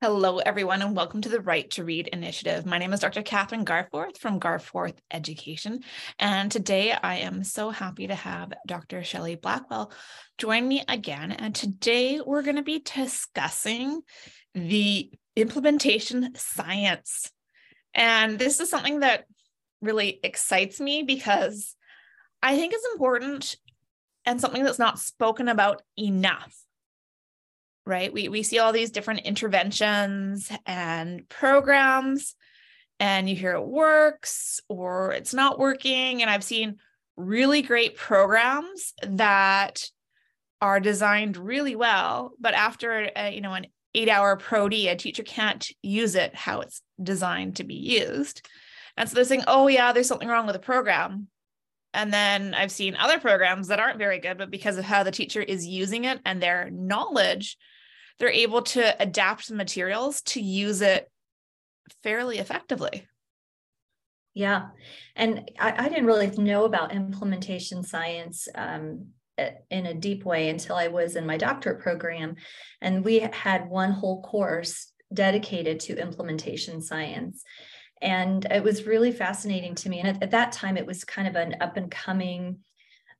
Hello, 0.00 0.38
everyone, 0.38 0.80
and 0.80 0.94
welcome 0.94 1.20
to 1.22 1.28
the 1.28 1.40
Right 1.40 1.68
to 1.72 1.82
Read 1.82 2.06
Initiative. 2.06 2.64
My 2.64 2.78
name 2.78 2.92
is 2.92 3.00
Dr. 3.00 3.22
Kathryn 3.22 3.64
Garforth 3.64 4.16
from 4.18 4.38
Garforth 4.38 4.94
Education, 5.10 5.80
and 6.20 6.52
today 6.52 6.92
I 6.92 7.16
am 7.16 7.42
so 7.42 7.70
happy 7.70 8.06
to 8.06 8.14
have 8.14 8.52
Dr. 8.64 9.02
Shelley 9.02 9.34
Blackwell 9.34 9.90
join 10.38 10.68
me 10.68 10.84
again. 10.86 11.32
And 11.32 11.52
today 11.52 12.20
we're 12.24 12.44
going 12.44 12.54
to 12.54 12.62
be 12.62 12.78
discussing 12.78 14.02
the 14.54 15.10
implementation 15.34 16.32
science. 16.36 17.32
And 17.92 18.38
this 18.38 18.60
is 18.60 18.70
something 18.70 19.00
that 19.00 19.24
really 19.82 20.20
excites 20.22 20.78
me 20.80 21.02
because 21.02 21.74
I 22.40 22.54
think 22.54 22.72
it's 22.72 22.86
important 22.92 23.56
and 24.24 24.40
something 24.40 24.62
that's 24.62 24.78
not 24.78 25.00
spoken 25.00 25.48
about 25.48 25.82
enough 25.98 26.54
right? 27.88 28.12
We, 28.12 28.28
we 28.28 28.42
see 28.42 28.58
all 28.58 28.72
these 28.72 28.90
different 28.90 29.20
interventions 29.20 30.52
and 30.66 31.28
programs, 31.28 32.36
and 33.00 33.28
you 33.28 33.34
hear 33.34 33.54
it 33.54 33.66
works 33.66 34.60
or 34.68 35.12
it's 35.12 35.34
not 35.34 35.58
working. 35.58 36.20
And 36.20 36.30
I've 36.30 36.44
seen 36.44 36.76
really 37.16 37.62
great 37.62 37.96
programs 37.96 38.92
that 39.02 39.84
are 40.60 40.80
designed 40.80 41.36
really 41.36 41.76
well, 41.76 42.32
but 42.38 42.54
after 42.54 43.10
a, 43.16 43.34
you 43.34 43.40
know 43.40 43.54
an 43.54 43.66
eight 43.94 44.08
hour 44.08 44.36
pro 44.36 44.66
a 44.66 44.94
teacher 44.96 45.22
can't 45.22 45.68
use 45.82 46.14
it 46.14 46.34
how 46.34 46.60
it's 46.60 46.82
designed 47.02 47.56
to 47.56 47.64
be 47.64 47.74
used. 47.74 48.46
And 48.96 49.08
so 49.08 49.14
they're 49.14 49.24
saying, 49.24 49.44
oh, 49.46 49.68
yeah, 49.68 49.92
there's 49.92 50.08
something 50.08 50.28
wrong 50.28 50.46
with 50.46 50.54
the 50.54 50.60
program. 50.60 51.28
And 51.94 52.12
then 52.12 52.52
I've 52.54 52.72
seen 52.72 52.96
other 52.96 53.18
programs 53.18 53.68
that 53.68 53.80
aren't 53.80 53.98
very 53.98 54.18
good, 54.18 54.36
but 54.36 54.50
because 54.50 54.76
of 54.76 54.84
how 54.84 55.04
the 55.04 55.10
teacher 55.10 55.40
is 55.40 55.66
using 55.66 56.04
it 56.04 56.20
and 56.24 56.42
their 56.42 56.68
knowledge, 56.70 57.56
they're 58.18 58.28
able 58.28 58.62
to 58.62 59.02
adapt 59.02 59.48
the 59.48 59.54
materials 59.54 60.22
to 60.22 60.40
use 60.40 60.80
it 60.80 61.10
fairly 62.02 62.38
effectively. 62.38 63.06
Yeah. 64.34 64.68
And 65.16 65.50
I, 65.58 65.86
I 65.86 65.88
didn't 65.88 66.06
really 66.06 66.30
know 66.30 66.64
about 66.64 66.92
implementation 66.92 67.82
science 67.82 68.46
um, 68.54 69.06
in 69.70 69.86
a 69.86 69.94
deep 69.94 70.24
way 70.24 70.48
until 70.48 70.76
I 70.76 70.88
was 70.88 71.16
in 71.16 71.26
my 71.26 71.36
doctorate 71.36 71.80
program. 71.80 72.36
And 72.80 73.04
we 73.04 73.20
had 73.20 73.68
one 73.68 73.92
whole 73.92 74.22
course 74.22 74.92
dedicated 75.12 75.80
to 75.80 76.00
implementation 76.00 76.82
science. 76.82 77.42
And 78.00 78.46
it 78.50 78.62
was 78.62 78.86
really 78.86 79.10
fascinating 79.10 79.74
to 79.76 79.88
me. 79.88 80.00
And 80.00 80.08
at, 80.08 80.22
at 80.22 80.30
that 80.32 80.52
time, 80.52 80.76
it 80.76 80.86
was 80.86 81.04
kind 81.04 81.26
of 81.26 81.34
an 81.34 81.56
up 81.60 81.76
and 81.76 81.90
coming 81.90 82.60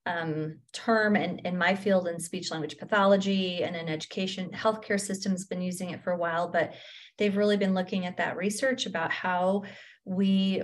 um, 0.09 0.59
term 0.73 1.17
in, 1.17 1.39
in 1.41 1.57
my 1.57 1.75
field 1.75 2.09
in 2.09 2.19
speech 2.19 2.51
language 2.51 2.79
pathology 2.79 3.63
and 3.63 3.77
in 3.77 3.89
education. 3.89 4.51
Healthcare 4.51 4.99
system's 4.99 5.45
been 5.45 5.61
using 5.61 5.91
it 5.91 6.03
for 6.03 6.13
a 6.13 6.19
while, 6.19 6.49
but 6.49 6.75
they've 7.19 7.37
really 7.37 7.59
been 7.59 7.75
looking 7.75 8.07
at 8.07 8.17
that 8.17 8.37
research 8.37 8.87
about 8.87 9.13
how 9.13 9.65
we 10.05 10.63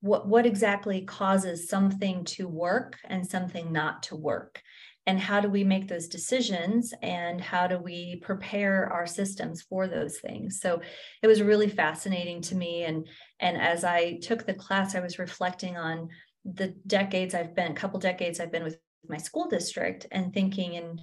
what 0.00 0.26
what 0.26 0.46
exactly 0.46 1.02
causes 1.02 1.68
something 1.68 2.24
to 2.24 2.48
work 2.48 2.96
and 3.04 3.26
something 3.26 3.70
not 3.70 4.02
to 4.04 4.16
work 4.16 4.62
and 5.06 5.18
how 5.18 5.40
do 5.40 5.48
we 5.50 5.64
make 5.64 5.88
those 5.88 6.08
decisions 6.08 6.94
and 7.02 7.40
how 7.40 7.66
do 7.66 7.78
we 7.78 8.16
prepare 8.22 8.90
our 8.90 9.06
systems 9.06 9.60
for 9.60 9.86
those 9.86 10.18
things 10.20 10.58
so 10.60 10.80
it 11.22 11.26
was 11.26 11.42
really 11.42 11.68
fascinating 11.68 12.40
to 12.40 12.54
me 12.54 12.84
and 12.84 13.06
and 13.40 13.58
as 13.58 13.84
i 13.84 14.18
took 14.22 14.46
the 14.46 14.54
class 14.54 14.94
i 14.94 15.00
was 15.00 15.18
reflecting 15.18 15.76
on 15.76 16.08
the 16.44 16.68
decades 16.86 17.34
I've 17.34 17.54
been, 17.54 17.72
a 17.72 17.74
couple 17.74 18.00
decades 18.00 18.40
I've 18.40 18.52
been 18.52 18.64
with 18.64 18.78
my 19.08 19.18
school 19.18 19.48
district 19.48 20.06
and 20.10 20.32
thinking 20.32 20.74
in 20.74 21.00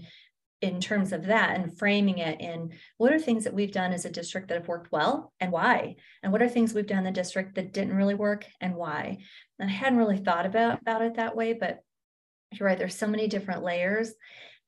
in 0.62 0.82
terms 0.82 1.14
of 1.14 1.28
that 1.28 1.56
and 1.56 1.78
framing 1.78 2.18
it 2.18 2.42
in 2.42 2.72
what 2.98 3.14
are 3.14 3.20
things 3.20 3.44
that 3.44 3.54
we've 3.54 3.72
done 3.72 3.94
as 3.94 4.06
a 4.06 4.10
district 4.10 4.48
that 4.48 4.58
have 4.58 4.68
worked 4.68 4.92
well 4.92 5.32
and 5.40 5.52
why? 5.52 5.96
And 6.24 6.32
what 6.32 6.42
are 6.42 6.50
things 6.50 6.74
we've 6.74 6.88
done 6.88 7.00
in 7.00 7.04
the 7.04 7.12
district 7.12 7.56
that 7.56 7.74
didn't 7.74 7.96
really 7.96 8.16
work 8.16 8.44
and 8.60 8.76
why? 8.76 9.20
And 9.60 9.70
i 9.70 9.74
hadn't 9.74 10.00
really 10.00 10.18
thought 10.18 10.46
about 10.46 10.82
about 10.82 11.04
it 11.04 11.16
that 11.16 11.36
way 11.36 11.54
but 11.54 11.80
you're 12.52 12.68
right 12.68 12.78
there's 12.78 12.96
so 12.96 13.08
many 13.08 13.28
different 13.28 13.64
layers. 13.64 14.14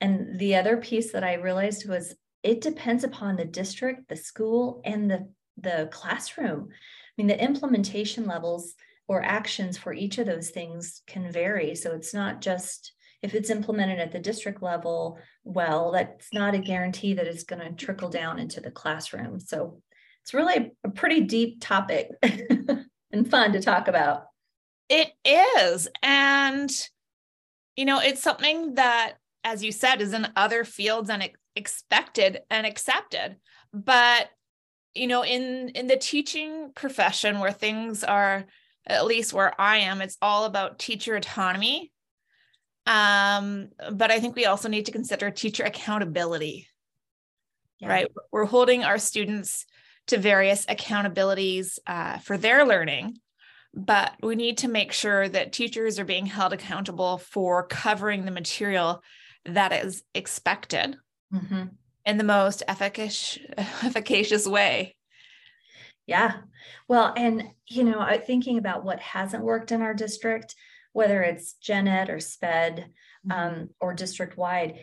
And 0.01 0.39
the 0.39 0.55
other 0.55 0.77
piece 0.77 1.11
that 1.13 1.23
i 1.23 1.33
realized 1.35 1.89
was 1.89 2.15
it 2.43 2.61
depends 2.61 3.03
upon 3.03 3.35
the 3.35 3.45
district 3.45 4.09
the 4.09 4.15
school 4.15 4.81
and 4.85 5.09
the 5.09 5.27
the 5.57 5.89
classroom. 5.91 6.69
I 6.71 7.11
mean 7.17 7.27
the 7.27 7.43
implementation 7.43 8.27
levels 8.27 8.75
or 9.09 9.23
actions 9.23 9.75
for 9.75 9.91
each 9.91 10.19
of 10.19 10.27
those 10.27 10.51
things 10.51 11.01
can 11.07 11.31
vary. 11.31 11.73
So 11.73 11.93
it's 11.93 12.13
not 12.13 12.41
just 12.41 12.93
if 13.23 13.33
it's 13.33 13.49
implemented 13.49 13.99
at 13.99 14.11
the 14.11 14.19
district 14.19 14.61
level 14.61 15.17
well, 15.43 15.91
that's 15.91 16.31
not 16.31 16.53
a 16.53 16.59
guarantee 16.59 17.15
that 17.15 17.25
it's 17.25 17.43
going 17.43 17.61
to 17.61 17.73
trickle 17.73 18.09
down 18.09 18.37
into 18.37 18.61
the 18.61 18.69
classroom. 18.69 19.39
So 19.39 19.81
it's 20.21 20.33
really 20.33 20.73
a 20.83 20.89
pretty 20.89 21.21
deep 21.21 21.59
topic 21.59 22.11
and 22.21 23.29
fun 23.29 23.53
to 23.53 23.61
talk 23.61 23.87
about. 23.87 24.25
It 24.89 25.09
is. 25.25 25.87
And, 26.03 26.71
you 27.75 27.85
know, 27.85 27.99
it's 27.99 28.21
something 28.21 28.75
that, 28.75 29.13
as 29.43 29.63
you 29.63 29.71
said, 29.71 30.01
is 30.01 30.13
in 30.13 30.27
other 30.35 30.63
fields 30.63 31.09
and 31.09 31.27
expected 31.55 32.41
and 32.51 32.67
accepted. 32.67 33.37
But, 33.73 34.29
you 34.93 35.07
know, 35.07 35.23
in 35.23 35.69
in 35.69 35.87
the 35.87 35.97
teaching 35.97 36.71
profession 36.75 37.39
where 37.39 37.51
things 37.51 38.03
are 38.03 38.45
at 38.85 39.05
least 39.05 39.33
where 39.33 39.59
I 39.59 39.77
am, 39.77 40.01
it's 40.01 40.17
all 40.21 40.45
about 40.45 40.79
teacher 40.79 41.15
autonomy. 41.15 41.91
Um, 42.85 43.69
but 43.91 44.09
I 44.11 44.19
think 44.19 44.35
we 44.35 44.45
also 44.45 44.67
need 44.67 44.87
to 44.87 44.91
consider 44.91 45.29
teacher 45.29 45.63
accountability, 45.63 46.67
yeah. 47.79 47.89
right? 47.89 48.07
We're 48.31 48.45
holding 48.45 48.83
our 48.83 48.97
students 48.97 49.65
to 50.07 50.17
various 50.17 50.65
accountabilities 50.65 51.77
uh, 51.85 52.17
for 52.17 52.37
their 52.37 52.65
learning, 52.65 53.19
but 53.75 54.13
we 54.23 54.35
need 54.35 54.59
to 54.59 54.67
make 54.67 54.91
sure 54.91 55.29
that 55.29 55.53
teachers 55.53 55.99
are 55.99 56.05
being 56.05 56.25
held 56.25 56.51
accountable 56.51 57.19
for 57.19 57.67
covering 57.67 58.25
the 58.25 58.31
material 58.31 59.03
that 59.45 59.71
is 59.71 60.03
expected 60.15 60.97
mm-hmm. 61.31 61.65
in 62.05 62.17
the 62.17 62.23
most 62.23 62.63
efficacious, 62.67 63.37
efficacious 63.57 64.47
way. 64.47 64.95
Yeah. 66.09 66.37
Well, 66.87 67.13
and, 67.15 67.51
you 67.67 67.83
know, 67.83 68.03
thinking 68.25 68.57
about 68.57 68.83
what 68.83 68.99
hasn't 68.99 69.43
worked 69.43 69.71
in 69.71 69.83
our 69.83 69.93
district, 69.93 70.55
whether 70.91 71.21
it's 71.21 71.53
gen 71.53 71.87
ed 71.87 72.09
or 72.09 72.19
SPED 72.19 72.89
mm-hmm. 73.27 73.31
um, 73.31 73.69
or 73.79 73.93
district 73.93 74.35
wide, 74.35 74.79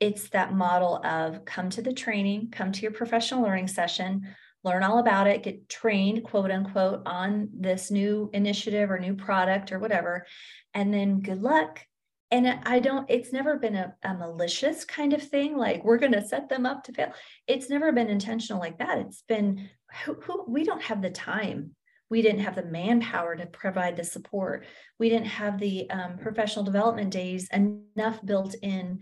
it's 0.00 0.30
that 0.30 0.52
model 0.52 0.96
of 1.06 1.44
come 1.44 1.70
to 1.70 1.80
the 1.80 1.92
training, 1.92 2.48
come 2.50 2.72
to 2.72 2.82
your 2.82 2.90
professional 2.90 3.44
learning 3.44 3.68
session, 3.68 4.26
learn 4.64 4.82
all 4.82 4.98
about 4.98 5.28
it, 5.28 5.44
get 5.44 5.68
trained, 5.68 6.24
quote 6.24 6.50
unquote, 6.50 7.02
on 7.06 7.50
this 7.54 7.92
new 7.92 8.28
initiative 8.32 8.90
or 8.90 8.98
new 8.98 9.14
product 9.14 9.70
or 9.70 9.78
whatever. 9.78 10.26
And 10.74 10.92
then 10.92 11.20
good 11.20 11.40
luck 11.40 11.86
and 12.34 12.58
i 12.64 12.80
don't 12.80 13.08
it's 13.08 13.32
never 13.32 13.56
been 13.56 13.76
a, 13.76 13.94
a 14.02 14.14
malicious 14.14 14.84
kind 14.84 15.12
of 15.12 15.22
thing 15.22 15.56
like 15.56 15.84
we're 15.84 15.98
going 15.98 16.12
to 16.12 16.26
set 16.26 16.48
them 16.48 16.66
up 16.66 16.82
to 16.82 16.92
fail 16.92 17.12
it's 17.46 17.70
never 17.70 17.92
been 17.92 18.08
intentional 18.08 18.60
like 18.60 18.78
that 18.78 18.98
it's 18.98 19.22
been 19.22 19.68
who, 20.04 20.14
who, 20.14 20.44
we 20.48 20.64
don't 20.64 20.82
have 20.82 21.02
the 21.02 21.10
time. 21.10 21.74
We 22.10 22.22
didn't 22.22 22.40
have 22.40 22.54
the 22.54 22.64
manpower 22.64 23.34
to 23.36 23.46
provide 23.46 23.96
the 23.96 24.04
support. 24.04 24.66
We 24.98 25.08
didn't 25.08 25.26
have 25.26 25.58
the 25.58 25.88
um, 25.90 26.18
professional 26.18 26.64
development 26.64 27.10
days 27.10 27.48
enough 27.52 28.24
built 28.24 28.54
in 28.62 29.00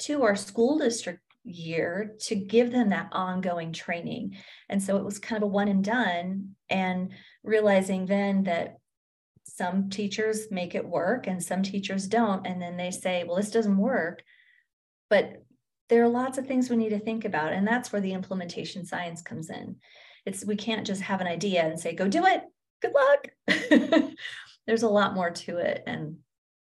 to 0.00 0.22
our 0.22 0.36
school 0.36 0.78
district 0.78 1.20
year 1.44 2.14
to 2.20 2.36
give 2.36 2.70
them 2.70 2.90
that 2.90 3.08
ongoing 3.12 3.72
training. 3.72 4.36
And 4.68 4.82
so 4.82 4.96
it 4.96 5.04
was 5.04 5.18
kind 5.18 5.42
of 5.42 5.48
a 5.48 5.52
one 5.52 5.68
and 5.68 5.84
done 5.84 6.54
and 6.70 7.12
realizing 7.42 8.06
then 8.06 8.44
that 8.44 8.76
some 9.44 9.90
teachers 9.90 10.46
make 10.50 10.74
it 10.74 10.86
work 10.86 11.26
and 11.26 11.42
some 11.42 11.62
teachers 11.62 12.06
don't. 12.06 12.46
And 12.46 12.62
then 12.62 12.76
they 12.76 12.90
say 12.90 13.24
well 13.24 13.36
this 13.36 13.50
doesn't 13.50 13.76
work. 13.76 14.22
But 15.10 15.42
there 15.88 16.02
are 16.04 16.08
lots 16.08 16.38
of 16.38 16.46
things 16.46 16.70
we 16.70 16.76
need 16.76 16.90
to 16.90 17.00
think 17.00 17.24
about. 17.24 17.52
And 17.52 17.66
that's 17.66 17.92
where 17.92 18.00
the 18.00 18.12
implementation 18.12 18.86
science 18.86 19.20
comes 19.20 19.50
in 19.50 19.76
it's 20.24 20.44
we 20.44 20.56
can't 20.56 20.86
just 20.86 21.02
have 21.02 21.20
an 21.20 21.26
idea 21.26 21.62
and 21.62 21.78
say 21.78 21.94
go 21.94 22.08
do 22.08 22.24
it. 22.26 22.42
Good 22.80 22.92
luck. 22.94 24.12
There's 24.66 24.82
a 24.82 24.88
lot 24.88 25.14
more 25.14 25.30
to 25.30 25.58
it. 25.58 25.82
And 25.86 26.18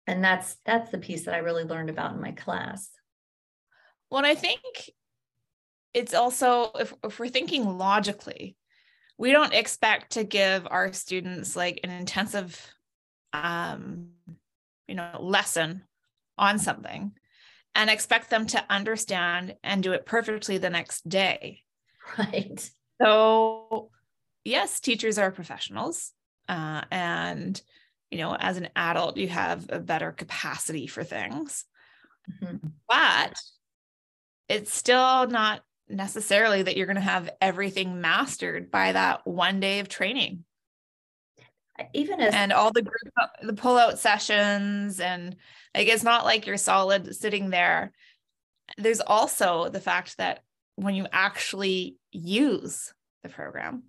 and 0.08 0.24
that's 0.24 0.58
that's 0.66 0.92
the 0.92 0.98
piece 0.98 1.24
that 1.24 1.34
i 1.34 1.40
really 1.40 1.64
learned 1.64 1.90
about 1.90 2.14
in 2.14 2.22
my 2.22 2.32
class. 2.32 2.90
Well 4.10 4.26
i 4.26 4.36
think 4.36 4.62
it's 5.94 6.14
also 6.14 6.72
if, 6.76 6.94
if 7.04 7.20
we're 7.20 7.30
thinking 7.30 7.78
logically 7.78 8.56
we 9.18 9.32
don't 9.32 9.54
expect 9.54 10.14
to 10.14 10.24
give 10.24 10.68
our 10.70 10.92
students 10.94 11.56
like 11.56 11.80
an 11.84 11.90
intensive 11.90 12.60
um 13.32 14.10
you 14.88 14.96
know 14.96 15.18
lesson 15.20 15.84
on 16.38 16.60
something 16.60 17.14
and 17.76 17.90
expect 17.90 18.30
them 18.30 18.46
to 18.48 18.64
understand 18.70 19.56
and 19.64 19.82
do 19.82 19.94
it 19.94 20.06
perfectly 20.06 20.58
the 20.58 20.70
next 20.70 21.08
day. 21.08 21.62
Right 22.18 22.70
so 23.04 23.90
yes 24.44 24.80
teachers 24.80 25.18
are 25.18 25.32
professionals 25.32 26.12
uh, 26.50 26.82
and 26.92 27.62
you 28.12 28.18
know 28.18 28.36
as 28.36 28.58
an 28.58 28.70
adult 28.76 29.18
you 29.18 29.28
have 29.28 29.66
a 29.70 29.80
better 29.80 30.12
capacity 30.12 30.88
for 30.88 31.04
things. 31.04 31.66
Mm-hmm. 32.42 32.68
but 32.88 33.34
it's 34.48 34.74
still 34.74 35.28
not 35.28 35.62
necessarily 35.90 36.64
that 36.64 36.78
you're 36.78 36.86
going 36.86 36.96
to 36.96 37.02
have 37.02 37.30
everything 37.42 38.02
mastered 38.02 38.72
by 38.72 38.92
that 38.92 39.26
one 39.26 39.60
day 39.60 39.80
of 39.80 39.90
training. 39.90 40.46
Even 41.94 42.22
as 42.22 42.34
and 42.34 42.54
all 42.54 42.72
the 42.72 42.84
group 42.84 43.14
the 43.42 43.54
pull 43.54 43.78
out 43.78 43.98
sessions 43.98 45.00
and 45.00 45.36
like 45.76 45.88
it's 45.88 46.04
not 46.04 46.24
like 46.24 46.46
you're 46.46 46.58
solid 46.58 47.16
sitting 47.16 47.50
there. 47.50 47.92
There's 48.78 49.02
also 49.02 49.70
the 49.70 49.82
fact 49.82 50.18
that 50.18 50.44
when 50.76 50.96
you 50.96 51.08
actually 51.12 51.98
use 52.12 52.94
the 53.24 53.30
program 53.30 53.84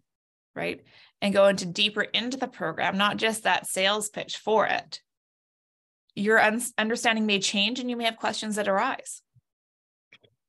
right 0.55 0.83
and 1.21 1.35
go 1.35 1.47
into 1.47 1.67
deeper 1.67 2.03
into 2.03 2.37
the 2.37 2.49
program 2.49 2.97
not 2.97 3.17
just 3.17 3.45
that 3.45 3.67
sales 3.67 4.09
pitch 4.09 4.37
for 4.37 4.67
it 4.67 5.01
your 6.15 6.41
un- 6.41 6.63
understanding 6.79 7.27
may 7.27 7.41
change 7.41 7.81
and 7.81 7.91
you 7.91 7.97
may 7.97 8.05
have 8.05 8.17
questions 8.17 8.57
that 8.57 8.69
arise 8.69 9.23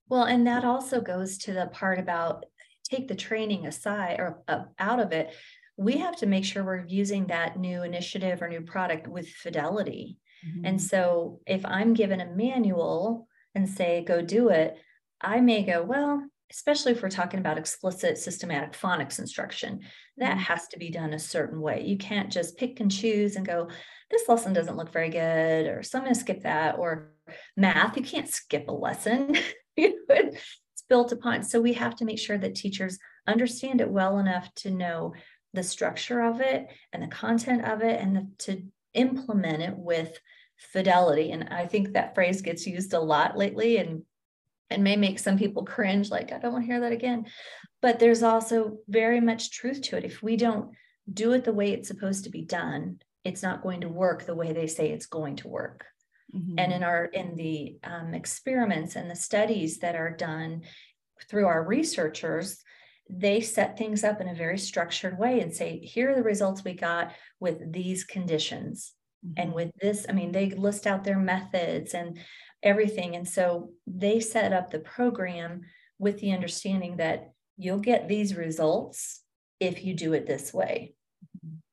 well 0.07 0.23
and 0.23 0.45
that 0.45 0.63
also 0.63 1.01
goes 1.01 1.37
to 1.37 1.53
the 1.53 1.67
part 1.67 1.99
about 1.99 2.45
take 2.83 3.07
the 3.07 3.15
training 3.15 3.65
aside 3.65 4.19
or 4.19 4.43
uh, 4.47 4.63
out 4.77 4.99
of 4.99 5.11
it 5.11 5.33
we 5.77 5.97
have 5.97 6.15
to 6.17 6.25
make 6.25 6.45
sure 6.45 6.63
we're 6.63 6.85
using 6.85 7.27
that 7.27 7.59
new 7.59 7.83
initiative 7.83 8.41
or 8.41 8.47
new 8.47 8.61
product 8.61 9.07
with 9.07 9.27
fidelity. 9.27 10.17
Mm-hmm. 10.47 10.65
And 10.65 10.81
so 10.81 11.41
if 11.45 11.65
I'm 11.65 11.93
given 11.93 12.21
a 12.21 12.33
manual 12.33 13.27
and 13.53 13.67
say, 13.67 14.03
go 14.05 14.21
do 14.21 14.49
it, 14.49 14.77
I 15.21 15.41
may 15.41 15.63
go, 15.63 15.83
well, 15.83 16.23
especially 16.51 16.91
if 16.91 17.01
we're 17.01 17.09
talking 17.09 17.39
about 17.39 17.57
explicit 17.57 18.17
systematic 18.17 18.73
phonics 18.73 19.19
instruction, 19.19 19.81
that 20.17 20.31
mm-hmm. 20.31 20.39
has 20.39 20.67
to 20.69 20.79
be 20.79 20.89
done 20.89 21.13
a 21.13 21.19
certain 21.19 21.59
way. 21.59 21.83
You 21.85 21.97
can't 21.97 22.31
just 22.31 22.57
pick 22.57 22.79
and 22.79 22.91
choose 22.91 23.35
and 23.35 23.45
go, 23.45 23.69
this 24.11 24.27
lesson 24.29 24.53
doesn't 24.53 24.77
look 24.77 24.91
very 24.91 25.09
good, 25.09 25.67
or 25.67 25.83
so 25.83 25.97
I'm 25.97 26.03
going 26.03 26.13
to 26.13 26.19
skip 26.19 26.43
that, 26.43 26.77
or 26.77 27.11
math, 27.57 27.97
you 27.97 28.03
can't 28.03 28.29
skip 28.29 28.67
a 28.67 28.71
lesson. 28.71 29.35
it's 29.77 30.83
built 30.87 31.11
upon. 31.11 31.43
So 31.43 31.59
we 31.59 31.73
have 31.73 31.95
to 31.97 32.05
make 32.05 32.19
sure 32.19 32.37
that 32.37 32.55
teachers 32.55 32.99
understand 33.27 33.81
it 33.81 33.89
well 33.89 34.19
enough 34.19 34.53
to 34.55 34.71
know 34.71 35.13
the 35.55 35.63
structure 35.63 36.21
of 36.21 36.41
it 36.41 36.67
and 36.93 37.01
the 37.01 37.07
content 37.07 37.65
of 37.65 37.81
it 37.81 37.99
and 37.99 38.15
the, 38.15 38.27
to 38.37 38.61
implement 38.93 39.63
it 39.63 39.75
with 39.75 40.19
fidelity 40.57 41.31
and 41.31 41.49
i 41.51 41.65
think 41.65 41.93
that 41.93 42.15
phrase 42.15 42.41
gets 42.41 42.65
used 42.65 42.93
a 42.93 42.99
lot 42.99 43.37
lately 43.37 43.77
and 43.77 44.03
and 44.69 44.83
may 44.83 44.95
make 44.95 45.19
some 45.19 45.37
people 45.37 45.63
cringe 45.63 46.09
like 46.09 46.31
i 46.31 46.39
don't 46.39 46.53
want 46.53 46.63
to 46.63 46.71
hear 46.71 46.79
that 46.79 46.91
again 46.91 47.25
but 47.81 47.99
there's 47.99 48.23
also 48.23 48.77
very 48.87 49.19
much 49.19 49.51
truth 49.51 49.81
to 49.81 49.97
it 49.97 50.03
if 50.03 50.21
we 50.21 50.35
don't 50.35 50.71
do 51.11 51.33
it 51.33 51.43
the 51.43 51.53
way 51.53 51.71
it's 51.71 51.87
supposed 51.87 52.23
to 52.23 52.29
be 52.29 52.41
done 52.41 52.99
it's 53.23 53.43
not 53.43 53.63
going 53.63 53.81
to 53.81 53.89
work 53.89 54.25
the 54.25 54.35
way 54.35 54.53
they 54.53 54.67
say 54.67 54.89
it's 54.89 55.05
going 55.05 55.35
to 55.35 55.47
work 55.47 55.85
mm-hmm. 56.35 56.55
and 56.57 56.71
in 56.71 56.83
our 56.83 57.05
in 57.05 57.35
the 57.35 57.77
um, 57.83 58.13
experiments 58.13 58.95
and 58.95 59.09
the 59.09 59.15
studies 59.15 59.79
that 59.79 59.95
are 59.95 60.15
done 60.15 60.61
through 61.29 61.45
our 61.45 61.63
researchers 61.63 62.63
they 63.09 63.41
set 63.41 63.77
things 63.77 64.03
up 64.03 64.19
in 64.19 64.27
a 64.27 64.35
very 64.35 64.57
structured 64.57 65.17
way 65.17 65.39
and 65.41 65.53
say, 65.53 65.79
here 65.79 66.11
are 66.11 66.15
the 66.15 66.23
results 66.23 66.63
we 66.63 66.73
got 66.73 67.11
with 67.39 67.71
these 67.71 68.03
conditions. 68.03 68.93
Mm-hmm. 69.25 69.33
And 69.37 69.53
with 69.53 69.71
this, 69.79 70.05
I 70.09 70.13
mean, 70.13 70.31
they 70.31 70.49
list 70.49 70.87
out 70.87 71.03
their 71.03 71.19
methods 71.19 71.93
and 71.93 72.17
everything. 72.65 73.15
And 73.15 73.27
so 73.27 73.69
they 73.87 74.19
set 74.19 74.51
up 74.51 74.71
the 74.71 74.79
program 74.79 75.61
with 75.99 76.19
the 76.19 76.33
understanding 76.33 76.97
that 76.97 77.31
you'll 77.57 77.79
get 77.79 78.09
these 78.09 78.35
results 78.35 79.21
if 79.59 79.85
you 79.85 79.93
do 79.93 80.13
it 80.13 80.27
this 80.27 80.53
way. 80.53 80.95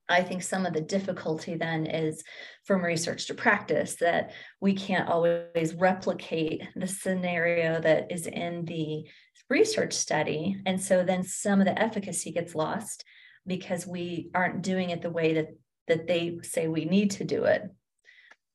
I 0.08 0.22
think 0.22 0.42
some 0.42 0.66
of 0.66 0.74
the 0.74 0.80
difficulty 0.80 1.56
then 1.56 1.86
is 1.86 2.22
from 2.64 2.84
research 2.84 3.26
to 3.26 3.34
practice 3.34 3.96
that 3.96 4.32
we 4.60 4.74
can't 4.74 5.08
always 5.08 5.74
replicate 5.74 6.62
the 6.76 6.86
scenario 6.86 7.80
that 7.80 8.12
is 8.12 8.26
in 8.26 8.64
the 8.66 9.08
research 9.48 9.94
study. 9.94 10.60
And 10.66 10.80
so 10.80 11.02
then 11.02 11.24
some 11.24 11.60
of 11.60 11.66
the 11.66 11.80
efficacy 11.80 12.30
gets 12.32 12.54
lost 12.54 13.04
because 13.46 13.86
we 13.86 14.30
aren't 14.34 14.62
doing 14.62 14.90
it 14.90 15.02
the 15.02 15.10
way 15.10 15.34
that, 15.34 15.48
that 15.88 16.06
they 16.06 16.38
say 16.42 16.68
we 16.68 16.84
need 16.84 17.12
to 17.12 17.24
do 17.24 17.44
it. 17.44 17.62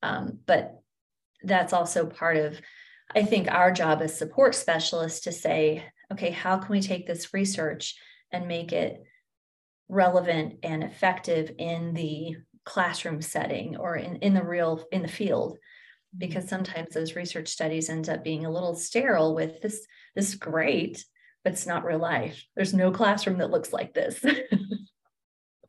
Um, 0.03 0.39
but 0.45 0.76
that's 1.43 1.73
also 1.73 2.05
part 2.05 2.37
of, 2.37 2.59
I 3.15 3.23
think, 3.23 3.49
our 3.49 3.71
job 3.71 4.01
as 4.01 4.17
support 4.17 4.55
specialists 4.55 5.21
to 5.21 5.31
say, 5.31 5.85
okay, 6.11 6.31
how 6.31 6.57
can 6.57 6.69
we 6.71 6.81
take 6.81 7.07
this 7.07 7.33
research 7.33 7.95
and 8.31 8.47
make 8.47 8.71
it 8.71 9.03
relevant 9.89 10.55
and 10.63 10.83
effective 10.83 11.51
in 11.57 11.93
the 11.93 12.35
classroom 12.65 13.21
setting 13.21 13.77
or 13.77 13.95
in, 13.95 14.17
in 14.17 14.33
the 14.33 14.43
real 14.43 14.85
in 14.91 15.01
the 15.01 15.07
field? 15.07 15.57
Because 16.17 16.45
mm-hmm. 16.45 16.55
sometimes 16.55 16.93
those 16.93 17.15
research 17.15 17.47
studies 17.49 17.89
end 17.89 18.09
up 18.09 18.23
being 18.23 18.45
a 18.45 18.51
little 18.51 18.75
sterile 18.75 19.35
with 19.35 19.61
this 19.61 19.85
this 20.15 20.29
is 20.29 20.35
great 20.35 21.03
but 21.47 21.53
it's 21.53 21.65
not 21.65 21.85
real 21.85 21.97
life. 21.97 22.43
There's 22.57 22.73
no 22.73 22.91
classroom 22.91 23.37
that 23.37 23.51
looks 23.51 23.71
like 23.71 23.93
this 23.93 24.19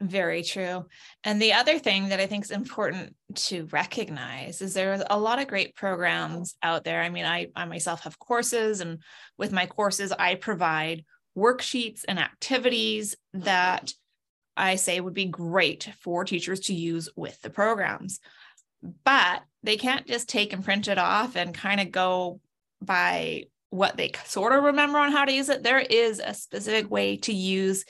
very 0.00 0.43
true. 0.43 0.87
And 1.25 1.43
the 1.43 1.55
other 1.55 1.79
thing 1.79 2.11
that 2.11 2.21
i 2.21 2.27
think 2.27 2.45
is 2.45 2.50
important 2.50 3.15
to 3.35 3.67
recognize 3.73 4.62
is 4.62 4.75
there's 4.75 5.03
a 5.11 5.19
lot 5.19 5.41
of 5.41 5.49
great 5.49 5.75
programs 5.75 6.55
out 6.62 6.85
there. 6.85 7.03
I 7.03 7.11
mean 7.11 7.25
I, 7.25 7.49
I 7.56 7.65
myself 7.65 8.03
have 8.03 8.19
courses 8.19 8.81
and 8.81 9.03
with 9.37 9.53
my 9.53 9.67
courses 9.67 10.12
i 10.12 10.35
provide 10.37 11.05
worksheets 11.37 12.05
and 12.06 12.19
activities 12.19 13.17
that 13.33 13.93
i 14.56 14.77
say 14.77 15.00
would 15.00 15.15
be 15.15 15.27
great 15.27 15.91
for 16.00 16.25
teachers 16.25 16.61
to 16.61 16.75
use 16.75 17.09
with 17.17 17.41
the 17.43 17.50
programs. 17.50 18.21
But 19.05 19.43
they 19.65 19.77
can't 19.77 20.06
just 20.06 20.29
take 20.29 20.53
and 20.53 20.65
print 20.65 20.87
it 20.87 20.99
off 20.99 21.35
and 21.35 21.53
kind 21.53 21.81
of 21.81 21.91
go 21.91 22.41
by 22.81 23.45
what 23.71 23.97
they 23.97 24.12
sort 24.25 24.53
of 24.53 24.65
remember 24.65 24.99
on 24.99 25.12
how 25.12 25.25
to 25.25 25.33
use 25.33 25.49
it. 25.49 25.62
There 25.62 25.81
is 25.81 26.21
a 26.25 26.33
specific 26.33 26.91
way 26.91 27.17
to 27.19 27.33
use 27.33 27.85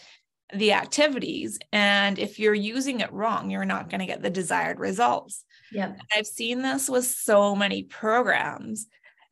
the 0.54 0.72
activities. 0.72 1.58
And 1.72 2.18
if 2.18 2.38
you're 2.38 2.54
using 2.54 3.00
it 3.00 3.12
wrong, 3.12 3.50
you're 3.50 3.64
not 3.64 3.90
going 3.90 4.00
to 4.00 4.06
get 4.06 4.22
the 4.22 4.30
desired 4.30 4.78
results. 4.78 5.44
Yeah. 5.72 5.94
I've 6.14 6.26
seen 6.26 6.62
this 6.62 6.88
with 6.88 7.04
so 7.04 7.54
many 7.54 7.82
programs. 7.82 8.86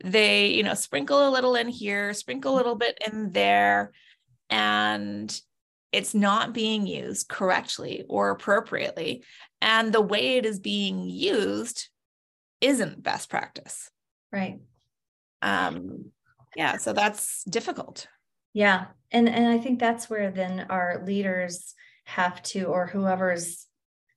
They, 0.05 0.49
you 0.49 0.63
know, 0.63 0.75
sprinkle 0.75 1.29
a 1.29 1.31
little 1.31 1.55
in 1.55 1.69
here, 1.69 2.13
sprinkle 2.13 2.55
a 2.55 2.57
little 2.57 2.75
bit 2.75 2.99
in 3.07 3.31
there, 3.33 3.93
and 4.51 5.41
it's 5.91 6.15
not 6.15 6.53
being 6.53 6.87
used 6.87 7.29
correctly 7.29 8.05
or 8.09 8.31
appropriately. 8.31 9.25
And 9.63 9.93
the 9.93 10.03
way 10.03 10.37
it 10.37 10.45
is 10.45 10.61
being 10.61 11.09
used 11.09 11.89
isn't 12.61 13.03
best 13.03 13.31
practice. 13.31 13.91
Right. 14.31 14.59
Um, 15.41 16.13
yeah, 16.55 16.77
so 16.77 16.93
that's 16.93 17.45
difficult. 17.45 18.07
Yeah. 18.57 18.87
And 19.13 19.29
and 19.29 19.47
I 19.47 19.59
think 19.59 19.79
that's 19.79 20.09
where 20.09 20.31
then 20.31 20.67
our 20.71 21.03
leaders 21.05 21.75
have 22.05 22.43
to, 22.45 22.65
or 22.65 22.87
whoever's 22.87 23.67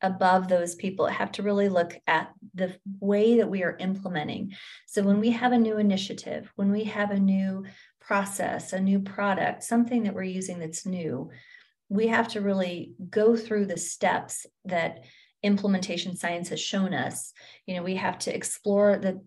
above 0.01 0.47
those 0.47 0.75
people 0.75 1.07
have 1.07 1.33
to 1.33 1.43
really 1.43 1.67
look 1.67 1.93
at 2.07 2.31
the 2.53 2.73
way 3.01 3.39
that 3.39 3.49
we 3.49 3.63
are 3.63 3.75
implementing. 3.81 4.53
So 4.87 5.03
when 5.03 5.19
we 5.19 5.31
have 5.31 5.51
a 5.51 5.57
new 5.57 5.77
initiative, 5.77 6.49
when 6.55 6.71
we 6.71 6.85
have 6.85 7.11
a 7.11 7.19
new 7.19 7.65
process, 7.99 8.71
a 8.71 8.79
new 8.79 9.01
product, 9.01 9.65
something 9.65 10.03
that 10.03 10.13
we're 10.13 10.23
using 10.23 10.57
that's 10.57 10.85
new, 10.85 11.31
we 11.89 12.07
have 12.07 12.29
to 12.29 12.39
really 12.39 12.93
go 13.09 13.35
through 13.35 13.65
the 13.65 13.75
steps 13.75 14.45
that 14.63 15.03
implementation 15.43 16.15
science 16.15 16.49
has 16.49 16.59
shown 16.59 16.93
us 16.93 17.31
you 17.65 17.73
know 17.73 17.81
we 17.81 17.95
have 17.95 18.19
to 18.19 18.35
explore 18.35 18.97
the 18.97 19.21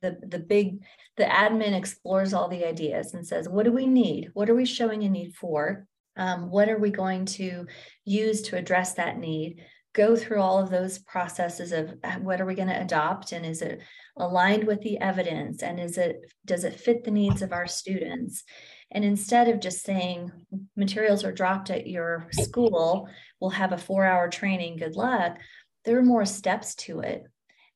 the 0.00 0.18
the 0.26 0.38
big 0.38 0.82
the 1.16 1.24
admin 1.24 1.76
explores 1.76 2.32
all 2.32 2.48
the 2.48 2.66
ideas 2.66 3.14
and 3.14 3.26
says 3.26 3.48
what 3.48 3.64
do 3.64 3.72
we 3.72 3.86
need? 3.86 4.30
What 4.34 4.50
are 4.50 4.54
we 4.54 4.64
showing 4.64 5.04
a 5.04 5.08
need 5.08 5.34
for? 5.34 5.86
Um, 6.16 6.50
what 6.50 6.68
are 6.68 6.78
we 6.78 6.90
going 6.90 7.24
to 7.26 7.66
use 8.04 8.42
to 8.42 8.56
address 8.56 8.94
that 8.94 9.18
need? 9.18 9.64
Go 9.92 10.16
through 10.16 10.40
all 10.40 10.58
of 10.58 10.70
those 10.70 10.98
processes 10.98 11.72
of 11.72 11.94
uh, 12.04 12.16
what 12.16 12.40
are 12.40 12.46
we 12.46 12.54
going 12.54 12.68
to 12.68 12.80
adopt 12.80 13.32
and 13.32 13.44
is 13.44 13.62
it 13.62 13.80
aligned 14.16 14.64
with 14.64 14.80
the 14.82 14.98
evidence 14.98 15.62
and 15.62 15.80
is 15.80 15.98
it 15.98 16.20
does 16.44 16.64
it 16.64 16.78
fit 16.78 17.04
the 17.04 17.10
needs 17.10 17.42
of 17.42 17.52
our 17.52 17.66
students? 17.66 18.44
And 18.92 19.04
instead 19.04 19.48
of 19.48 19.60
just 19.60 19.84
saying 19.84 20.32
materials 20.76 21.24
are 21.24 21.32
dropped 21.32 21.70
at 21.70 21.86
your 21.86 22.26
school, 22.32 23.08
we'll 23.40 23.50
have 23.50 23.72
a 23.72 23.78
four 23.78 24.04
hour 24.04 24.28
training, 24.28 24.78
good 24.78 24.96
luck, 24.96 25.38
there 25.84 25.98
are 25.98 26.02
more 26.02 26.26
steps 26.26 26.74
to 26.74 27.00
it. 27.00 27.24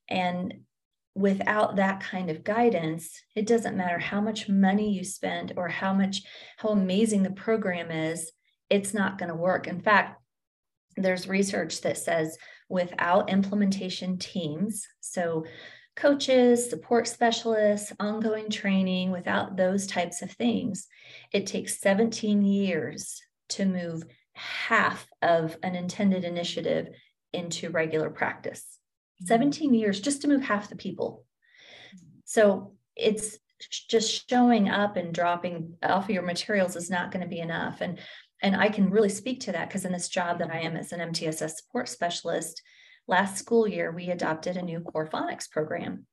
And 0.08 0.63
without 1.14 1.76
that 1.76 2.00
kind 2.00 2.30
of 2.30 2.44
guidance, 2.44 3.23
it 3.37 3.47
doesn't 3.47 3.76
matter 3.76 3.99
how 3.99 4.21
much 4.21 4.49
money 4.49 4.92
you 4.92 5.04
spend 5.04 5.52
or 5.56 5.68
how 5.68 5.92
much, 5.92 6.23
how 6.56 6.71
amazing 6.71 7.23
the 7.23 7.30
program 7.30 7.90
is, 7.90 8.33
it's 8.68 8.92
not 8.92 9.18
going 9.18 9.28
to 9.28 9.37
work. 9.37 9.68
In 9.68 9.80
fact, 9.80 10.21
there's 10.97 11.28
research 11.28 11.80
that 11.83 11.99
says 11.99 12.37
without 12.68 13.30
implementation 13.30 14.18
teams, 14.18 14.87
so 15.00 15.44
coaches, 15.97 16.68
support 16.68 17.06
specialists, 17.06 17.92
ongoing 18.00 18.50
training, 18.50 19.11
without 19.11 19.56
those 19.56 19.87
types 19.87 20.23
of 20.23 20.30
things, 20.33 20.88
it 21.33 21.47
takes 21.47 21.80
17 21.80 22.42
years 22.42 23.23
to 23.50 23.64
move 23.64 24.02
half 24.33 25.06
of 25.23 25.56
an 25.62 25.76
intended 25.76 26.25
initiative 26.25 26.88
into 27.33 27.71
regular 27.71 28.11
practice. 28.11 28.78
Mm-hmm. 29.24 29.34
17 29.34 29.74
years 29.74 30.00
just 30.00 30.22
to 30.22 30.28
move 30.28 30.42
half 30.42 30.68
the 30.68 30.76
people. 30.76 31.24
So 32.24 32.74
it's 32.96 33.38
just 33.88 34.28
showing 34.28 34.68
up 34.68 34.96
and 34.96 35.14
dropping 35.14 35.74
off 35.82 36.04
of 36.04 36.10
your 36.10 36.22
materials 36.22 36.76
is 36.76 36.90
not 36.90 37.10
going 37.10 37.22
to 37.22 37.28
be 37.28 37.40
enough. 37.40 37.80
And 37.80 37.98
and 38.42 38.56
I 38.56 38.68
can 38.68 38.90
really 38.90 39.08
speak 39.08 39.40
to 39.40 39.52
that 39.52 39.68
because 39.68 39.86
in 39.86 39.92
this 39.92 40.08
job 40.08 40.38
that 40.40 40.50
I 40.50 40.60
am 40.60 40.76
as 40.76 40.92
an 40.92 41.00
MTSS 41.00 41.56
support 41.56 41.88
specialist, 41.88 42.60
last 43.08 43.38
school 43.38 43.66
year 43.66 43.90
we 43.90 44.10
adopted 44.10 44.56
a 44.56 44.62
new 44.62 44.80
core 44.80 45.08
phonics 45.08 45.50
program 45.50 46.06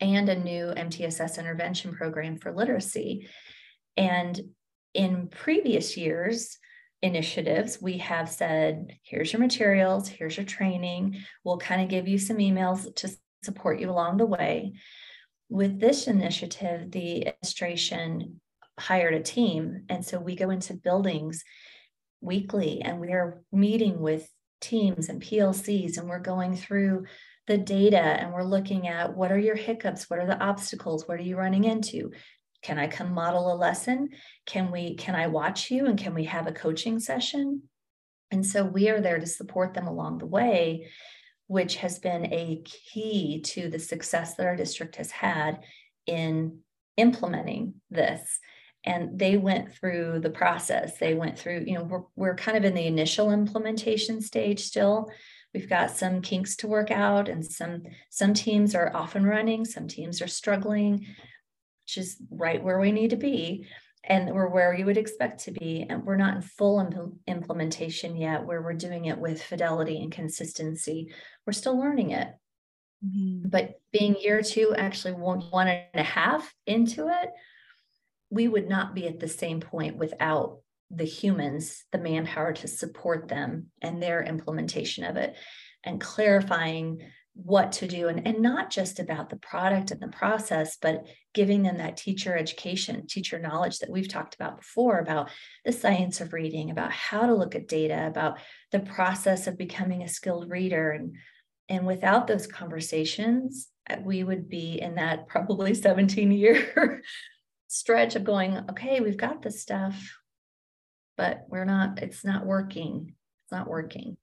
and 0.00 0.28
a 0.28 0.38
new 0.38 0.66
MTSS 0.66 1.38
intervention 1.38 1.92
program 1.94 2.36
for 2.36 2.54
literacy. 2.54 3.28
And 3.96 4.40
in 4.94 5.28
previous 5.28 5.96
years, 5.96 6.58
initiatives, 7.02 7.80
we 7.80 7.98
have 7.98 8.28
said, 8.28 8.98
here's 9.02 9.32
your 9.32 9.40
materials, 9.40 10.08
here's 10.08 10.36
your 10.36 10.46
training. 10.46 11.18
We'll 11.44 11.58
kind 11.58 11.82
of 11.82 11.88
give 11.88 12.08
you 12.08 12.18
some 12.18 12.38
emails 12.38 12.94
to 12.96 13.10
support 13.42 13.80
you 13.80 13.90
along 13.90 14.16
the 14.16 14.26
way. 14.26 14.74
With 15.48 15.80
this 15.80 16.06
initiative, 16.06 16.90
the 16.90 17.28
administration 17.28 18.40
hired 18.78 19.14
a 19.14 19.22
team. 19.22 19.84
And 19.88 20.04
so 20.04 20.18
we 20.18 20.36
go 20.36 20.50
into 20.50 20.74
buildings 20.74 21.42
weekly 22.20 22.82
and 22.82 23.00
we 23.00 23.12
are 23.12 23.42
meeting 23.52 24.00
with 24.00 24.28
teams 24.60 25.08
and 25.08 25.22
PLCs 25.22 25.98
and 25.98 26.08
we're 26.08 26.18
going 26.18 26.56
through 26.56 27.04
the 27.46 27.58
data 27.58 27.98
and 27.98 28.32
we're 28.32 28.42
looking 28.42 28.88
at 28.88 29.16
what 29.16 29.32
are 29.32 29.38
your 29.38 29.54
hiccups 29.54 30.10
what 30.10 30.18
are 30.18 30.26
the 30.26 30.38
obstacles 30.38 31.06
what 31.06 31.18
are 31.18 31.22
you 31.22 31.36
running 31.36 31.64
into 31.64 32.10
can 32.62 32.78
i 32.78 32.86
come 32.86 33.12
model 33.12 33.52
a 33.52 33.56
lesson? 33.56 34.10
Can 34.46 34.70
we 34.70 34.94
can 34.96 35.14
i 35.14 35.26
watch 35.26 35.70
you? 35.70 35.86
And 35.86 35.98
can 35.98 36.14
we 36.14 36.24
have 36.24 36.46
a 36.46 36.52
coaching 36.52 36.98
session? 36.98 37.62
And 38.30 38.44
so 38.44 38.64
we 38.64 38.88
are 38.90 39.00
there 39.00 39.18
to 39.18 39.26
support 39.26 39.74
them 39.74 39.86
along 39.86 40.18
the 40.18 40.26
way 40.26 40.88
which 41.48 41.76
has 41.76 41.98
been 41.98 42.26
a 42.26 42.62
key 42.64 43.40
to 43.42 43.68
the 43.70 43.78
success 43.78 44.34
that 44.34 44.46
our 44.46 44.54
district 44.54 44.96
has 44.96 45.10
had 45.10 45.60
in 46.06 46.58
implementing 46.98 47.74
this. 47.90 48.38
And 48.84 49.18
they 49.18 49.38
went 49.38 49.72
through 49.72 50.20
the 50.20 50.30
process. 50.30 50.98
They 50.98 51.14
went 51.14 51.38
through 51.38 51.64
you 51.66 51.74
know 51.74 51.84
we're, 51.84 52.02
we're 52.16 52.36
kind 52.36 52.56
of 52.56 52.64
in 52.64 52.74
the 52.74 52.86
initial 52.86 53.32
implementation 53.32 54.20
stage 54.20 54.60
still. 54.60 55.10
We've 55.54 55.68
got 55.68 55.90
some 55.90 56.20
kinks 56.20 56.56
to 56.56 56.68
work 56.68 56.90
out 56.90 57.28
and 57.28 57.44
some 57.44 57.82
some 58.10 58.34
teams 58.34 58.74
are 58.74 58.94
off 58.94 59.14
and 59.14 59.26
running 59.26 59.64
some 59.64 59.88
teams 59.88 60.20
are 60.20 60.28
struggling 60.28 61.06
which 61.88 61.96
is 61.96 62.18
right 62.30 62.62
where 62.62 62.78
we 62.78 62.92
need 62.92 63.10
to 63.10 63.16
be 63.16 63.66
and 64.04 64.30
we're 64.30 64.48
where 64.48 64.74
you 64.74 64.84
would 64.84 64.98
expect 64.98 65.44
to 65.44 65.50
be. 65.50 65.86
And 65.88 66.04
we're 66.04 66.16
not 66.16 66.36
in 66.36 66.42
full 66.42 66.80
imp- 66.80 67.14
implementation 67.26 68.14
yet 68.14 68.44
where 68.44 68.60
we're 68.60 68.74
doing 68.74 69.06
it 69.06 69.18
with 69.18 69.42
fidelity 69.42 70.02
and 70.02 70.12
consistency. 70.12 71.12
We're 71.46 71.52
still 71.54 71.78
learning 71.78 72.10
it. 72.10 72.28
Mm-hmm. 73.04 73.48
but 73.48 73.80
being 73.92 74.16
year 74.20 74.42
two 74.42 74.74
actually 74.76 75.12
one, 75.12 75.42
one 75.50 75.68
and 75.68 75.84
a 75.94 76.02
half 76.02 76.52
into 76.66 77.06
it 77.06 77.30
we 78.28 78.48
would 78.48 78.68
not 78.68 78.92
be 78.92 79.06
at 79.06 79.20
the 79.20 79.28
same 79.28 79.60
point 79.60 79.96
without 79.96 80.58
the 80.90 81.04
humans 81.04 81.84
the 81.92 81.98
manpower 81.98 82.54
to 82.54 82.66
support 82.66 83.28
them 83.28 83.66
and 83.80 84.02
their 84.02 84.24
implementation 84.24 85.04
of 85.04 85.16
it 85.16 85.36
and 85.84 86.00
clarifying 86.00 86.98
what 87.44 87.70
to 87.70 87.86
do 87.86 88.08
and, 88.08 88.26
and 88.26 88.40
not 88.40 88.68
just 88.68 88.98
about 88.98 89.30
the 89.30 89.36
product 89.36 89.92
and 89.92 90.00
the 90.00 90.08
process 90.08 90.76
but 90.82 91.06
giving 91.34 91.62
them 91.62 91.78
that 91.78 91.96
teacher 91.96 92.36
education 92.36 93.06
teacher 93.06 93.38
knowledge 93.38 93.78
that 93.78 93.90
we've 93.90 94.08
talked 94.08 94.34
about 94.34 94.56
before 94.56 94.98
about 94.98 95.30
the 95.64 95.70
science 95.70 96.20
of 96.20 96.32
reading 96.32 96.68
about 96.68 96.90
how 96.90 97.26
to 97.26 97.34
look 97.34 97.54
at 97.54 97.68
data 97.68 98.08
about 98.08 98.38
the 98.72 98.80
process 98.80 99.46
of 99.46 99.56
becoming 99.56 100.02
a 100.02 100.08
skilled 100.08 100.50
reader. 100.50 100.90
And 100.90 101.14
and 101.68 101.86
without 101.86 102.26
those 102.26 102.48
conversations 102.48 103.68
uh, 103.88 103.96
we 104.02 104.24
would 104.24 104.48
be 104.48 104.80
in 104.80 104.96
that 104.96 105.28
probably 105.28 105.74
17 105.76 106.32
year 106.32 107.02
stretch 107.68 108.16
of 108.16 108.24
going 108.24 108.58
okay 108.70 109.00
we've 109.00 109.16
got 109.16 109.42
this 109.42 109.62
stuff 109.62 110.18
but 111.16 111.44
we're 111.48 111.64
not 111.64 112.02
it's 112.02 112.24
not 112.24 112.46
working 112.46 113.14
it's 113.44 113.52
not 113.52 113.68
working 113.68 114.16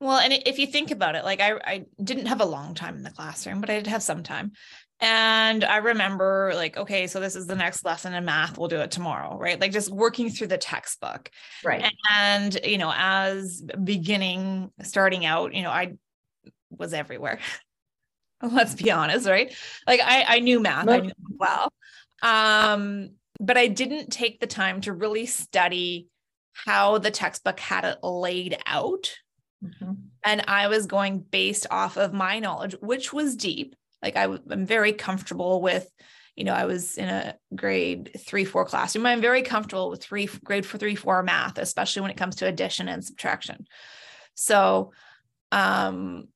well 0.00 0.18
and 0.18 0.32
if 0.44 0.58
you 0.58 0.66
think 0.66 0.90
about 0.90 1.14
it 1.14 1.24
like 1.24 1.40
i 1.40 1.52
i 1.64 1.84
didn't 2.02 2.26
have 2.26 2.40
a 2.40 2.46
long 2.46 2.74
time 2.74 2.96
in 2.96 3.02
the 3.02 3.10
classroom 3.10 3.60
but 3.60 3.70
i 3.70 3.76
did 3.76 3.86
have 3.86 4.02
some 4.02 4.22
time. 4.22 4.52
And 4.98 5.62
i 5.62 5.76
remember 5.76 6.52
like 6.54 6.78
okay 6.78 7.06
so 7.06 7.20
this 7.20 7.36
is 7.36 7.46
the 7.46 7.54
next 7.54 7.84
lesson 7.84 8.14
in 8.14 8.24
math. 8.24 8.56
We'll 8.56 8.68
do 8.68 8.80
it 8.80 8.90
tomorrow 8.90 9.36
right? 9.36 9.60
Like 9.60 9.72
just 9.72 9.90
working 9.90 10.30
through 10.30 10.46
the 10.46 10.56
textbook. 10.56 11.30
Right. 11.62 11.84
And 12.14 12.58
you 12.64 12.78
know 12.78 12.92
as 12.96 13.62
beginning 13.84 14.70
starting 14.82 15.26
out 15.26 15.54
you 15.54 15.62
know 15.62 15.70
i 15.70 15.96
was 16.70 16.94
everywhere. 16.94 17.40
Let's 18.42 18.74
be 18.74 18.90
honest 18.90 19.28
right? 19.28 19.54
Like 19.86 20.00
i 20.02 20.24
i 20.36 20.40
knew 20.40 20.60
math 20.60 20.88
i 20.88 21.00
knew 21.00 21.12
well. 21.38 21.70
Um 22.22 23.10
but 23.40 23.56
I 23.56 23.66
didn't 23.66 24.10
take 24.10 24.40
the 24.40 24.46
time 24.46 24.80
to 24.82 24.92
really 24.92 25.26
study 25.26 26.08
how 26.52 26.98
the 26.98 27.10
textbook 27.10 27.60
had 27.60 27.84
it 27.84 27.98
laid 28.02 28.56
out. 28.66 29.14
Mm-hmm. 29.66 29.92
And 30.24 30.44
I 30.48 30.68
was 30.68 30.86
going 30.86 31.20
based 31.20 31.66
off 31.70 31.96
of 31.96 32.12
my 32.12 32.38
knowledge, 32.38 32.74
which 32.80 33.12
was 33.12 33.36
deep. 33.36 33.74
Like 34.02 34.16
I, 34.16 34.24
I'm 34.24 34.66
very 34.66 34.92
comfortable 34.92 35.60
with, 35.60 35.88
you 36.34 36.44
know, 36.44 36.52
I 36.52 36.66
was 36.66 36.98
in 36.98 37.08
a 37.08 37.36
grade 37.54 38.10
three, 38.18 38.44
four 38.44 38.64
classroom. 38.64 39.06
I'm 39.06 39.20
very 39.20 39.42
comfortable 39.42 39.90
with 39.90 40.02
three, 40.02 40.28
grade 40.44 40.66
four, 40.66 40.78
three, 40.78 40.94
four 40.94 41.22
math, 41.22 41.58
especially 41.58 42.02
when 42.02 42.10
it 42.10 42.16
comes 42.16 42.36
to 42.36 42.46
addition 42.46 42.88
and 42.88 43.04
subtraction. 43.04 43.66
So, 44.34 44.92
um, 45.52 46.28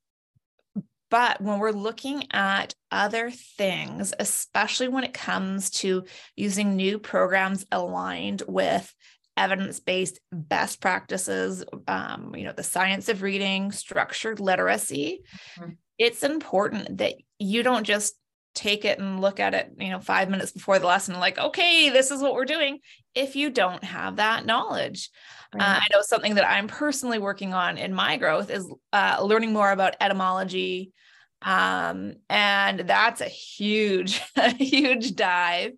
but 1.11 1.41
when 1.41 1.59
we're 1.59 1.73
looking 1.73 2.29
at 2.33 2.75
other 2.91 3.31
things, 3.31 4.15
especially 4.19 4.89
when 4.89 5.05
it 5.05 5.13
comes 5.13 5.71
to 5.71 6.05
using 6.37 6.77
new 6.77 6.99
programs 7.01 7.67
aligned 7.73 8.43
with 8.47 8.95
evidence-based 9.41 10.21
best 10.31 10.81
practices, 10.81 11.65
um, 11.89 12.35
you 12.37 12.45
know, 12.45 12.53
the 12.53 12.63
science 12.63 13.09
of 13.09 13.23
reading, 13.23 13.73
structured 13.73 14.39
literacy, 14.39 15.23
mm-hmm. 15.59 15.71
it's 15.99 16.23
important 16.23 16.99
that 16.99 17.15
you 17.39 17.63
don't 17.63 17.85
just 17.85 18.15
take 18.55 18.85
it 18.85 18.99
and 18.99 19.21
look 19.21 19.41
at 19.41 19.55
it, 19.55 19.73
you 19.79 19.89
know, 19.89 19.99
five 19.99 20.29
minutes 20.29 20.53
before 20.53 20.79
the 20.79 20.87
lesson, 20.87 21.19
like, 21.19 21.39
okay, 21.39 21.89
this 21.89 22.11
is 22.11 22.21
what 22.21 22.35
we're 22.35 22.45
doing. 22.45 22.81
If 23.15 23.35
you 23.35 23.49
don't 23.49 23.83
have 23.83 24.17
that 24.17 24.45
knowledge, 24.45 25.09
right. 25.55 25.63
uh, 25.63 25.81
I 25.81 25.87
know 25.91 26.03
something 26.03 26.35
that 26.35 26.49
I'm 26.49 26.69
personally 26.69 27.19
working 27.19 27.55
on 27.55 27.79
in 27.79 27.95
my 27.95 28.19
growth 28.19 28.51
is 28.51 28.71
uh, 28.93 29.19
learning 29.23 29.55
more 29.55 29.71
about 29.73 29.97
etymology. 30.01 30.93
Um, 31.41 32.17
and 32.29 32.81
that's 32.81 33.23
a 33.23 33.29
huge, 33.29 34.21
a 34.37 34.51
huge 34.51 35.17
dive, 35.17 35.73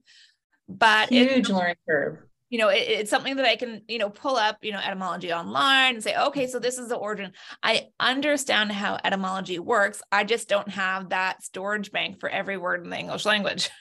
but 0.68 1.12
it's 1.12 1.30
a 1.30 1.34
huge 1.34 1.48
learning 1.48 1.76
curve 1.88 2.18
you 2.52 2.58
know, 2.58 2.68
it, 2.68 2.84
it's 2.86 3.10
something 3.10 3.36
that 3.36 3.46
I 3.46 3.56
can, 3.56 3.80
you 3.88 3.96
know, 3.96 4.10
pull 4.10 4.36
up, 4.36 4.58
you 4.60 4.72
know, 4.72 4.78
etymology 4.78 5.32
online 5.32 5.94
and 5.94 6.04
say, 6.04 6.14
okay, 6.14 6.46
so 6.46 6.58
this 6.58 6.76
is 6.76 6.90
the 6.90 6.96
origin. 6.96 7.32
I 7.62 7.88
understand 7.98 8.70
how 8.72 8.98
etymology 9.02 9.58
works. 9.58 10.02
I 10.12 10.24
just 10.24 10.50
don't 10.50 10.68
have 10.68 11.08
that 11.08 11.42
storage 11.42 11.90
bank 11.92 12.20
for 12.20 12.28
every 12.28 12.58
word 12.58 12.84
in 12.84 12.90
the 12.90 12.98
English 12.98 13.24
language. 13.24 13.70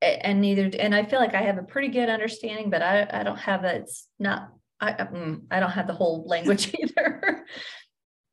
And 0.00 0.40
neither, 0.40 0.70
and 0.78 0.94
I 0.94 1.04
feel 1.04 1.18
like 1.18 1.34
I 1.34 1.42
have 1.42 1.58
a 1.58 1.64
pretty 1.64 1.88
good 1.88 2.08
understanding, 2.08 2.70
but 2.70 2.82
I, 2.82 3.04
I 3.12 3.24
don't 3.24 3.36
have 3.36 3.64
it. 3.64 3.82
It's 3.82 4.06
not, 4.20 4.50
I, 4.80 4.92
mm, 4.92 5.40
I 5.50 5.58
don't 5.58 5.72
have 5.72 5.88
the 5.88 5.92
whole 5.92 6.24
language 6.24 6.72
either. 6.80 7.44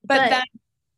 but, 0.03 0.19
but 0.19 0.29
then, 0.29 0.43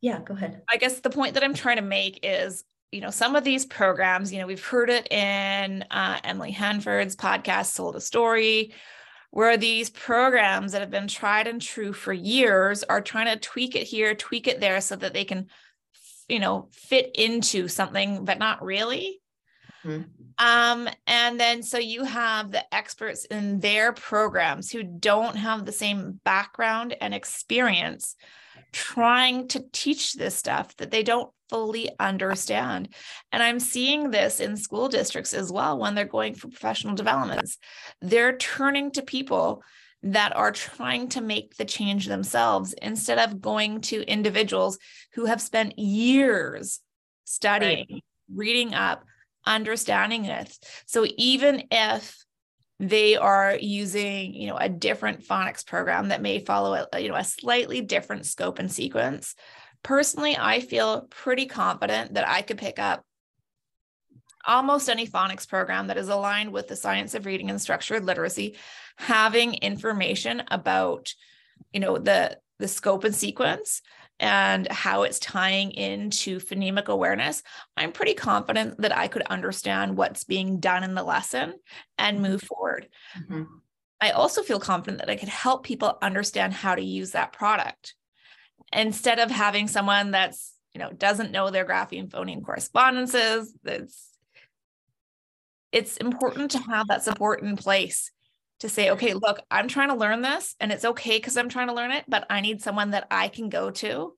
yeah, 0.02 0.20
go 0.20 0.34
ahead. 0.34 0.60
I 0.70 0.76
guess 0.76 1.00
the 1.00 1.08
point 1.08 1.32
that 1.34 1.42
I'm 1.42 1.54
trying 1.54 1.76
to 1.76 1.82
make 1.82 2.20
is 2.22 2.64
you 2.90 3.00
know, 3.00 3.10
some 3.10 3.36
of 3.36 3.44
these 3.44 3.66
programs, 3.66 4.32
you 4.32 4.38
know, 4.38 4.46
we've 4.46 4.64
heard 4.64 4.90
it 4.90 5.10
in 5.12 5.84
uh, 5.90 6.18
Emily 6.24 6.52
Hanford's 6.52 7.16
podcast, 7.16 7.66
Sold 7.66 7.96
a 7.96 8.00
Story, 8.00 8.72
where 9.30 9.58
these 9.58 9.90
programs 9.90 10.72
that 10.72 10.80
have 10.80 10.90
been 10.90 11.08
tried 11.08 11.46
and 11.46 11.60
true 11.60 11.92
for 11.92 12.12
years 12.12 12.82
are 12.84 13.02
trying 13.02 13.26
to 13.26 13.38
tweak 13.38 13.76
it 13.76 13.86
here, 13.86 14.14
tweak 14.14 14.48
it 14.48 14.60
there 14.60 14.80
so 14.80 14.96
that 14.96 15.12
they 15.12 15.24
can, 15.24 15.48
you 16.28 16.38
know, 16.38 16.68
fit 16.72 17.10
into 17.14 17.68
something, 17.68 18.24
but 18.24 18.38
not 18.38 18.64
really. 18.64 19.20
Mm-hmm. 19.84 20.04
Um, 20.38 20.88
and 21.06 21.38
then 21.38 21.62
so 21.62 21.78
you 21.78 22.04
have 22.04 22.50
the 22.50 22.74
experts 22.74 23.26
in 23.26 23.60
their 23.60 23.92
programs 23.92 24.70
who 24.70 24.82
don't 24.82 25.36
have 25.36 25.66
the 25.66 25.72
same 25.72 26.20
background 26.24 26.96
and 27.00 27.12
experience 27.12 28.16
trying 28.72 29.48
to 29.48 29.64
teach 29.72 30.14
this 30.14 30.36
stuff 30.36 30.76
that 30.76 30.90
they 30.90 31.02
don't 31.02 31.30
fully 31.48 31.90
understand. 31.98 32.88
And 33.32 33.42
I'm 33.42 33.60
seeing 33.60 34.10
this 34.10 34.40
in 34.40 34.56
school 34.56 34.88
districts 34.88 35.32
as 35.32 35.50
well 35.50 35.78
when 35.78 35.94
they're 35.94 36.04
going 36.04 36.34
for 36.34 36.48
professional 36.48 36.94
developments. 36.94 37.58
They're 38.00 38.36
turning 38.36 38.90
to 38.92 39.02
people 39.02 39.62
that 40.02 40.36
are 40.36 40.52
trying 40.52 41.08
to 41.08 41.20
make 41.20 41.56
the 41.56 41.64
change 41.64 42.06
themselves 42.06 42.72
instead 42.80 43.18
of 43.18 43.40
going 43.40 43.80
to 43.80 44.02
individuals 44.02 44.78
who 45.14 45.24
have 45.24 45.40
spent 45.40 45.78
years 45.78 46.80
studying, 47.24 47.86
right. 47.90 48.04
reading 48.32 48.74
up, 48.74 49.04
understanding 49.44 50.26
it. 50.26 50.56
So 50.86 51.06
even 51.16 51.64
if 51.70 52.16
they 52.80 53.16
are 53.16 53.56
using 53.60 54.34
you 54.34 54.46
know 54.46 54.56
a 54.56 54.68
different 54.68 55.24
phonics 55.24 55.66
program 55.66 56.08
that 56.08 56.22
may 56.22 56.38
follow 56.38 56.86
a, 56.92 57.00
you 57.00 57.08
know 57.08 57.16
a 57.16 57.24
slightly 57.24 57.80
different 57.80 58.26
scope 58.26 58.58
and 58.58 58.70
sequence. 58.70 59.34
Personally 59.84 60.36
i 60.36 60.58
feel 60.60 61.02
pretty 61.02 61.46
confident 61.46 62.14
that 62.14 62.28
i 62.28 62.42
could 62.42 62.58
pick 62.58 62.80
up 62.80 63.04
almost 64.44 64.88
any 64.88 65.06
phonics 65.06 65.48
program 65.48 65.86
that 65.86 65.98
is 65.98 66.08
aligned 66.08 66.52
with 66.52 66.66
the 66.66 66.74
science 66.74 67.14
of 67.14 67.26
reading 67.26 67.50
and 67.50 67.60
structured 67.60 68.04
literacy 68.04 68.56
having 68.96 69.54
information 69.54 70.42
about 70.48 71.14
you 71.72 71.80
know 71.80 71.98
the 71.98 72.36
the 72.58 72.66
scope 72.66 73.04
and 73.04 73.14
sequence 73.14 73.82
and 74.20 74.70
how 74.70 75.02
it's 75.02 75.18
tying 75.18 75.70
into 75.72 76.40
phonemic 76.40 76.86
awareness, 76.86 77.42
I'm 77.76 77.92
pretty 77.92 78.14
confident 78.14 78.80
that 78.80 78.96
I 78.96 79.08
could 79.08 79.22
understand 79.22 79.96
what's 79.96 80.24
being 80.24 80.60
done 80.60 80.84
in 80.84 80.94
the 80.94 81.04
lesson 81.04 81.54
and 81.98 82.18
mm-hmm. 82.18 82.32
move 82.32 82.42
forward. 82.42 82.88
Mm-hmm. 83.16 83.44
I 84.00 84.10
also 84.10 84.42
feel 84.42 84.60
confident 84.60 85.00
that 85.00 85.10
I 85.10 85.16
could 85.16 85.28
help 85.28 85.64
people 85.64 85.98
understand 86.02 86.52
how 86.52 86.74
to 86.74 86.82
use 86.82 87.12
that 87.12 87.32
product 87.32 87.94
instead 88.72 89.18
of 89.18 89.30
having 89.30 89.68
someone 89.68 90.12
that's, 90.12 90.54
you 90.72 90.78
know, 90.78 90.92
doesn't 90.92 91.32
know 91.32 91.50
their 91.50 91.64
grapheme 91.64 92.08
phoneme 92.08 92.44
correspondences. 92.44 93.52
That's 93.62 94.08
it's 95.72 95.96
important 95.98 96.52
to 96.52 96.58
have 96.58 96.88
that 96.88 97.04
support 97.04 97.42
in 97.42 97.56
place 97.56 98.10
to 98.60 98.68
say, 98.68 98.90
okay, 98.90 99.14
look, 99.14 99.40
I'm 99.50 99.68
trying 99.68 99.88
to 99.88 99.94
learn 99.94 100.22
this 100.22 100.54
and 100.60 100.72
it's 100.72 100.84
okay 100.84 101.18
because 101.18 101.36
I'm 101.36 101.48
trying 101.48 101.68
to 101.68 101.74
learn 101.74 101.92
it, 101.92 102.04
but 102.08 102.26
I 102.28 102.40
need 102.40 102.60
someone 102.60 102.90
that 102.90 103.06
I 103.10 103.28
can 103.28 103.48
go 103.48 103.70
to 103.70 104.14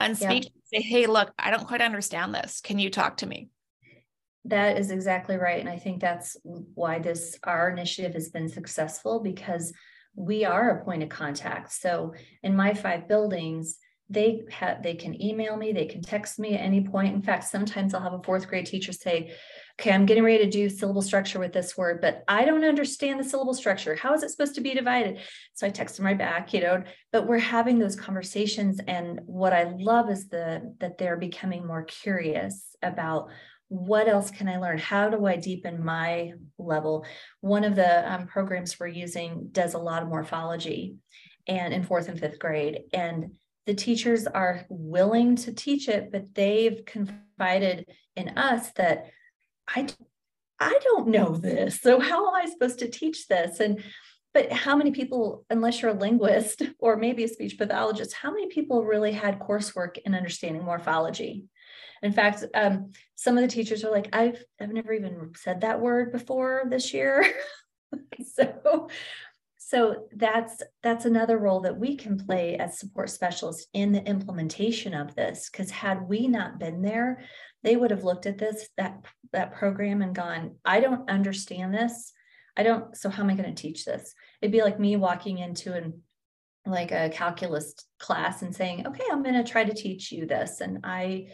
and 0.00 0.16
speak, 0.16 0.44
yeah. 0.44 0.80
say, 0.80 0.82
hey, 0.82 1.06
look, 1.06 1.32
I 1.38 1.50
don't 1.50 1.66
quite 1.66 1.80
understand 1.80 2.34
this. 2.34 2.60
Can 2.60 2.78
you 2.78 2.90
talk 2.90 3.18
to 3.18 3.26
me? 3.26 3.48
That 4.44 4.78
is 4.78 4.90
exactly 4.90 5.36
right. 5.36 5.60
And 5.60 5.68
I 5.68 5.78
think 5.78 6.00
that's 6.00 6.36
why 6.42 6.98
this, 7.00 7.38
our 7.42 7.70
initiative 7.70 8.14
has 8.14 8.28
been 8.30 8.48
successful 8.48 9.20
because 9.20 9.72
we 10.14 10.44
are 10.44 10.70
a 10.70 10.84
point 10.84 11.02
of 11.02 11.08
contact. 11.08 11.72
So 11.72 12.14
in 12.42 12.56
my 12.56 12.72
five 12.72 13.08
buildings, 13.08 13.76
they 14.08 14.42
have 14.50 14.82
they 14.82 14.94
can 14.94 15.20
email 15.20 15.56
me, 15.56 15.72
they 15.72 15.86
can 15.86 16.00
text 16.00 16.38
me 16.38 16.54
at 16.54 16.60
any 16.60 16.82
point. 16.82 17.14
In 17.14 17.22
fact, 17.22 17.44
sometimes 17.44 17.92
I'll 17.92 18.02
have 18.02 18.12
a 18.12 18.22
fourth 18.22 18.48
grade 18.48 18.66
teacher 18.66 18.92
say, 18.92 19.32
okay, 19.80 19.92
I'm 19.92 20.06
getting 20.06 20.22
ready 20.22 20.44
to 20.44 20.50
do 20.50 20.68
syllable 20.70 21.02
structure 21.02 21.38
with 21.38 21.52
this 21.52 21.76
word, 21.76 22.00
but 22.00 22.22
I 22.28 22.44
don't 22.44 22.64
understand 22.64 23.18
the 23.18 23.28
syllable 23.28 23.54
structure. 23.54 23.94
How 23.96 24.14
is 24.14 24.22
it 24.22 24.30
supposed 24.30 24.54
to 24.54 24.60
be 24.60 24.74
divided? 24.74 25.18
So 25.54 25.66
I 25.66 25.70
text 25.70 25.96
them 25.96 26.06
right 26.06 26.16
back, 26.16 26.54
you 26.54 26.60
know, 26.60 26.82
but 27.12 27.26
we're 27.26 27.38
having 27.38 27.78
those 27.78 27.96
conversations. 27.96 28.80
And 28.86 29.20
what 29.26 29.52
I 29.52 29.74
love 29.76 30.08
is 30.08 30.28
the 30.28 30.74
that 30.78 30.98
they're 30.98 31.16
becoming 31.16 31.66
more 31.66 31.82
curious 31.82 32.76
about 32.82 33.28
what 33.68 34.08
else 34.08 34.30
can 34.30 34.48
I 34.48 34.58
learn? 34.58 34.78
How 34.78 35.10
do 35.10 35.26
I 35.26 35.36
deepen 35.36 35.84
my 35.84 36.32
level? 36.58 37.04
One 37.40 37.64
of 37.64 37.74
the 37.74 38.12
um, 38.12 38.28
programs 38.28 38.78
we're 38.78 38.86
using 38.86 39.48
does 39.50 39.74
a 39.74 39.78
lot 39.78 40.04
of 40.04 40.08
morphology 40.08 40.94
and 41.48 41.74
in 41.74 41.82
fourth 41.82 42.08
and 42.08 42.18
fifth 42.18 42.38
grade. 42.38 42.82
And 42.92 43.32
the 43.66 43.74
teachers 43.74 44.26
are 44.26 44.64
willing 44.68 45.36
to 45.36 45.52
teach 45.52 45.88
it, 45.88 46.10
but 46.12 46.34
they've 46.34 46.84
confided 46.86 47.86
in 48.14 48.30
us 48.38 48.72
that 48.72 49.06
I 49.68 49.88
I 50.58 50.78
don't 50.82 51.08
know 51.08 51.36
this. 51.36 51.80
So 51.80 52.00
how 52.00 52.28
am 52.28 52.34
I 52.34 52.48
supposed 52.48 52.78
to 52.78 52.88
teach 52.88 53.28
this? 53.28 53.60
And 53.60 53.82
but 54.32 54.52
how 54.52 54.76
many 54.76 54.90
people, 54.90 55.46
unless 55.48 55.80
you're 55.80 55.92
a 55.92 55.98
linguist 55.98 56.62
or 56.78 56.96
maybe 56.96 57.24
a 57.24 57.28
speech 57.28 57.56
pathologist, 57.56 58.12
how 58.14 58.30
many 58.30 58.48
people 58.48 58.84
really 58.84 59.12
had 59.12 59.38
coursework 59.38 59.96
in 60.04 60.14
understanding 60.14 60.62
morphology? 60.62 61.46
In 62.02 62.12
fact, 62.12 62.44
um, 62.54 62.92
some 63.14 63.38
of 63.38 63.42
the 63.42 63.48
teachers 63.48 63.82
are 63.82 63.90
like, 63.90 64.10
I've 64.12 64.42
I've 64.60 64.72
never 64.72 64.92
even 64.92 65.32
said 65.36 65.62
that 65.62 65.80
word 65.80 66.12
before 66.12 66.64
this 66.68 66.92
year. 66.92 67.24
so 68.34 68.88
so 69.68 70.06
that's 70.14 70.62
that's 70.84 71.06
another 71.06 71.38
role 71.38 71.58
that 71.60 71.76
we 71.76 71.96
can 71.96 72.16
play 72.16 72.56
as 72.56 72.78
support 72.78 73.10
specialists 73.10 73.66
in 73.72 73.90
the 73.90 74.04
implementation 74.04 74.94
of 74.94 75.12
this 75.16 75.50
because 75.50 75.72
had 75.72 76.08
we 76.08 76.28
not 76.28 76.60
been 76.60 76.82
there 76.82 77.24
they 77.64 77.74
would 77.74 77.90
have 77.90 78.04
looked 78.04 78.26
at 78.26 78.38
this 78.38 78.68
that 78.76 79.04
that 79.32 79.56
program 79.56 80.02
and 80.02 80.14
gone 80.14 80.54
i 80.64 80.78
don't 80.78 81.10
understand 81.10 81.74
this. 81.74 82.12
I 82.56 82.62
don't 82.62 82.96
so 82.96 83.10
how 83.10 83.24
am 83.24 83.30
i 83.30 83.34
going 83.34 83.52
to 83.52 83.60
teach 83.60 83.84
this? 83.84 84.14
It'd 84.40 84.52
be 84.52 84.62
like 84.62 84.78
me 84.78 84.96
walking 84.96 85.38
into 85.38 85.74
an 85.74 86.00
like 86.64 86.92
a 86.92 87.10
calculus 87.10 87.74
class 87.98 88.42
and 88.42 88.54
saying 88.54 88.86
okay 88.86 89.04
i'm 89.10 89.22
going 89.22 89.34
to 89.34 89.50
try 89.50 89.64
to 89.64 89.74
teach 89.74 90.10
you 90.10 90.26
this 90.26 90.60
and 90.60 90.80
i 90.84 91.28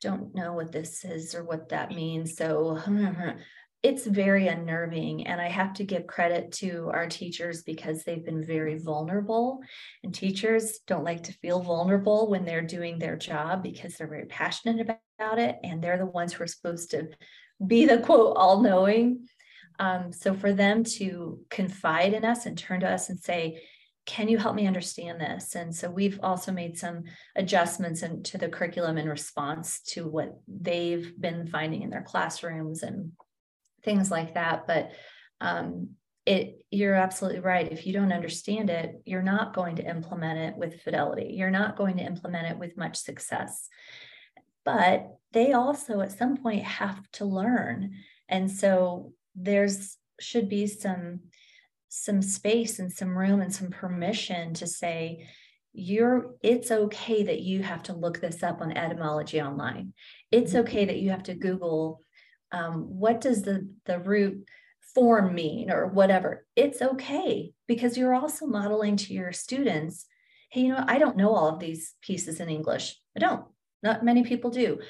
don't 0.00 0.34
know 0.34 0.52
what 0.52 0.70
this 0.70 1.04
is 1.04 1.34
or 1.34 1.42
what 1.42 1.70
that 1.70 1.90
means 1.90 2.36
so 2.36 2.76
hmm, 2.84 3.06
hmm. 3.06 3.30
It's 3.82 4.06
very 4.06 4.48
unnerving. 4.48 5.26
And 5.26 5.40
I 5.40 5.48
have 5.48 5.74
to 5.74 5.84
give 5.84 6.06
credit 6.06 6.52
to 6.52 6.90
our 6.92 7.06
teachers 7.06 7.62
because 7.62 8.02
they've 8.02 8.24
been 8.24 8.44
very 8.44 8.78
vulnerable. 8.78 9.60
And 10.02 10.14
teachers 10.14 10.80
don't 10.86 11.04
like 11.04 11.24
to 11.24 11.32
feel 11.34 11.60
vulnerable 11.60 12.28
when 12.28 12.44
they're 12.44 12.62
doing 12.62 12.98
their 12.98 13.16
job 13.16 13.62
because 13.62 13.94
they're 13.94 14.08
very 14.08 14.26
passionate 14.26 14.80
about 14.80 15.38
it. 15.38 15.56
And 15.62 15.82
they're 15.82 15.98
the 15.98 16.06
ones 16.06 16.32
who 16.32 16.44
are 16.44 16.48
supposed 16.48 16.90
to 16.92 17.08
be 17.64 17.86
the 17.86 17.98
quote, 17.98 18.36
all 18.36 18.60
knowing. 18.60 19.28
Um, 19.78 20.12
so 20.12 20.34
for 20.34 20.52
them 20.52 20.84
to 20.84 21.40
confide 21.50 22.14
in 22.14 22.24
us 22.24 22.46
and 22.46 22.56
turn 22.56 22.80
to 22.80 22.90
us 22.90 23.08
and 23.08 23.18
say, 23.18 23.62
can 24.06 24.28
you 24.28 24.38
help 24.38 24.54
me 24.54 24.66
understand 24.66 25.20
this? 25.20 25.56
And 25.56 25.74
so 25.74 25.90
we've 25.90 26.20
also 26.22 26.52
made 26.52 26.78
some 26.78 27.04
adjustments 27.34 28.02
into 28.02 28.38
the 28.38 28.48
curriculum 28.48 28.98
in 28.98 29.08
response 29.08 29.80
to 29.88 30.08
what 30.08 30.38
they've 30.46 31.12
been 31.20 31.48
finding 31.48 31.82
in 31.82 31.90
their 31.90 32.02
classrooms 32.02 32.84
and 32.84 33.12
things 33.86 34.10
like 34.10 34.34
that. 34.34 34.66
But 34.66 34.90
um, 35.40 35.92
it 36.26 36.66
you're 36.70 36.94
absolutely 36.94 37.40
right. 37.40 37.72
If 37.72 37.86
you 37.86 37.94
don't 37.94 38.12
understand 38.12 38.68
it, 38.68 39.00
you're 39.06 39.22
not 39.22 39.54
going 39.54 39.76
to 39.76 39.88
implement 39.88 40.38
it 40.38 40.56
with 40.58 40.82
fidelity. 40.82 41.30
You're 41.32 41.50
not 41.50 41.78
going 41.78 41.96
to 41.96 42.04
implement 42.04 42.48
it 42.48 42.58
with 42.58 42.76
much 42.76 42.96
success. 42.96 43.68
But 44.66 45.16
they 45.32 45.52
also 45.52 46.00
at 46.00 46.18
some 46.18 46.36
point 46.36 46.64
have 46.64 47.00
to 47.12 47.24
learn. 47.24 47.94
And 48.28 48.50
so 48.50 49.14
there's 49.34 49.96
should 50.20 50.48
be 50.48 50.66
some 50.66 51.20
some 51.88 52.20
space 52.20 52.78
and 52.78 52.92
some 52.92 53.16
room 53.16 53.40
and 53.40 53.54
some 53.54 53.70
permission 53.70 54.52
to 54.54 54.66
say 54.66 55.26
you're 55.72 56.34
it's 56.42 56.70
okay 56.70 57.22
that 57.22 57.40
you 57.40 57.62
have 57.62 57.82
to 57.82 57.92
look 57.92 58.20
this 58.20 58.42
up 58.42 58.60
on 58.60 58.76
etymology 58.76 59.40
online 59.40 59.92
it's 60.32 60.52
mm-hmm. 60.52 60.60
okay 60.60 60.84
that 60.86 60.98
you 60.98 61.10
have 61.10 61.22
to 61.22 61.34
google 61.34 62.00
um, 62.52 62.98
what 62.98 63.20
does 63.20 63.42
the 63.42 63.68
the 63.84 63.98
root 63.98 64.46
form 64.94 65.34
mean 65.34 65.70
or 65.70 65.86
whatever? 65.86 66.46
It's 66.56 66.80
okay 66.80 67.52
because 67.66 67.98
you're 67.98 68.14
also 68.14 68.46
modeling 68.46 68.96
to 68.96 69.12
your 69.12 69.32
students 69.32 70.06
hey 70.50 70.62
you 70.62 70.68
know 70.68 70.84
i 70.86 70.98
don't 70.98 71.16
know 71.16 71.34
all 71.34 71.48
of 71.48 71.60
these 71.60 71.94
pieces 72.02 72.40
in 72.40 72.48
english. 72.48 72.96
I 73.16 73.20
don't. 73.20 73.44
Not 73.82 74.04
many 74.04 74.22
people 74.24 74.50
do. 74.50 74.80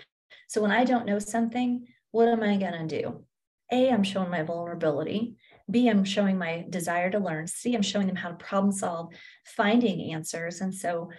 So 0.48 0.62
when 0.62 0.70
i 0.70 0.84
don't 0.84 1.06
know 1.06 1.18
something 1.18 1.86
what 2.10 2.28
am 2.28 2.42
i 2.42 2.56
going 2.56 2.88
to 2.88 3.02
do? 3.02 3.24
A 3.72 3.90
i'm 3.90 4.04
showing 4.04 4.30
my 4.30 4.42
vulnerability. 4.42 5.36
B 5.70 5.88
i'm 5.88 6.04
showing 6.04 6.38
my 6.38 6.64
desire 6.68 7.10
to 7.10 7.18
learn. 7.18 7.46
C 7.46 7.74
i'm 7.74 7.82
showing 7.82 8.06
them 8.06 8.16
how 8.16 8.28
to 8.30 8.36
problem 8.36 8.72
solve 8.72 9.12
finding 9.44 10.12
answers. 10.12 10.60
And 10.60 10.74
so 10.74 11.10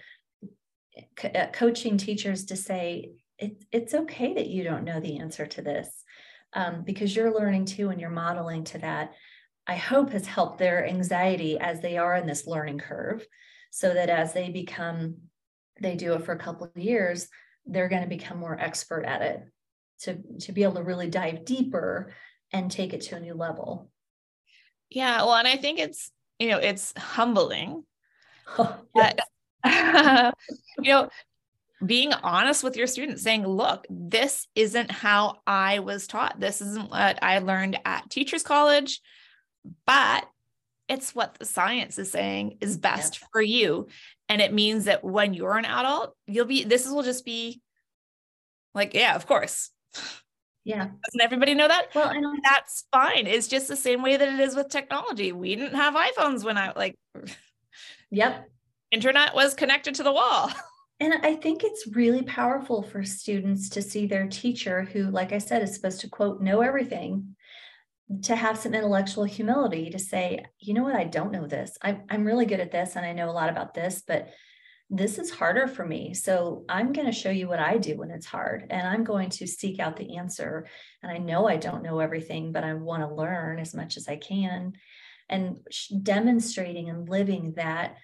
co- 1.16 1.28
uh, 1.28 1.48
coaching 1.48 1.98
teachers 1.98 2.46
to 2.46 2.56
say 2.56 3.10
it, 3.38 3.64
it's 3.70 3.94
okay 3.94 4.34
that 4.34 4.48
you 4.48 4.64
don't 4.64 4.84
know 4.84 5.00
the 5.00 5.18
answer 5.18 5.46
to 5.46 5.62
this 5.62 6.04
um, 6.54 6.82
because 6.84 7.14
you're 7.14 7.34
learning 7.34 7.66
too 7.66 7.90
and 7.90 8.00
you're 8.00 8.10
modeling 8.10 8.64
to 8.64 8.78
that, 8.78 9.12
I 9.66 9.76
hope 9.76 10.10
has 10.10 10.26
helped 10.26 10.58
their 10.58 10.86
anxiety 10.86 11.58
as 11.58 11.80
they 11.80 11.98
are 11.98 12.16
in 12.16 12.26
this 12.26 12.46
learning 12.46 12.78
curve. 12.78 13.26
So 13.70 13.92
that 13.92 14.08
as 14.08 14.32
they 14.32 14.48
become, 14.48 15.16
they 15.80 15.94
do 15.94 16.14
it 16.14 16.24
for 16.24 16.32
a 16.32 16.38
couple 16.38 16.66
of 16.66 16.82
years, 16.82 17.28
they're 17.66 17.88
going 17.88 18.02
to 18.02 18.08
become 18.08 18.38
more 18.38 18.58
expert 18.58 19.04
at 19.04 19.20
it 19.20 19.42
to, 20.00 20.18
to 20.40 20.52
be 20.52 20.62
able 20.62 20.76
to 20.76 20.82
really 20.82 21.08
dive 21.08 21.44
deeper 21.44 22.14
and 22.50 22.70
take 22.70 22.94
it 22.94 23.02
to 23.02 23.16
a 23.16 23.20
new 23.20 23.34
level. 23.34 23.90
Yeah. 24.88 25.18
Well, 25.18 25.34
and 25.34 25.46
I 25.46 25.56
think 25.56 25.78
it's, 25.78 26.10
you 26.38 26.48
know, 26.48 26.58
it's 26.58 26.94
humbling. 26.96 27.84
Oh, 28.58 28.74
yes. 28.94 29.16
that, 29.62 30.34
you 30.78 30.92
know, 30.92 31.10
being 31.84 32.12
honest 32.12 32.64
with 32.64 32.76
your 32.76 32.86
students 32.86 33.22
saying 33.22 33.46
look 33.46 33.86
this 33.88 34.48
isn't 34.54 34.90
how 34.90 35.38
i 35.46 35.78
was 35.78 36.06
taught. 36.06 36.40
This 36.40 36.60
isn't 36.60 36.90
what 36.90 37.22
i 37.22 37.38
learned 37.38 37.78
at 37.84 38.10
teachers 38.10 38.42
college 38.42 39.00
but 39.86 40.24
it's 40.88 41.14
what 41.14 41.34
the 41.34 41.44
science 41.44 41.98
is 41.98 42.10
saying 42.10 42.58
is 42.60 42.78
best 42.78 43.20
yeah. 43.20 43.26
for 43.30 43.42
you. 43.42 43.88
And 44.28 44.40
it 44.40 44.52
means 44.52 44.86
that 44.86 45.04
when 45.04 45.34
you're 45.34 45.58
an 45.58 45.64
adult 45.64 46.14
you'll 46.26 46.46
be 46.46 46.64
this 46.64 46.88
will 46.88 47.02
just 47.02 47.24
be 47.24 47.60
like 48.74 48.94
yeah 48.94 49.14
of 49.14 49.26
course. 49.26 49.70
Yeah. 50.64 50.84
Doesn't 51.04 51.20
everybody 51.20 51.54
know 51.54 51.68
that? 51.68 51.88
Well 51.94 52.08
I 52.08 52.18
know. 52.18 52.32
that's 52.42 52.86
fine. 52.90 53.26
It's 53.26 53.48
just 53.48 53.68
the 53.68 53.76
same 53.76 54.02
way 54.02 54.16
that 54.16 54.28
it 54.28 54.40
is 54.40 54.56
with 54.56 54.68
technology. 54.68 55.32
We 55.32 55.54
didn't 55.56 55.76
have 55.76 55.94
iphones 55.94 56.44
when 56.44 56.56
i 56.56 56.72
like 56.74 56.98
yep. 58.10 58.48
internet 58.90 59.34
was 59.34 59.54
connected 59.54 59.94
to 59.96 60.02
the 60.02 60.12
wall 60.12 60.50
And 61.00 61.14
I 61.22 61.36
think 61.36 61.62
it's 61.62 61.94
really 61.94 62.22
powerful 62.22 62.82
for 62.82 63.04
students 63.04 63.68
to 63.70 63.82
see 63.82 64.06
their 64.06 64.26
teacher, 64.26 64.82
who, 64.82 65.04
like 65.04 65.32
I 65.32 65.38
said, 65.38 65.62
is 65.62 65.74
supposed 65.74 66.00
to 66.00 66.08
quote, 66.08 66.40
know 66.40 66.60
everything, 66.60 67.36
to 68.22 68.34
have 68.34 68.58
some 68.58 68.74
intellectual 68.74 69.24
humility 69.24 69.90
to 69.90 69.98
say, 69.98 70.44
you 70.58 70.74
know 70.74 70.82
what, 70.82 70.96
I 70.96 71.04
don't 71.04 71.30
know 71.30 71.46
this. 71.46 71.76
I'm, 71.82 72.02
I'm 72.08 72.24
really 72.24 72.46
good 72.46 72.60
at 72.60 72.72
this 72.72 72.96
and 72.96 73.06
I 73.06 73.12
know 73.12 73.30
a 73.30 73.32
lot 73.32 73.50
about 73.50 73.74
this, 73.74 74.02
but 74.06 74.30
this 74.90 75.18
is 75.18 75.30
harder 75.30 75.68
for 75.68 75.84
me. 75.84 76.14
So 76.14 76.64
I'm 76.68 76.92
going 76.92 77.06
to 77.06 77.12
show 77.12 77.30
you 77.30 77.46
what 77.46 77.60
I 77.60 77.76
do 77.76 77.98
when 77.98 78.10
it's 78.10 78.26
hard. 78.26 78.66
And 78.70 78.88
I'm 78.88 79.04
going 79.04 79.28
to 79.30 79.46
seek 79.46 79.78
out 79.78 79.96
the 79.96 80.16
answer. 80.16 80.66
And 81.02 81.12
I 81.12 81.18
know 81.18 81.46
I 81.46 81.56
don't 81.56 81.82
know 81.82 82.00
everything, 82.00 82.52
but 82.52 82.64
I 82.64 82.72
want 82.72 83.02
to 83.02 83.14
learn 83.14 83.58
as 83.58 83.74
much 83.74 83.98
as 83.98 84.08
I 84.08 84.16
can. 84.16 84.72
And 85.28 85.58
demonstrating 86.02 86.88
and 86.88 87.06
living 87.06 87.52
that 87.56 87.98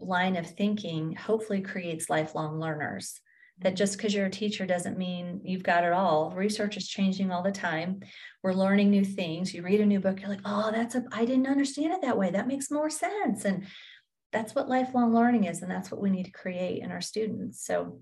line 0.00 0.36
of 0.36 0.46
thinking 0.46 1.14
hopefully 1.14 1.60
creates 1.60 2.10
lifelong 2.10 2.58
learners. 2.58 3.20
That 3.60 3.74
just 3.74 3.96
because 3.96 4.14
you're 4.14 4.26
a 4.26 4.30
teacher 4.30 4.66
doesn't 4.66 4.96
mean 4.96 5.40
you've 5.42 5.64
got 5.64 5.82
it 5.82 5.92
all. 5.92 6.30
Research 6.30 6.76
is 6.76 6.86
changing 6.86 7.32
all 7.32 7.42
the 7.42 7.50
time. 7.50 8.00
We're 8.42 8.52
learning 8.52 8.90
new 8.90 9.04
things. 9.04 9.52
You 9.52 9.62
read 9.62 9.80
a 9.80 9.86
new 9.86 9.98
book, 9.98 10.20
you're 10.20 10.30
like, 10.30 10.42
oh, 10.44 10.70
that's 10.70 10.94
a, 10.94 11.04
I 11.10 11.24
didn't 11.24 11.48
understand 11.48 11.92
it 11.92 12.02
that 12.02 12.16
way. 12.16 12.30
That 12.30 12.46
makes 12.46 12.70
more 12.70 12.88
sense. 12.88 13.44
And 13.44 13.66
that's 14.30 14.54
what 14.54 14.68
lifelong 14.68 15.12
learning 15.14 15.44
is, 15.44 15.62
and 15.62 15.70
that's 15.70 15.90
what 15.90 16.00
we 16.00 16.10
need 16.10 16.26
to 16.26 16.30
create 16.30 16.82
in 16.82 16.92
our 16.92 17.00
students. 17.00 17.64
So 17.64 18.00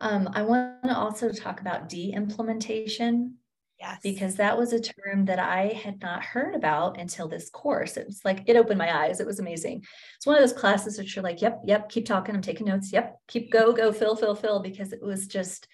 um, 0.00 0.28
I 0.34 0.42
want 0.42 0.82
to 0.84 0.96
also 0.96 1.30
talk 1.30 1.60
about 1.60 1.88
de-implementation. 1.88 3.36
Yes. 3.82 3.98
Because 4.00 4.36
that 4.36 4.56
was 4.56 4.72
a 4.72 4.80
term 4.80 5.24
that 5.24 5.40
I 5.40 5.66
had 5.82 6.00
not 6.00 6.22
heard 6.22 6.54
about 6.54 7.00
until 7.00 7.26
this 7.26 7.50
course. 7.50 7.96
It 7.96 8.06
was 8.06 8.20
like 8.24 8.44
it 8.46 8.56
opened 8.56 8.78
my 8.78 8.96
eyes. 8.96 9.18
It 9.18 9.26
was 9.26 9.40
amazing. 9.40 9.84
It's 10.16 10.24
one 10.24 10.36
of 10.36 10.40
those 10.40 10.58
classes 10.58 10.96
that 10.96 11.16
you're 11.16 11.24
like, 11.24 11.42
yep, 11.42 11.62
yep, 11.64 11.88
keep 11.88 12.06
talking. 12.06 12.32
I'm 12.32 12.42
taking 12.42 12.68
notes. 12.68 12.92
Yep, 12.92 13.18
keep 13.26 13.50
go, 13.50 13.72
go, 13.72 13.90
fill, 13.92 14.14
fill, 14.14 14.36
fill, 14.36 14.60
because 14.60 14.92
it 14.92 15.02
was 15.02 15.26
just, 15.26 15.66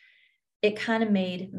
it 0.62 0.80
kind 0.80 1.02
of 1.02 1.10
made 1.10 1.50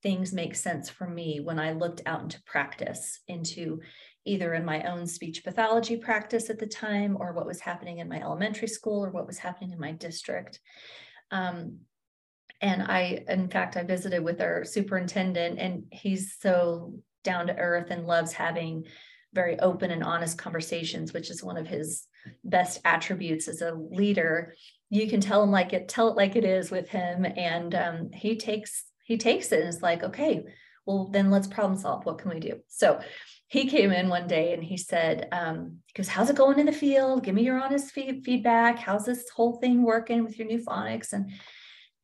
things 0.00 0.32
make 0.32 0.54
sense 0.54 0.88
for 0.88 1.08
me 1.08 1.40
when 1.40 1.58
I 1.58 1.72
looked 1.72 2.02
out 2.06 2.22
into 2.22 2.40
practice, 2.44 3.18
into 3.26 3.80
either 4.24 4.54
in 4.54 4.64
my 4.64 4.84
own 4.84 5.04
speech 5.04 5.42
pathology 5.42 5.96
practice 5.96 6.48
at 6.48 6.60
the 6.60 6.66
time 6.66 7.16
or 7.18 7.32
what 7.32 7.46
was 7.46 7.58
happening 7.58 7.98
in 7.98 8.08
my 8.08 8.20
elementary 8.20 8.68
school 8.68 9.04
or 9.04 9.10
what 9.10 9.26
was 9.26 9.38
happening 9.38 9.72
in 9.72 9.80
my 9.80 9.90
district. 9.90 10.60
Um, 11.32 11.78
and 12.60 12.82
I, 12.82 13.24
in 13.28 13.48
fact, 13.48 13.76
I 13.76 13.82
visited 13.82 14.22
with 14.22 14.40
our 14.40 14.64
superintendent, 14.64 15.58
and 15.58 15.84
he's 15.92 16.36
so 16.40 16.94
down 17.24 17.46
to 17.46 17.56
earth 17.56 17.90
and 17.90 18.06
loves 18.06 18.32
having 18.32 18.84
very 19.34 19.58
open 19.60 19.90
and 19.90 20.02
honest 20.02 20.38
conversations, 20.38 21.12
which 21.12 21.30
is 21.30 21.44
one 21.44 21.56
of 21.56 21.66
his 21.66 22.06
best 22.44 22.80
attributes 22.84 23.46
as 23.46 23.60
a 23.60 23.74
leader. 23.74 24.54
You 24.90 25.08
can 25.08 25.20
tell 25.20 25.42
him 25.42 25.50
like 25.50 25.72
it, 25.72 25.88
tell 25.88 26.08
it 26.08 26.16
like 26.16 26.34
it 26.34 26.44
is 26.44 26.70
with 26.70 26.88
him, 26.88 27.24
and 27.24 27.74
um, 27.74 28.10
he 28.12 28.36
takes 28.36 28.84
he 29.04 29.16
takes 29.16 29.52
it 29.52 29.60
and 29.60 29.68
is 29.68 29.82
like, 29.82 30.02
okay, 30.02 30.44
well 30.84 31.08
then 31.12 31.30
let's 31.30 31.46
problem 31.46 31.78
solve. 31.78 32.04
What 32.04 32.18
can 32.18 32.30
we 32.30 32.40
do? 32.40 32.60
So 32.68 33.00
he 33.46 33.66
came 33.66 33.90
in 33.90 34.10
one 34.10 34.26
day 34.26 34.52
and 34.52 34.62
he 34.62 34.76
said, 34.76 35.28
um, 35.32 35.78
he 35.86 35.94
goes, 35.94 36.08
how's 36.08 36.28
it 36.28 36.36
going 36.36 36.58
in 36.58 36.66
the 36.66 36.72
field? 36.72 37.24
Give 37.24 37.34
me 37.34 37.42
your 37.42 37.58
honest 37.58 37.92
feedback. 37.92 38.78
How's 38.78 39.06
this 39.06 39.30
whole 39.30 39.56
thing 39.56 39.82
working 39.82 40.24
with 40.24 40.38
your 40.38 40.46
new 40.46 40.62
phonics? 40.62 41.14
And, 41.14 41.30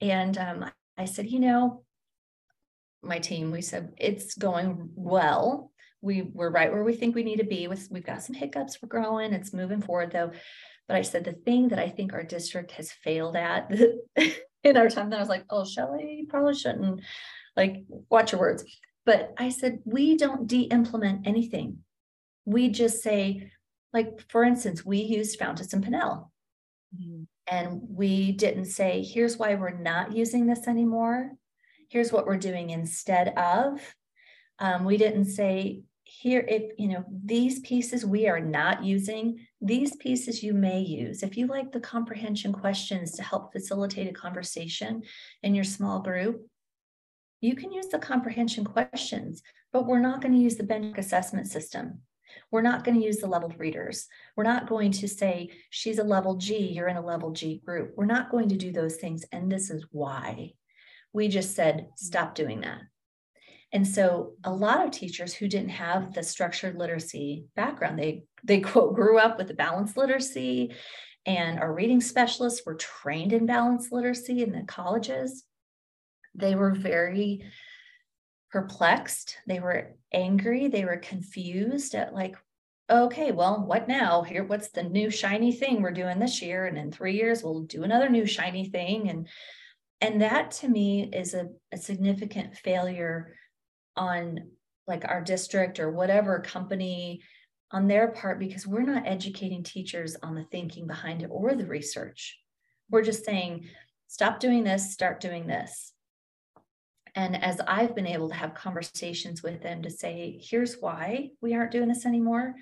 and 0.01 0.37
um, 0.39 0.71
I 0.97 1.05
said, 1.05 1.31
you 1.31 1.41
know, 1.41 1.85
my 3.03 3.19
team, 3.19 3.51
we 3.51 3.63
said, 3.63 3.93
it's 3.99 4.35
going 4.35 4.91
well. 4.95 5.71
We 6.01 6.23
we're 6.23 6.51
right 6.51 6.73
where 6.73 6.85
we 6.85 6.95
think 6.95 7.15
we 7.15 7.23
need 7.23 7.39
to 7.39 7.45
be 7.45 7.67
with, 7.67 7.89
we've 7.91 8.05
got 8.05 8.23
some 8.23 8.35
hiccups, 8.35 8.79
we're 8.83 8.89
growing, 8.89 9.33
it's 9.33 9.55
moving 9.55 9.81
forward 9.81 10.11
though. 10.11 10.33
But 10.87 10.99
I 10.99 11.03
said, 11.03 11.25
the 11.25 11.33
thing 11.33 11.69
that 11.69 11.79
I 11.79 11.89
think 11.89 12.13
our 12.13 12.23
district 12.23 12.73
has 12.73 12.93
failed 12.93 13.37
at 13.37 13.71
in 14.63 14.77
our 14.77 14.91
time, 14.91 15.09
then 15.09 15.19
I 15.19 15.23
was 15.23 15.31
like, 15.31 15.45
oh, 15.49 15.65
Shelley, 15.65 16.27
probably 16.29 16.55
shouldn't 16.55 17.01
like 17.57 17.85
watch 18.11 18.33
your 18.33 18.41
words. 18.41 18.65
But 19.07 19.35
I 19.39 19.49
said, 19.51 19.81
we 19.85 20.17
don't 20.17 20.47
de 20.47 20.63
implement 20.63 21.27
anything. 21.27 21.79
We 22.45 22.69
just 22.69 23.03
say, 23.03 23.51
like, 23.93 24.29
for 24.29 24.45
instance, 24.45 24.85
we 24.85 24.99
used 24.99 25.39
Fountas 25.39 25.73
and 25.73 25.85
Pinnell. 25.85 26.29
Mm-hmm. 26.95 27.25
And 27.47 27.81
we 27.89 28.33
didn't 28.33 28.67
say, 28.67 29.03
here's 29.03 29.37
why 29.37 29.55
we're 29.55 29.79
not 29.79 30.17
using 30.17 30.47
this 30.47 30.67
anymore. 30.67 31.33
Here's 31.91 32.13
what 32.13 32.27
we're 32.27 32.37
doing 32.37 32.71
instead 32.71 33.29
of. 33.37 33.81
Um, 34.59 34.85
we 34.85 34.97
didn't 34.97 35.27
say, 35.27 35.83
here, 36.05 36.45
if 36.49 36.73
you 36.79 36.89
know, 36.89 37.05
these 37.25 37.61
pieces 37.61 38.05
we 38.05 38.29
are 38.29 38.41
not 38.41 38.85
using, 38.85 39.47
these 39.61 39.97
pieces 39.97 40.43
you 40.43 40.55
may 40.55 40.81
use. 40.81 41.23
If 41.23 41.37
you 41.37 41.47
like 41.47 41.73
the 41.73 41.81
comprehension 41.81 42.53
questions 42.53 43.13
to 43.13 43.23
help 43.23 43.53
facilitate 43.53 44.09
a 44.09 44.13
conversation 44.13 45.03
in 45.43 45.55
your 45.55 45.65
small 45.65 46.01
group, 46.01 46.47
you 47.41 47.55
can 47.55 47.73
use 47.73 47.89
the 47.89 47.99
comprehension 47.99 48.65
questions, 48.65 49.43
but 49.73 49.87
we're 49.87 49.99
not 49.99 50.21
going 50.21 50.35
to 50.35 50.41
use 50.41 50.57
the 50.57 50.65
benchmark 50.65 50.99
assessment 50.99 51.47
system. 51.49 52.01
We're 52.51 52.63
not 52.63 52.85
going 52.85 52.99
to 52.99 53.05
use 53.05 53.19
the 53.19 53.27
leveled 53.27 53.59
readers. 53.59 54.07
We're 54.37 54.45
not 54.45 54.69
going 54.69 54.93
to 54.93 55.09
say, 55.09 55.51
she's 55.71 55.99
a 55.99 56.05
level 56.05 56.37
G, 56.37 56.69
you're 56.69 56.89
in 56.89 56.97
a 56.97 57.05
level 57.05 57.33
G 57.33 57.61
group. 57.65 57.93
We're 57.97 58.07
not 58.07 58.31
going 58.31 58.49
to 58.51 58.57
do 58.57 58.73
those 58.73 58.97
things. 58.97 59.25
And 59.33 59.51
this 59.51 59.71
is 59.71 59.85
why. 59.91 60.53
We 61.13 61.29
just 61.29 61.55
said, 61.55 61.89
stop 61.97 62.35
doing 62.35 62.61
that. 62.63 62.81
And 63.73 63.87
so 63.87 64.35
a 64.45 64.53
lot 64.53 64.85
of 64.85 64.93
teachers 64.93 65.35
who 65.35 65.49
didn't 65.49 65.71
have 65.71 66.15
the 66.15 66.23
structured 66.23 66.77
literacy 66.77 67.47
background, 67.57 67.99
they 67.99 68.25
they 68.45 68.61
quote 68.61 68.95
grew 68.95 69.19
up 69.19 69.39
with 69.39 69.49
the 69.49 69.55
balanced 69.55 69.97
literacy 69.97 70.75
and 71.27 71.59
our 71.59 71.73
reading 71.73 72.01
specialists 72.01 72.63
were 72.67 72.75
trained 72.75 73.33
in 73.33 73.47
balanced 73.47 73.91
literacy 73.91 74.43
in 74.43 74.53
the 74.53 74.63
colleges 74.63 75.45
they 76.35 76.55
were 76.55 76.73
very 76.73 77.45
perplexed. 78.55 79.39
They 79.49 79.59
were 79.59 79.97
angry. 80.13 80.69
They 80.69 80.85
were 80.85 80.99
confused 80.99 81.97
at 81.97 82.15
like, 82.15 82.37
okay, 82.89 83.33
well, 83.33 83.65
what 83.67 83.89
now? 83.89 84.23
Here, 84.23 84.45
what's 84.45 84.69
the 84.69 84.85
new 84.85 85.11
shiny 85.11 85.51
thing 85.51 85.83
we're 85.83 85.91
doing 85.91 86.21
this 86.21 86.41
year? 86.41 86.67
And 86.67 86.79
in 86.79 86.93
three 86.93 87.17
years, 87.17 87.43
we'll 87.43 87.63
do 87.63 87.83
another 87.83 88.09
new 88.09 88.27
shiny 88.27 88.67
thing. 88.67 89.11
And 89.11 89.29
and 90.01 90.23
that 90.23 90.53
to 90.53 90.69
me 90.69 91.11
is 91.13 91.35
a, 91.35 91.49
a 91.73 91.77
significant 91.77 92.57
failure 92.57 93.35
on 93.97 94.51
like 94.87 95.05
our 95.05 95.21
district 95.21 95.81
or 95.81 95.91
whatever 95.91 96.39
company 96.39 97.23
on 97.73 97.89
their 97.89 98.09
part 98.09 98.39
because 98.39 98.69
we're 98.69 98.83
not 98.83 99.07
educating 99.07 99.65
teachers 99.65 100.17
on 100.23 100.37
the 100.37 100.45
thinking 100.45 100.87
behind 100.87 101.23
it 101.23 101.31
or 101.33 101.57
the 101.57 101.67
research. 101.67 102.39
We're 102.89 103.03
just 103.03 103.25
saying, 103.25 103.67
stop 104.07 104.39
doing 104.39 104.63
this, 104.63 104.93
start 104.93 105.21
doing 105.21 105.49
this. 105.49 105.94
And 107.15 107.43
as 107.43 107.61
I've 107.61 107.95
been 107.95 108.07
able 108.07 108.29
to 108.29 108.35
have 108.35 108.55
conversations 108.55 109.43
with 109.43 109.63
them 109.63 109.83
to 109.83 109.91
say, 109.91 110.41
here's 110.43 110.75
why 110.81 111.31
we 111.41 111.55
aren't 111.55 111.71
doing 111.71 111.89
this 111.89 112.07
anymore, 112.07 112.57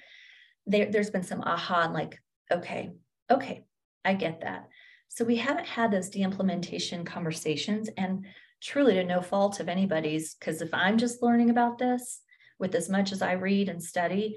there, 0.66 0.90
there's 0.90 1.10
been 1.10 1.22
some 1.22 1.40
aha 1.40 1.82
and 1.84 1.94
like, 1.94 2.18
okay, 2.50 2.92
okay, 3.30 3.64
I 4.04 4.14
get 4.14 4.42
that. 4.42 4.68
So 5.08 5.24
we 5.24 5.36
haven't 5.36 5.66
had 5.66 5.90
those 5.90 6.10
de-implementation 6.10 7.04
conversations 7.04 7.88
and 7.96 8.26
truly 8.60 8.94
to 8.94 9.04
no 9.04 9.20
fault 9.20 9.58
of 9.58 9.68
anybody's, 9.68 10.34
because 10.34 10.62
if 10.62 10.72
I'm 10.72 10.98
just 10.98 11.22
learning 11.22 11.50
about 11.50 11.78
this 11.78 12.20
with 12.58 12.74
as 12.74 12.88
much 12.88 13.10
as 13.12 13.22
I 13.22 13.32
read 13.32 13.68
and 13.68 13.82
study, 13.82 14.36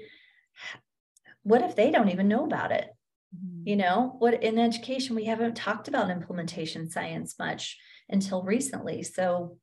what 1.42 1.62
if 1.62 1.76
they 1.76 1.90
don't 1.90 2.08
even 2.08 2.28
know 2.28 2.44
about 2.44 2.72
it? 2.72 2.88
Mm-hmm. 3.34 3.68
You 3.68 3.76
know, 3.76 4.16
what 4.18 4.42
in 4.42 4.58
education, 4.58 5.14
we 5.14 5.26
haven't 5.26 5.56
talked 5.56 5.88
about 5.88 6.10
implementation 6.10 6.90
science 6.90 7.36
much 7.38 7.78
until 8.08 8.42
recently. 8.42 9.02
So 9.02 9.58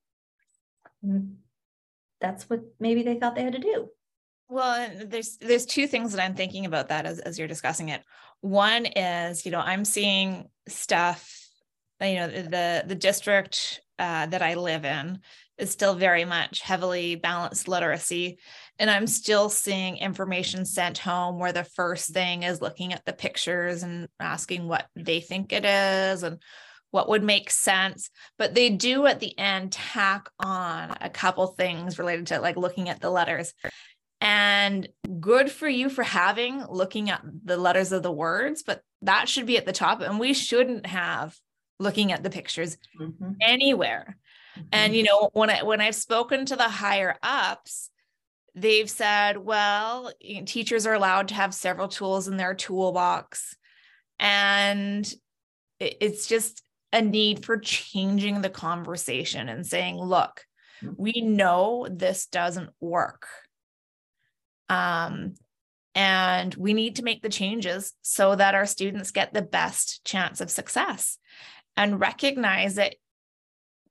Mm, 1.06 1.36
that's 2.22 2.50
what 2.50 2.62
maybe 2.80 3.04
they 3.04 3.16
thought 3.16 3.36
they 3.36 3.44
had 3.44 3.54
to 3.54 3.60
do. 3.60 3.90
Well, 4.50 4.90
there's 5.06 5.38
there's 5.38 5.66
two 5.66 5.88
things 5.88 6.14
that 6.14 6.24
I'm 6.24 6.36
thinking 6.36 6.66
about 6.66 6.90
that 6.90 7.06
as, 7.06 7.20
as 7.20 7.40
you're 7.40 7.48
discussing 7.48 7.90
it. 7.90 8.02
One 8.42 8.86
is, 8.86 9.46
you 9.46 9.52
know, 9.52 9.60
I'm 9.60 9.86
seeing 9.86 10.50
stuff, 10.68 11.50
you 12.02 12.16
know, 12.16 12.28
the 12.28 12.84
the 12.86 12.96
district 12.96 13.82
uh, 13.98 14.26
that 14.28 14.42
I 14.42 14.56
live 14.56 14.86
in 14.86 15.20
is 15.58 15.72
still 15.72 15.96
very 15.96 16.26
much 16.26 16.62
heavily 16.62 17.16
balanced 17.16 17.68
literacy. 17.68 18.40
And 18.80 18.90
I'm 18.90 19.08
still 19.08 19.50
seeing 19.50 19.98
information 19.98 20.66
sent 20.66 20.98
home 20.98 21.40
where 21.40 21.54
the 21.54 21.64
first 21.64 22.10
thing 22.10 22.44
is 22.44 22.62
looking 22.62 22.92
at 22.92 23.06
the 23.06 23.14
pictures 23.14 23.84
and 23.84 24.08
asking 24.20 24.68
what 24.68 24.88
they 24.96 25.20
think 25.20 25.54
it 25.54 25.64
is 25.64 26.24
and 26.24 26.42
what 26.94 27.10
would 27.10 27.24
make 27.24 27.50
sense 27.50 28.12
but 28.38 28.54
they 28.54 28.70
do 28.70 29.08
at 29.08 29.20
the 29.20 29.38
end 29.40 29.72
tack 29.72 30.30
on 30.40 30.96
a 31.02 31.10
couple 31.10 31.48
things 31.48 31.98
related 31.98 32.28
to 32.28 32.40
like 32.40 32.56
looking 32.56 32.88
at 32.88 33.02
the 33.02 33.10
letters 33.10 33.54
and 34.22 34.88
good 35.20 35.50
for 35.50 35.68
you 35.68 35.90
for 35.90 36.04
having 36.04 36.64
looking 36.70 37.10
at 37.10 37.24
the 37.44 37.58
letters 37.58 37.92
of 37.92 38.04
the 38.04 38.12
words 38.12 38.62
but 38.62 38.82
that 39.02 39.28
should 39.28 39.48
be 39.48 39.58
at 39.58 39.66
the 39.66 39.74
top 39.74 40.02
and 40.02 40.20
we 40.20 40.36
shouldn't 40.36 40.86
have 40.86 41.36
looking 41.80 42.12
at 42.12 42.22
the 42.22 42.30
pictures 42.30 42.78
mm-hmm. 43.02 43.32
anywhere 43.42 44.16
mm-hmm. 44.56 44.68
and 44.72 44.96
you 44.96 45.02
know 45.02 45.32
when 45.34 45.50
i 45.50 45.64
when 45.64 45.82
i've 45.82 45.96
spoken 45.96 46.46
to 46.46 46.56
the 46.56 46.70
higher 46.70 47.16
ups 47.24 47.90
they've 48.54 48.90
said 48.90 49.38
well 49.38 50.12
you 50.22 50.42
know, 50.42 50.46
teachers 50.46 50.86
are 50.86 50.94
allowed 50.94 51.30
to 51.30 51.34
have 51.34 51.56
several 51.56 51.88
tools 51.88 52.28
in 52.28 52.38
their 52.38 52.54
toolbox 52.54 53.56
and 54.20 55.12
it's 55.80 56.28
just 56.28 56.63
a 56.94 57.02
need 57.02 57.44
for 57.44 57.58
changing 57.58 58.42
the 58.42 58.50
conversation 58.50 59.50
and 59.50 59.66
saying, 59.66 59.98
look, 59.98 60.46
mm. 60.82 60.94
we 60.96 61.22
know 61.22 61.88
this 61.90 62.28
doesn't 62.28 62.70
work. 62.80 63.28
Um, 64.70 65.34
and 65.96 66.54
we 66.56 66.74
need 66.74 66.96
to 66.98 67.04
make 67.04 67.22
the 67.22 67.30
changes 67.30 67.94
so 68.02 68.36
that 68.36 68.56
our 68.56 68.66
students 68.66 69.12
get 69.12 69.34
the 69.34 69.42
best 69.42 70.06
chance 70.06 70.40
of 70.40 70.50
success 70.50 71.18
and 71.76 72.00
recognize 72.00 72.76
that 72.76 72.96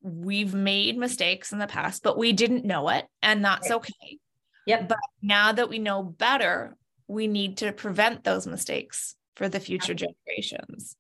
we've 0.00 0.54
made 0.54 0.96
mistakes 0.96 1.52
in 1.52 1.58
the 1.58 1.66
past, 1.66 2.02
but 2.02 2.18
we 2.18 2.32
didn't 2.32 2.64
know 2.64 2.88
it, 2.88 3.06
and 3.22 3.44
that's 3.44 3.70
okay. 3.70 4.18
Yep. 4.66 4.88
But 4.88 4.98
now 5.20 5.52
that 5.52 5.68
we 5.68 5.78
know 5.78 6.02
better, 6.02 6.76
we 7.06 7.26
need 7.26 7.58
to 7.58 7.72
prevent 7.72 8.24
those 8.24 8.46
mistakes 8.46 9.16
for 9.36 9.48
the 9.48 9.60
future 9.60 9.94
generations. 9.94 10.96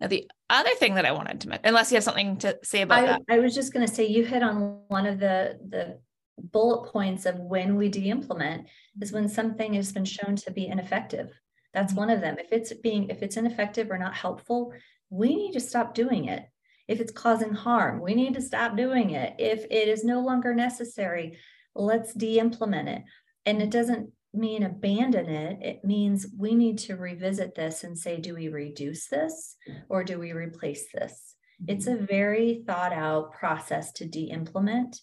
Now, 0.00 0.06
the 0.06 0.30
other 0.48 0.74
thing 0.76 0.94
that 0.94 1.06
I 1.06 1.12
wanted 1.12 1.40
to 1.42 1.48
mention, 1.48 1.66
unless 1.66 1.90
you 1.90 1.96
have 1.96 2.04
something 2.04 2.38
to 2.38 2.58
say 2.62 2.82
about 2.82 2.98
I, 3.00 3.06
that. 3.06 3.22
I 3.28 3.38
was 3.38 3.54
just 3.54 3.72
going 3.72 3.86
to 3.86 3.92
say 3.92 4.06
you 4.06 4.24
hit 4.24 4.42
on 4.42 4.82
one 4.88 5.06
of 5.06 5.18
the 5.18 5.58
the 5.68 5.98
bullet 6.42 6.90
points 6.90 7.26
of 7.26 7.38
when 7.38 7.76
we 7.76 7.88
de-implement 7.88 8.66
is 9.00 9.12
when 9.12 9.28
something 9.28 9.74
has 9.74 9.92
been 9.92 10.06
shown 10.06 10.36
to 10.36 10.50
be 10.50 10.66
ineffective. 10.66 11.30
That's 11.74 11.92
mm-hmm. 11.92 12.00
one 12.00 12.10
of 12.10 12.20
them. 12.20 12.36
If 12.38 12.52
it's 12.52 12.72
being 12.72 13.10
if 13.10 13.22
it's 13.22 13.36
ineffective 13.36 13.90
or 13.90 13.98
not 13.98 14.14
helpful, 14.14 14.72
we 15.10 15.34
need 15.34 15.52
to 15.52 15.60
stop 15.60 15.94
doing 15.94 16.26
it. 16.26 16.44
If 16.88 17.00
it's 17.00 17.12
causing 17.12 17.52
harm, 17.52 18.00
we 18.00 18.14
need 18.14 18.34
to 18.34 18.42
stop 18.42 18.76
doing 18.76 19.10
it. 19.10 19.34
If 19.38 19.64
it 19.70 19.88
is 19.88 20.02
no 20.02 20.20
longer 20.20 20.54
necessary, 20.54 21.38
let's 21.74 22.12
de-implement 22.14 22.88
it. 22.88 23.02
And 23.46 23.62
it 23.62 23.70
doesn't 23.70 24.12
mean 24.32 24.62
abandon 24.62 25.28
it. 25.28 25.58
It 25.60 25.84
means 25.84 26.26
we 26.38 26.54
need 26.54 26.78
to 26.78 26.96
revisit 26.96 27.54
this 27.54 27.84
and 27.84 27.98
say, 27.98 28.18
do 28.18 28.34
we 28.34 28.48
reduce 28.48 29.08
this 29.08 29.56
or 29.88 30.04
do 30.04 30.18
we 30.18 30.32
replace 30.32 30.86
this? 30.92 31.34
It's 31.66 31.86
a 31.86 31.96
very 31.96 32.62
thought 32.66 32.92
out 32.92 33.32
process 33.32 33.92
to 33.92 34.06
de 34.06 34.30
implement, 34.30 35.00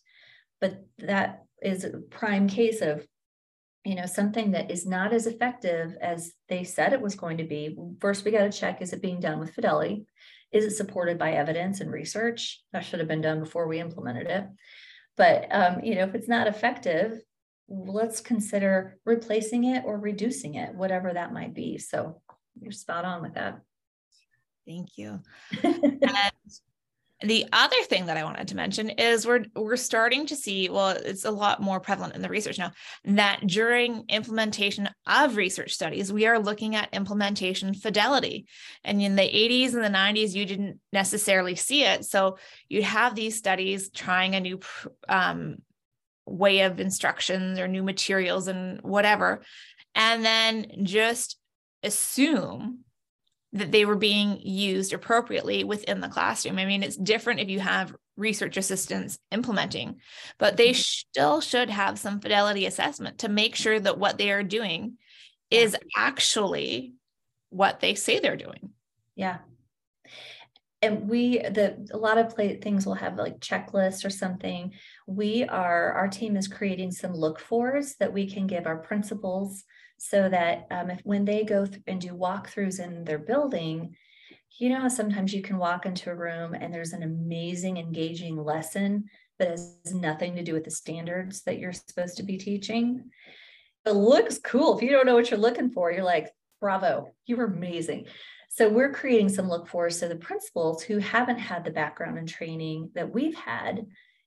but 0.60 0.86
that 1.00 1.44
is 1.62 1.84
a 1.84 2.00
prime 2.00 2.48
case 2.48 2.82
of 2.82 3.06
you 3.84 3.96
know 3.96 4.06
something 4.06 4.52
that 4.52 4.70
is 4.70 4.86
not 4.86 5.14
as 5.14 5.28
effective 5.28 5.96
as 6.02 6.34
they 6.50 6.64
said 6.64 6.92
it 6.92 7.02
was 7.02 7.16
going 7.16 7.38
to 7.38 7.46
be 7.46 7.76
first 8.02 8.26
we 8.26 8.32
got 8.32 8.52
to 8.52 8.60
check 8.60 8.82
is 8.82 8.92
it 8.92 9.02
being 9.02 9.20
done 9.20 9.40
with 9.40 9.54
fidelity 9.54 10.06
is 10.52 10.66
it 10.66 10.76
supported 10.76 11.18
by 11.18 11.32
evidence 11.32 11.80
and 11.80 11.92
research 11.92 12.62
that 12.74 12.84
should 12.84 13.00
have 13.00 13.08
been 13.08 13.22
done 13.22 13.40
before 13.40 13.68
we 13.68 13.80
implemented 13.80 14.28
it 14.28 14.46
but 15.16 15.48
um, 15.52 15.80
you 15.84 15.96
know 15.96 16.04
if 16.04 16.16
it's 16.16 16.28
not 16.28 16.48
effective 16.48 17.22
let's 17.70 18.22
consider 18.22 18.98
replacing 19.06 19.66
it 19.66 19.84
or 19.86 19.98
reducing 19.98 20.56
it, 20.56 20.74
whatever 20.74 21.14
that 21.14 21.34
might 21.34 21.54
be. 21.54 21.78
So 21.78 22.22
you're 22.60 22.72
spot 22.72 23.06
on 23.06 23.22
with 23.22 23.34
that. 23.36 23.60
Thank 24.66 24.98
you. 24.98 25.22
and 25.64 26.32
the 27.22 27.48
other 27.52 27.82
thing 27.86 28.06
that 28.06 28.18
I 28.18 28.24
wanted 28.24 28.50
to 28.50 28.56
mention 28.56 28.92
is 28.92 29.26
we're 29.26 29.46
we're 29.56 29.76
starting 29.76 30.28
to 30.28 30.36
see, 30.36 30.70
well, 30.70 30.90
it's 30.90 31.26
a 31.26 31.32
lot 31.32 31.62
more 31.62 31.80
prevalent 31.80 32.16
in 32.16 32.22
the 32.22 32.30
research 32.30 32.60
now, 32.60 32.72
that 33.06 33.42
during 33.48 34.04
implementation 34.10 34.88
of 35.08 35.36
research 35.36 35.74
studies, 35.74 36.14
we 36.14 36.28
are 36.28 36.38
looking 36.38 36.76
at 36.76 36.94
implementation 36.94 37.74
fidelity. 37.74 38.46
And 38.84 39.02
in 39.02 39.16
the 39.16 39.24
80s 39.24 39.74
and 39.74 39.84
the 39.84 39.98
90s, 39.98 40.36
you 40.36 40.46
didn't 40.46 40.80
necessarily 40.94 41.56
see 41.56 41.84
it. 41.84 42.06
So 42.06 42.38
you'd 42.70 42.84
have 42.84 43.16
these 43.16 43.36
studies 43.36 43.90
trying 43.90 44.36
a 44.36 44.40
new 44.40 44.60
um, 45.10 45.58
way 46.28 46.62
of 46.62 46.80
instructions 46.80 47.60
or 47.60 47.68
new 47.68 47.84
materials 47.84 48.48
and 48.48 48.82
whatever, 48.82 49.42
and 49.96 50.24
then 50.24 50.68
just 50.84 51.38
assume 51.84 52.80
that 53.54 53.72
they 53.72 53.86
were 53.86 53.96
being 53.96 54.40
used 54.42 54.94
appropriately 54.94 55.64
within 55.64 56.02
the 56.02 56.10
classroom. 56.10 56.60
I 56.60 56.66
mean, 56.66 56.84
it's 56.84 56.98
different 56.98 57.40
if 57.40 57.50
you 57.50 57.60
have 57.60 57.96
research 58.18 58.58
assistants 58.58 59.18
implementing, 59.32 59.96
but 60.38 60.58
they 60.58 60.72
mm-hmm. 60.72 60.82
still 60.82 61.42
should 61.42 61.70
have 61.70 61.98
some 61.98 62.20
fidelity 62.20 62.66
assessment 62.66 63.20
to 63.20 63.30
make 63.30 63.56
sure 63.56 63.80
that 63.80 63.98
what 63.98 64.18
they 64.18 64.32
are 64.32 64.44
doing 64.44 64.98
is 65.50 65.76
actually 65.96 66.94
what 67.50 67.80
they 67.80 67.96
say 67.96 68.20
they're 68.20 68.36
doing. 68.36 68.72
Yeah 69.16 69.38
and 70.82 71.10
we 71.10 71.40
the 71.40 71.88
a 71.92 71.98
lot 71.98 72.18
of 72.18 72.30
play, 72.30 72.58
things 72.58 72.86
will 72.86 72.94
have 72.94 73.18
like 73.18 73.40
checklists 73.40 74.06
or 74.06 74.10
something. 74.10 74.74
We 75.08 75.44
are 75.46 75.94
our 75.94 76.08
team 76.08 76.38
is 76.38 76.48
creating 76.48 76.92
some 76.92 77.14
look 77.14 77.40
fors 77.40 77.96
that 78.00 78.14
we 78.14 78.30
can 78.30 78.48
give 78.48 78.68
our 78.68 78.78
principals 78.78 79.64
so 79.98 80.30
that 80.30 80.68
um, 80.70 80.92
if 80.92 81.02
when 81.04 81.26
they 81.26 81.44
go 81.44 81.66
and 81.88 82.00
do 82.00 82.10
walkthroughs 82.10 82.80
in 82.80 83.04
their 83.04 83.18
building 83.18 83.96
you 84.60 84.70
know 84.70 84.88
sometimes 84.88 85.34
you 85.34 85.42
can 85.42 85.58
walk 85.58 85.86
into 85.86 86.12
a 86.12 86.16
room 86.16 86.54
and 86.54 86.74
there's 86.74 86.94
an 86.94 87.04
amazing 87.04 87.78
engaging 87.78 88.38
lesson 88.38 89.06
that 89.40 89.50
has 89.50 89.94
nothing 89.94 90.36
to 90.36 90.44
do 90.44 90.54
with 90.54 90.64
the 90.64 90.72
standards 90.72 91.44
that 91.44 91.60
you're 91.60 91.74
supposed 91.74 92.18
to 92.18 92.24
be 92.24 92.38
teaching? 92.38 93.12
It 93.86 93.92
looks 93.92 94.40
cool. 94.40 94.76
If 94.76 94.82
you 94.82 94.90
don't 94.90 95.06
know 95.06 95.14
what 95.14 95.30
you're 95.30 95.40
looking 95.40 95.72
for 95.72 95.92
you're 95.92 96.04
like 96.04 96.32
bravo 96.60 97.14
you 97.26 97.38
were 97.38 97.46
amazing 97.46 98.06
so 98.58 98.68
we're 98.68 98.92
creating 98.92 99.30
some 99.30 99.48
look 99.48 99.68
for 99.68 99.90
so 99.90 100.08
the 100.08 100.16
principals 100.16 100.82
who 100.82 100.98
haven't 100.98 101.38
had 101.38 101.64
the 101.64 101.72
background 101.72 102.18
and 102.18 102.28
training 102.28 102.90
that 102.96 103.14
we've 103.14 103.36
had 103.36 103.86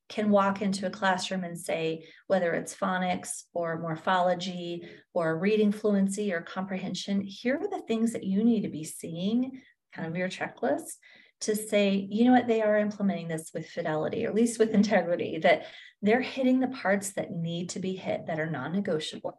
can 0.09 0.31
walk 0.31 0.63
into 0.63 0.87
a 0.87 0.91
classroom 0.91 1.45
and 1.45 1.59
say 1.59 2.05
whether 2.27 2.53
it's 2.53 2.75
phonics 2.75 3.45
or 3.55 3.81
morphology 3.81 4.83
or 5.15 5.39
reading 5.39 5.73
fluency 5.73 6.33
or 6.33 6.41
comprehension 6.41 7.21
here 7.21 7.57
are 7.57 7.69
the 7.69 7.85
things 7.87 8.13
that 8.13 8.25
you 8.25 8.45
need 8.45 8.63
to 8.63 8.69
be 8.69 8.85
seeing 8.85 9.61
kind 9.93 10.09
of 10.09 10.17
your 10.17 10.29
checklist 10.29 10.97
to 11.41 11.57
say 11.57 12.07
you 12.11 12.25
know 12.25 12.33
what 12.33 12.47
they 12.47 12.63
are 12.63 12.79
implementing 12.79 13.29
this 13.29 13.51
with 13.53 13.69
fidelity 13.69 14.25
or 14.25 14.29
at 14.29 14.35
least 14.35 14.59
with 14.59 14.71
integrity 14.71 15.39
that 15.39 15.67
they're 16.03 16.21
hitting 16.21 16.61
the 16.61 16.69
parts 16.69 17.13
that 17.13 17.33
need 17.33 17.69
to 17.71 17.81
be 17.81 17.95
hit 17.95 18.27
that 18.27 18.39
are 18.39 18.51
non-negotiable 18.51 19.37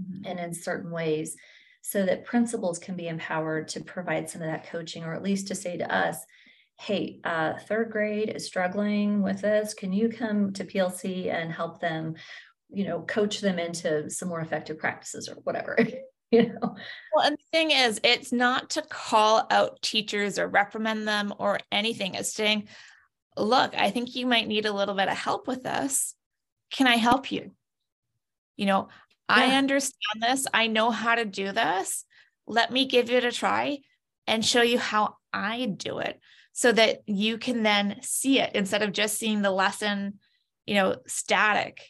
mm-hmm. 0.00 0.24
and 0.24 0.40
in 0.40 0.52
certain 0.52 0.90
ways 0.90 1.36
so 1.88 2.04
that 2.04 2.24
principals 2.24 2.80
can 2.80 2.96
be 2.96 3.06
empowered 3.06 3.68
to 3.68 3.80
provide 3.80 4.28
some 4.28 4.42
of 4.42 4.48
that 4.48 4.68
coaching 4.68 5.04
or 5.04 5.14
at 5.14 5.22
least 5.22 5.46
to 5.46 5.54
say 5.54 5.76
to 5.76 5.94
us 5.94 6.18
hey 6.80 7.20
uh, 7.22 7.54
third 7.68 7.92
grade 7.92 8.28
is 8.28 8.44
struggling 8.44 9.22
with 9.22 9.40
this. 9.40 9.72
Can 9.72 9.92
you 9.92 10.08
come 10.08 10.52
to 10.54 10.64
plc 10.64 11.32
and 11.32 11.52
help 11.52 11.80
them 11.80 12.16
you 12.70 12.84
know 12.84 13.02
coach 13.02 13.40
them 13.40 13.60
into 13.60 14.10
some 14.10 14.28
more 14.28 14.40
effective 14.40 14.78
practices 14.78 15.28
or 15.28 15.36
whatever 15.44 15.78
you 16.32 16.48
know? 16.48 16.74
Well 17.14 17.24
and 17.24 17.36
the 17.36 17.50
thing 17.52 17.70
is 17.70 18.00
it's 18.02 18.32
not 18.32 18.70
to 18.70 18.82
call 18.82 19.46
out 19.52 19.80
teachers 19.80 20.40
or 20.40 20.48
reprimand 20.48 21.06
them 21.06 21.32
or 21.38 21.60
anything. 21.70 22.14
It's 22.14 22.32
saying 22.32 22.66
look 23.38 23.74
i 23.76 23.90
think 23.90 24.16
you 24.16 24.26
might 24.26 24.48
need 24.48 24.64
a 24.64 24.72
little 24.72 24.94
bit 24.94 25.08
of 25.08 25.16
help 25.16 25.46
with 25.46 25.62
this. 25.62 26.16
Can 26.72 26.88
i 26.88 26.96
help 26.96 27.30
you? 27.30 27.52
You 28.56 28.66
know 28.66 28.88
yeah. 29.28 29.36
I 29.36 29.56
understand 29.56 30.22
this. 30.22 30.46
I 30.52 30.66
know 30.66 30.90
how 30.90 31.14
to 31.14 31.24
do 31.24 31.52
this. 31.52 32.04
Let 32.46 32.70
me 32.70 32.86
give 32.86 33.10
it 33.10 33.24
a 33.24 33.32
try 33.32 33.78
and 34.26 34.44
show 34.44 34.62
you 34.62 34.78
how 34.78 35.16
I 35.32 35.66
do 35.66 35.98
it 35.98 36.20
so 36.52 36.72
that 36.72 37.02
you 37.06 37.38
can 37.38 37.62
then 37.62 37.98
see 38.02 38.40
it 38.40 38.52
instead 38.54 38.82
of 38.82 38.92
just 38.92 39.18
seeing 39.18 39.42
the 39.42 39.50
lesson, 39.50 40.18
you 40.64 40.74
know, 40.74 40.96
static 41.06 41.80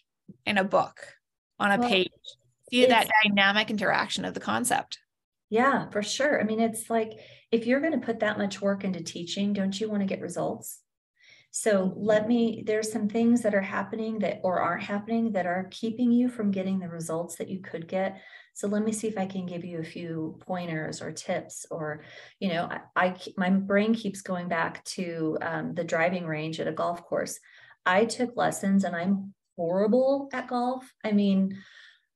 in 0.45 0.59
a 0.59 0.65
book 0.65 1.07
on 1.59 1.73
a 1.73 1.79
well, 1.79 1.89
page. 1.89 2.11
See 2.71 2.87
that 2.87 3.09
dynamic 3.23 3.71
interaction 3.71 4.25
of 4.25 4.35
the 4.35 4.41
concept. 4.41 4.99
Yeah, 5.51 5.89
for 5.91 6.03
sure. 6.03 6.41
I 6.41 6.45
mean, 6.45 6.59
it's 6.59 6.91
like 6.91 7.13
if 7.53 7.67
you're 7.67 7.81
going 7.81 7.99
to 7.99 8.05
put 8.05 8.21
that 8.21 8.39
much 8.39 8.61
work 8.61 8.83
into 8.83 9.03
teaching, 9.03 9.53
don't 9.53 9.79
you 9.79 9.89
want 9.89 10.03
to 10.03 10.07
get 10.07 10.21
results? 10.21 10.81
So 11.59 11.95
let 11.97 12.29
me, 12.29 12.65
there's 12.67 12.93
some 12.93 13.09
things 13.09 13.41
that 13.41 13.55
are 13.55 13.63
happening 13.63 14.19
that 14.19 14.41
or 14.45 14.61
aren't 14.61 14.83
happening 14.83 15.33
that 15.33 15.47
are 15.47 15.69
keeping 15.71 16.13
you 16.13 16.29
from 16.29 16.51
getting 16.51 16.79
the 16.79 16.91
results 16.91 17.37
that 17.37 17.49
you 17.49 17.61
could 17.61 17.89
get. 17.89 18.21
So 18.53 18.69
let 18.69 18.85
me 18.85 18.93
see 18.93 19.09
if 19.09 19.17
I 19.17 19.25
can 19.25 19.47
give 19.47 19.65
you 19.65 19.79
a 19.79 19.83
few 19.83 20.39
pointers 20.47 21.01
or 21.01 21.13
tips 21.13 21.65
or, 21.71 22.05
you 22.41 22.51
know, 22.51 22.69
I, 22.71 23.07
I 23.07 23.17
my 23.39 23.49
brain 23.49 23.95
keeps 23.95 24.21
going 24.21 24.49
back 24.49 24.85
to 24.97 25.39
um, 25.41 25.75
the 25.75 25.83
driving 25.83 26.27
range 26.27 26.61
at 26.61 26.69
a 26.69 26.73
golf 26.73 27.03
course. 27.07 27.39
I 27.87 28.05
took 28.05 28.37
lessons 28.37 28.85
and 28.85 28.95
I'm 28.95 29.33
horrible 29.57 30.29
at 30.35 30.49
golf. 30.49 30.85
I 31.03 31.13
mean, 31.13 31.57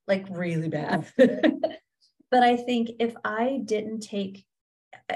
like 0.07 0.27
really 0.29 0.69
bad. 0.69 1.11
but 1.17 2.43
I 2.43 2.59
think 2.59 2.91
if 2.99 3.15
I 3.25 3.63
didn't 3.65 4.01
take 4.01 4.45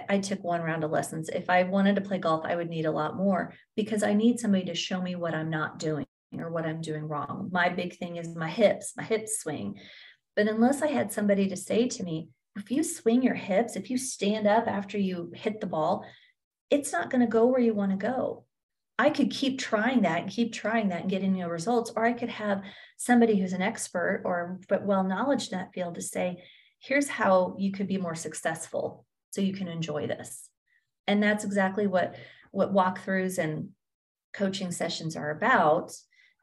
I 0.08 0.18
took 0.18 0.42
one 0.42 0.62
round 0.62 0.84
of 0.84 0.90
lessons. 0.90 1.28
If 1.28 1.50
I 1.50 1.64
wanted 1.64 1.96
to 1.96 2.02
play 2.02 2.18
golf, 2.18 2.44
I 2.44 2.56
would 2.56 2.68
need 2.68 2.86
a 2.86 2.90
lot 2.90 3.16
more 3.16 3.54
because 3.76 4.02
I 4.02 4.14
need 4.14 4.38
somebody 4.38 4.64
to 4.66 4.74
show 4.74 5.00
me 5.00 5.14
what 5.14 5.34
I'm 5.34 5.50
not 5.50 5.78
doing 5.78 6.06
or 6.38 6.50
what 6.50 6.66
I'm 6.66 6.80
doing 6.80 7.06
wrong. 7.06 7.48
My 7.52 7.68
big 7.68 7.96
thing 7.96 8.16
is 8.16 8.34
my 8.34 8.48
hips, 8.48 8.94
my 8.96 9.04
hips 9.04 9.40
swing. 9.40 9.78
But 10.36 10.48
unless 10.48 10.82
I 10.82 10.88
had 10.88 11.12
somebody 11.12 11.48
to 11.48 11.56
say 11.56 11.88
to 11.88 12.02
me, 12.02 12.28
if 12.56 12.70
you 12.70 12.82
swing 12.82 13.22
your 13.22 13.34
hips, 13.34 13.76
if 13.76 13.90
you 13.90 13.98
stand 13.98 14.46
up 14.46 14.66
after 14.66 14.98
you 14.98 15.32
hit 15.34 15.60
the 15.60 15.66
ball, 15.66 16.04
it's 16.70 16.92
not 16.92 17.10
going 17.10 17.20
to 17.20 17.26
go 17.26 17.46
where 17.46 17.60
you 17.60 17.74
want 17.74 17.90
to 17.90 17.96
go. 17.96 18.44
I 18.98 19.10
could 19.10 19.30
keep 19.30 19.58
trying 19.58 20.02
that 20.02 20.22
and 20.22 20.30
keep 20.30 20.52
trying 20.52 20.88
that 20.88 21.02
and 21.02 21.10
getting 21.10 21.34
no 21.36 21.48
results, 21.48 21.92
or 21.96 22.04
I 22.04 22.12
could 22.12 22.28
have 22.28 22.62
somebody 22.96 23.40
who's 23.40 23.52
an 23.52 23.62
expert 23.62 24.22
or 24.24 24.60
but 24.68 24.84
well 24.84 25.02
knowledge 25.02 25.50
in 25.50 25.58
that 25.58 25.72
field 25.72 25.96
to 25.96 26.02
say, 26.02 26.44
here's 26.78 27.08
how 27.08 27.56
you 27.58 27.72
could 27.72 27.88
be 27.88 27.98
more 27.98 28.14
successful 28.14 29.04
so 29.34 29.40
you 29.40 29.52
can 29.52 29.68
enjoy 29.68 30.06
this. 30.06 30.48
And 31.06 31.22
that's 31.22 31.44
exactly 31.44 31.86
what 31.86 32.14
what 32.52 32.72
walkthroughs 32.72 33.38
and 33.38 33.70
coaching 34.32 34.70
sessions 34.70 35.16
are 35.16 35.30
about 35.30 35.92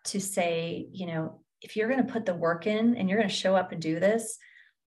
to 0.04 0.20
say, 0.20 0.88
you 0.92 1.08
know, 1.08 1.42
if 1.62 1.76
you're 1.76 1.88
going 1.88 2.06
to 2.06 2.12
put 2.12 2.26
the 2.26 2.34
work 2.34 2.68
in 2.68 2.98
and 2.98 3.08
you're 3.08 3.18
going 3.18 3.30
to 3.30 3.36
show 3.36 3.56
up 3.56 3.72
and 3.72 3.82
do 3.82 4.00
this, 4.00 4.38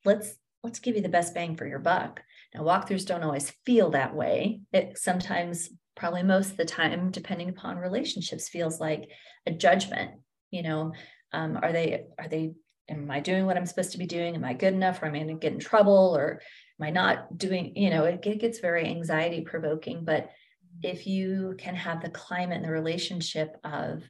let's 0.03 0.35
let's 0.63 0.79
give 0.79 0.95
you 0.95 1.01
the 1.01 1.09
best 1.09 1.33
bang 1.33 1.55
for 1.55 1.67
your 1.67 1.79
buck. 1.79 2.21
Now, 2.53 2.61
walkthroughs 2.61 3.05
don't 3.05 3.23
always 3.23 3.51
feel 3.65 3.91
that 3.91 4.15
way. 4.15 4.61
It 4.73 4.97
sometimes, 4.97 5.69
probably 5.95 6.23
most 6.23 6.51
of 6.51 6.57
the 6.57 6.65
time, 6.65 7.11
depending 7.11 7.49
upon 7.49 7.77
relationships, 7.77 8.49
feels 8.49 8.79
like 8.79 9.09
a 9.45 9.51
judgment. 9.51 10.11
You 10.49 10.63
know, 10.63 10.93
um, 11.33 11.59
are 11.61 11.71
they 11.71 12.05
are 12.17 12.27
they 12.27 12.53
am 12.89 13.09
I 13.09 13.19
doing 13.19 13.45
what 13.45 13.57
I'm 13.57 13.65
supposed 13.65 13.93
to 13.93 13.97
be 13.97 14.05
doing? 14.05 14.35
Am 14.35 14.43
I 14.43 14.53
good 14.53 14.73
enough? 14.73 15.01
Or 15.01 15.05
am 15.05 15.15
I 15.15 15.19
going 15.19 15.27
to 15.29 15.33
get 15.35 15.53
in 15.53 15.59
trouble? 15.59 16.15
Or 16.15 16.41
am 16.81 16.87
I 16.87 16.89
not 16.89 17.37
doing? 17.37 17.75
You 17.75 17.89
know, 17.91 18.05
it, 18.05 18.21
gets 18.21 18.59
very 18.59 18.85
anxiety 18.87 19.41
provoking. 19.41 20.03
But 20.03 20.31
if 20.81 21.05
you 21.05 21.55
can 21.57 21.75
have 21.75 22.01
the 22.01 22.09
climate 22.09 22.57
and 22.57 22.65
the 22.65 22.71
relationship 22.71 23.55
of, 23.63 24.03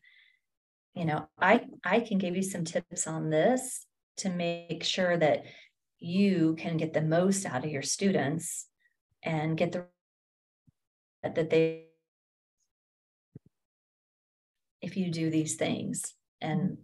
you 0.93 1.05
know, 1.05 1.27
I 1.39 1.65
I 1.84 1.99
can 1.99 2.17
give 2.17 2.36
you 2.36 2.43
some 2.43 2.63
tips 2.63 3.07
on 3.07 3.29
this 3.29 3.86
to 4.17 4.29
make 4.29 4.84
sure 4.84 5.17
that 5.17 5.43
you 5.99 6.55
can 6.57 6.77
get 6.77 6.93
the 6.93 7.01
most 7.01 7.45
out 7.45 7.65
of 7.65 7.71
your 7.71 7.81
students 7.81 8.67
and 9.23 9.57
get 9.57 9.71
the 9.71 9.86
that 11.23 11.49
they 11.49 11.86
if 14.81 14.97
you 14.97 15.12
do 15.12 15.29
these 15.29 15.55
things 15.55 16.15
and 16.41 16.77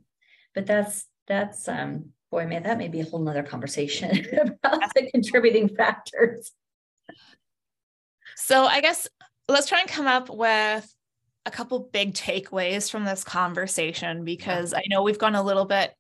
but 0.54 0.68
that's 0.68 1.06
that's 1.28 1.68
um 1.68 2.12
boy 2.32 2.46
man 2.46 2.64
that 2.64 2.78
may 2.78 2.88
be 2.88 3.00
a 3.00 3.06
whole 3.06 3.20
nother 3.20 3.44
conversation 3.44 4.26
about 4.42 4.94
the 4.96 5.10
contributing 5.12 5.70
factors 5.70 6.52
so 8.36 8.66
i 8.66 8.82
guess 8.82 9.08
let's 9.48 9.68
try 9.68 9.80
and 9.80 9.90
come 9.90 10.08
up 10.08 10.30
with 10.30 10.94
a 11.46 11.52
couple 11.52 11.80
big 11.94 12.14
takeaways 12.14 12.92
from 12.92 13.06
this 13.06 13.24
conversation 13.24 14.24
because 14.26 14.74
i 14.74 14.84
know 14.90 15.04
we've 15.04 15.20
gone 15.20 15.36
a 15.36 15.44
little 15.44 15.66
bit 15.66 15.94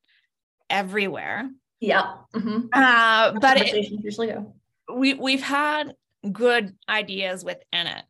everywhere 0.70 1.50
yeah. 1.80 2.13
Mm-hmm. 2.34 2.68
Uh, 2.74 3.40
but 3.40 3.58
it, 3.58 3.90
usually 4.04 4.28
go. 4.28 4.56
we 4.94 5.13
we've 5.13 5.42
had 5.42 5.94
good 6.32 6.76
ideas 6.90 7.44
within 7.44 7.88
it. 7.88 8.04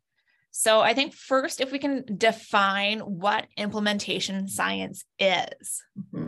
So 0.51 0.81
I 0.81 0.93
think 0.93 1.13
first, 1.13 1.61
if 1.61 1.71
we 1.71 1.79
can 1.79 2.03
define 2.17 2.99
what 2.99 3.45
implementation 3.57 4.47
science 4.47 5.03
is. 5.19 5.83
Mm-hmm. 5.99 6.26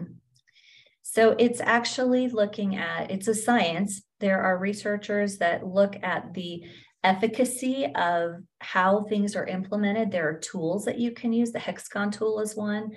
So 1.12 1.36
it's 1.40 1.60
actually 1.60 2.28
looking 2.28 2.76
at 2.76 3.10
it's 3.10 3.28
a 3.28 3.34
science. 3.34 4.04
There 4.20 4.44
are 4.44 4.60
researchers 4.60 5.40
that 5.40 5.66
look 5.66 5.96
at 6.04 6.36
the 6.36 6.66
efficacy 7.04 7.88
of 7.96 8.44
how 8.60 9.06
things 9.10 9.36
are 9.36 9.48
implemented. 9.48 10.12
There 10.12 10.30
are 10.30 10.38
tools 10.38 10.86
that 10.86 11.00
you 11.00 11.10
can 11.10 11.34
use. 11.34 11.52
The 11.52 11.58
Hexagon 11.58 12.12
tool 12.12 12.42
is 12.42 12.56
one. 12.56 12.92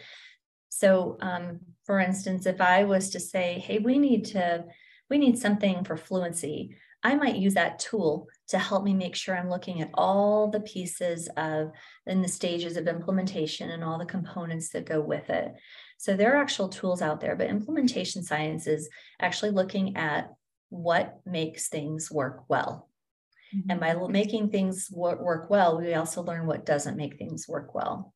So 0.68 1.16
um, 1.22 1.60
for 1.86 2.00
instance, 2.00 2.44
if 2.44 2.60
I 2.60 2.84
was 2.84 3.08
to 3.10 3.20
say, 3.20 3.62
hey, 3.66 3.78
we 3.78 3.98
need 3.98 4.26
to, 4.26 4.66
we 5.08 5.16
need 5.16 5.38
something 5.38 5.82
for 5.82 5.96
fluency, 5.96 6.76
I 7.02 7.14
might 7.14 7.36
use 7.36 7.54
that 7.54 7.78
tool 7.78 8.28
to 8.48 8.58
help 8.58 8.84
me 8.84 8.92
make 8.92 9.16
sure 9.16 9.36
I'm 9.36 9.48
looking 9.48 9.80
at 9.80 9.90
all 9.94 10.50
the 10.50 10.60
pieces 10.60 11.28
of 11.36 11.72
in 12.06 12.20
the 12.20 12.28
stages 12.28 12.76
of 12.76 12.86
implementation 12.86 13.70
and 13.70 13.82
all 13.82 13.98
the 13.98 14.04
components 14.04 14.68
that 14.70 14.84
go 14.84 15.00
with 15.00 15.30
it. 15.30 15.52
So 16.02 16.16
there 16.16 16.34
are 16.34 16.42
actual 16.42 16.68
tools 16.68 17.00
out 17.00 17.20
there, 17.20 17.36
but 17.36 17.46
implementation 17.46 18.24
science 18.24 18.66
is 18.66 18.88
actually 19.20 19.52
looking 19.52 19.96
at 19.96 20.32
what 20.68 21.20
makes 21.24 21.68
things 21.68 22.10
work 22.10 22.42
well. 22.48 22.88
Mm-hmm. 23.54 23.70
And 23.70 23.78
by 23.78 23.94
making 24.08 24.50
things 24.50 24.90
work 24.92 25.48
well, 25.48 25.80
we 25.80 25.94
also 25.94 26.24
learn 26.24 26.48
what 26.48 26.66
doesn't 26.66 26.96
make 26.96 27.18
things 27.18 27.46
work 27.46 27.72
well. 27.72 28.14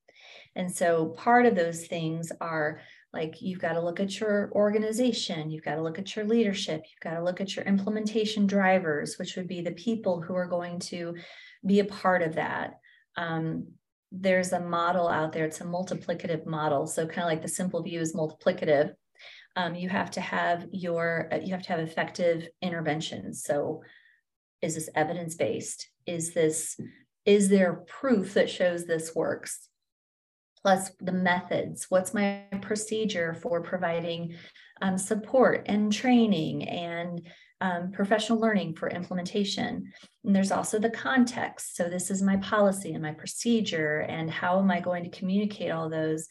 And 0.56 0.74
so 0.74 1.14
part 1.16 1.46
of 1.46 1.54
those 1.54 1.86
things 1.86 2.32
are 2.40 2.80
like 3.12 3.40
you've 3.40 3.60
got 3.60 3.74
to 3.74 3.80
look 3.80 4.00
at 4.00 4.18
your 4.18 4.50
organization, 4.50 5.52
you've 5.52 5.64
got 5.64 5.76
to 5.76 5.82
look 5.82 6.00
at 6.00 6.16
your 6.16 6.24
leadership, 6.24 6.82
you've 6.90 7.08
got 7.08 7.16
to 7.16 7.22
look 7.22 7.40
at 7.40 7.54
your 7.54 7.66
implementation 7.66 8.48
drivers, 8.48 9.14
which 9.16 9.36
would 9.36 9.46
be 9.46 9.60
the 9.60 9.70
people 9.70 10.20
who 10.20 10.34
are 10.34 10.48
going 10.48 10.80
to 10.80 11.14
be 11.64 11.78
a 11.78 11.84
part 11.84 12.22
of 12.22 12.34
that. 12.34 12.80
Um, 13.16 13.68
there's 14.12 14.52
a 14.52 14.60
model 14.60 15.08
out 15.08 15.32
there, 15.32 15.44
it's 15.44 15.60
a 15.60 15.64
multiplicative 15.64 16.46
model. 16.46 16.86
So, 16.86 17.06
kind 17.06 17.20
of 17.20 17.26
like 17.26 17.42
the 17.42 17.48
simple 17.48 17.82
view 17.82 18.00
is 18.00 18.14
multiplicative. 18.14 18.92
Um, 19.56 19.74
you 19.74 19.88
have 19.88 20.10
to 20.12 20.20
have 20.20 20.66
your 20.70 21.30
you 21.42 21.52
have 21.52 21.62
to 21.62 21.68
have 21.70 21.80
effective 21.80 22.46
interventions 22.60 23.42
so 23.42 23.82
is 24.60 24.74
this 24.74 24.90
evidence 24.94 25.34
based 25.34 25.88
is 26.04 26.34
this 26.34 26.78
is 27.24 27.48
there 27.48 27.82
proof 27.88 28.34
that 28.34 28.50
shows 28.50 28.84
this 28.84 29.14
works 29.14 29.70
plus 30.66 30.90
the 31.00 31.12
methods. 31.12 31.86
What's 31.90 32.12
my 32.12 32.42
procedure 32.60 33.34
for 33.34 33.62
providing 33.62 34.34
um, 34.82 34.98
support 34.98 35.62
and 35.66 35.92
training 35.92 36.68
and 36.68 37.22
um, 37.60 37.90
professional 37.92 38.38
learning 38.38 38.74
for 38.74 38.88
implementation? 38.88 39.92
And 40.24 40.34
there's 40.34 40.52
also 40.52 40.78
the 40.78 40.90
context. 40.90 41.76
So, 41.76 41.88
this 41.88 42.10
is 42.10 42.22
my 42.22 42.36
policy 42.38 42.92
and 42.92 43.02
my 43.02 43.12
procedure, 43.12 44.00
and 44.00 44.30
how 44.30 44.58
am 44.58 44.70
I 44.70 44.80
going 44.80 45.04
to 45.04 45.18
communicate 45.18 45.70
all 45.70 45.88
those 45.88 46.26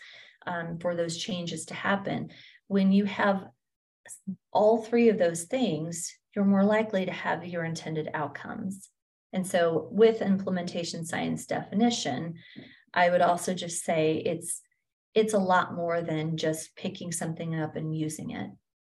um, 0.45 0.77
for 0.79 0.95
those 0.95 1.17
changes 1.17 1.65
to 1.65 1.73
happen? 1.73 2.29
When 2.67 2.91
you 2.91 3.05
have 3.05 3.45
all 4.51 4.83
three 4.83 5.09
of 5.09 5.17
those 5.17 5.43
things, 5.43 6.13
you're 6.35 6.45
more 6.45 6.63
likely 6.63 7.05
to 7.05 7.11
have 7.11 7.45
your 7.45 7.63
intended 7.63 8.09
outcomes. 8.13 8.89
And 9.33 9.45
so, 9.45 9.89
with 9.91 10.21
implementation 10.21 11.05
science 11.05 11.45
definition, 11.45 12.35
I 12.93 13.09
would 13.09 13.21
also 13.21 13.53
just 13.53 13.83
say 13.83 14.21
it's 14.25 14.61
it's 15.13 15.33
a 15.33 15.39
lot 15.39 15.73
more 15.73 16.01
than 16.01 16.37
just 16.37 16.75
picking 16.75 17.11
something 17.11 17.59
up 17.59 17.75
and 17.75 17.95
using 17.95 18.31
it. 18.31 18.49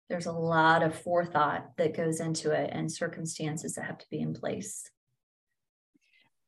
There's 0.10 0.26
a 0.26 0.32
lot 0.32 0.84
of 0.84 1.00
forethought 1.00 1.78
that 1.78 1.96
goes 1.96 2.20
into 2.20 2.52
it 2.52 2.72
and 2.74 2.92
circumstances 2.92 3.76
that 3.76 3.86
have 3.86 4.00
to 4.00 4.10
be 4.10 4.20
in 4.20 4.34
place. 4.34 4.90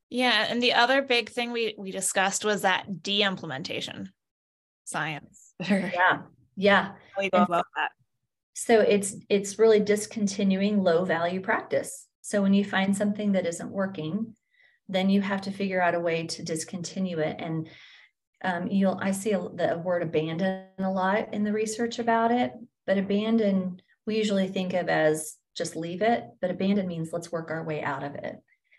Yeah, 0.09 0.45
and 0.49 0.61
the 0.61 0.73
other 0.73 1.01
big 1.01 1.29
thing 1.29 1.51
we 1.51 1.75
we 1.77 1.91
discussed 1.91 2.43
was 2.43 2.63
that 2.63 3.01
de-implementation 3.01 4.11
science. 4.83 5.53
yeah. 5.69 6.23
Yeah. 6.55 6.91
we 7.17 7.29
go 7.29 7.43
about 7.43 7.65
that? 7.75 7.91
So 8.53 8.81
it's 8.81 9.15
it's 9.29 9.57
really 9.57 9.79
discontinuing 9.79 10.83
low 10.83 11.05
value 11.05 11.39
practice. 11.39 12.07
So 12.21 12.41
when 12.41 12.53
you 12.53 12.65
find 12.65 12.95
something 12.95 13.31
that 13.31 13.45
isn't 13.45 13.71
working, 13.71 14.35
then 14.87 15.09
you 15.09 15.21
have 15.21 15.41
to 15.41 15.51
figure 15.51 15.81
out 15.81 15.95
a 15.95 15.99
way 15.99 16.27
to 16.27 16.43
discontinue 16.43 17.19
it. 17.19 17.37
And 17.39 17.69
um, 18.43 18.67
you'll, 18.67 18.99
I 19.01 19.11
see 19.11 19.31
the 19.31 19.81
word 19.83 20.03
abandon 20.03 20.65
a 20.79 20.89
lot 20.89 21.33
in 21.33 21.43
the 21.43 21.53
research 21.53 21.99
about 21.99 22.31
it, 22.31 22.51
but 22.85 22.97
abandon, 22.97 23.81
we 24.05 24.17
usually 24.17 24.47
think 24.47 24.73
of 24.73 24.89
as 24.89 25.35
just 25.55 25.75
leave 25.75 26.01
it, 26.01 26.23
but 26.41 26.51
abandon 26.51 26.87
means 26.87 27.11
let's 27.11 27.31
work 27.31 27.51
our 27.51 27.63
way 27.63 27.81
out 27.81 28.03
of 28.03 28.15
it. 28.15 28.37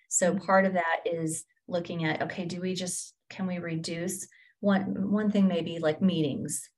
So 0.08 0.36
part 0.36 0.64
of 0.64 0.74
that 0.74 1.00
is 1.04 1.44
looking 1.68 2.04
at, 2.04 2.22
okay, 2.22 2.44
do 2.44 2.60
we 2.60 2.74
just, 2.74 3.14
can 3.30 3.46
we 3.46 3.58
reduce 3.58 4.26
one, 4.62 5.10
one 5.10 5.30
thing 5.30 5.48
maybe 5.48 5.80
like 5.80 6.00
meetings. 6.00 6.70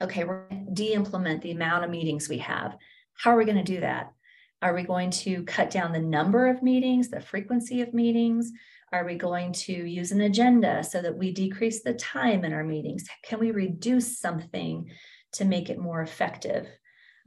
Okay, 0.00 0.24
we're 0.24 0.44
de-implement 0.72 1.42
the 1.42 1.52
amount 1.52 1.84
of 1.84 1.90
meetings 1.90 2.28
we 2.28 2.38
have. 2.38 2.76
How 3.14 3.32
are 3.32 3.36
we 3.36 3.46
going 3.46 3.56
to 3.56 3.64
do 3.64 3.80
that? 3.80 4.12
Are 4.60 4.74
we 4.74 4.82
going 4.82 5.10
to 5.10 5.42
cut 5.44 5.70
down 5.70 5.92
the 5.92 6.00
number 6.00 6.48
of 6.48 6.62
meetings, 6.62 7.08
the 7.08 7.20
frequency 7.20 7.80
of 7.80 7.94
meetings? 7.94 8.52
Are 8.92 9.06
we 9.06 9.14
going 9.14 9.52
to 9.52 9.72
use 9.72 10.12
an 10.12 10.20
agenda 10.20 10.84
so 10.84 11.00
that 11.00 11.16
we 11.16 11.32
decrease 11.32 11.82
the 11.82 11.94
time 11.94 12.44
in 12.44 12.52
our 12.52 12.64
meetings? 12.64 13.04
Can 13.24 13.40
we 13.40 13.52
reduce 13.52 14.18
something 14.18 14.90
to 15.32 15.44
make 15.44 15.70
it 15.70 15.78
more 15.78 16.00
effective? 16.00 16.66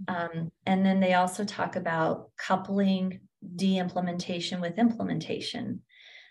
Um, 0.08 0.52
and 0.66 0.86
then 0.86 1.00
they 1.00 1.14
also 1.14 1.46
talk 1.46 1.76
about 1.76 2.32
coupling 2.38 3.22
de 3.56 3.78
implementation 3.78 4.62
with 4.62 4.80
implementation. 4.80 5.82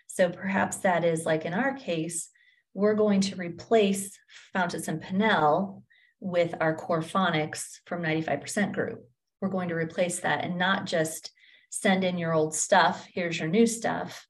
So 0.07 0.29
perhaps 0.29 0.77
that 0.77 1.05
is 1.05 1.25
like 1.25 1.45
in 1.45 1.53
our 1.53 1.73
case, 1.73 2.29
we're 2.73 2.95
going 2.95 3.21
to 3.21 3.35
replace 3.35 4.17
Fountas 4.55 4.87
and 4.87 5.01
Pinnell 5.01 5.83
with 6.19 6.55
our 6.59 6.75
core 6.75 7.01
phonics 7.01 7.79
from 7.85 8.01
95% 8.01 8.73
group 8.73 9.05
we're 9.41 9.49
going 9.49 9.69
to 9.69 9.75
replace 9.75 10.19
that 10.19 10.45
and 10.45 10.57
not 10.57 10.85
just 10.85 11.31
send 11.69 12.03
in 12.03 12.17
your 12.17 12.33
old 12.33 12.53
stuff, 12.53 13.07
here's 13.11 13.39
your 13.39 13.49
new 13.49 13.65
stuff, 13.65 14.27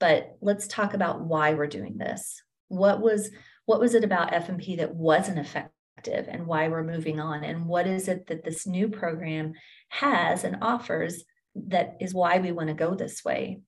but 0.00 0.36
let's 0.40 0.66
talk 0.66 0.94
about 0.94 1.20
why 1.20 1.54
we're 1.54 1.66
doing 1.66 1.98
this. 1.98 2.42
What 2.68 3.00
was 3.00 3.30
what 3.66 3.80
was 3.80 3.94
it 3.94 4.02
about 4.02 4.32
F&P 4.32 4.76
that 4.76 4.94
wasn't 4.94 5.38
effective 5.38 5.72
and 6.06 6.46
why 6.46 6.68
we're 6.68 6.84
moving 6.84 7.18
on 7.18 7.42
and 7.42 7.66
what 7.66 7.86
is 7.86 8.06
it 8.06 8.26
that 8.28 8.44
this 8.44 8.66
new 8.66 8.88
program 8.88 9.54
has 9.88 10.44
and 10.44 10.58
offers 10.62 11.24
that 11.54 11.96
is 12.00 12.14
why 12.14 12.38
we 12.38 12.52
want 12.52 12.68
to 12.68 12.74
go 12.74 12.94
this 12.94 13.24
way. 13.24 13.60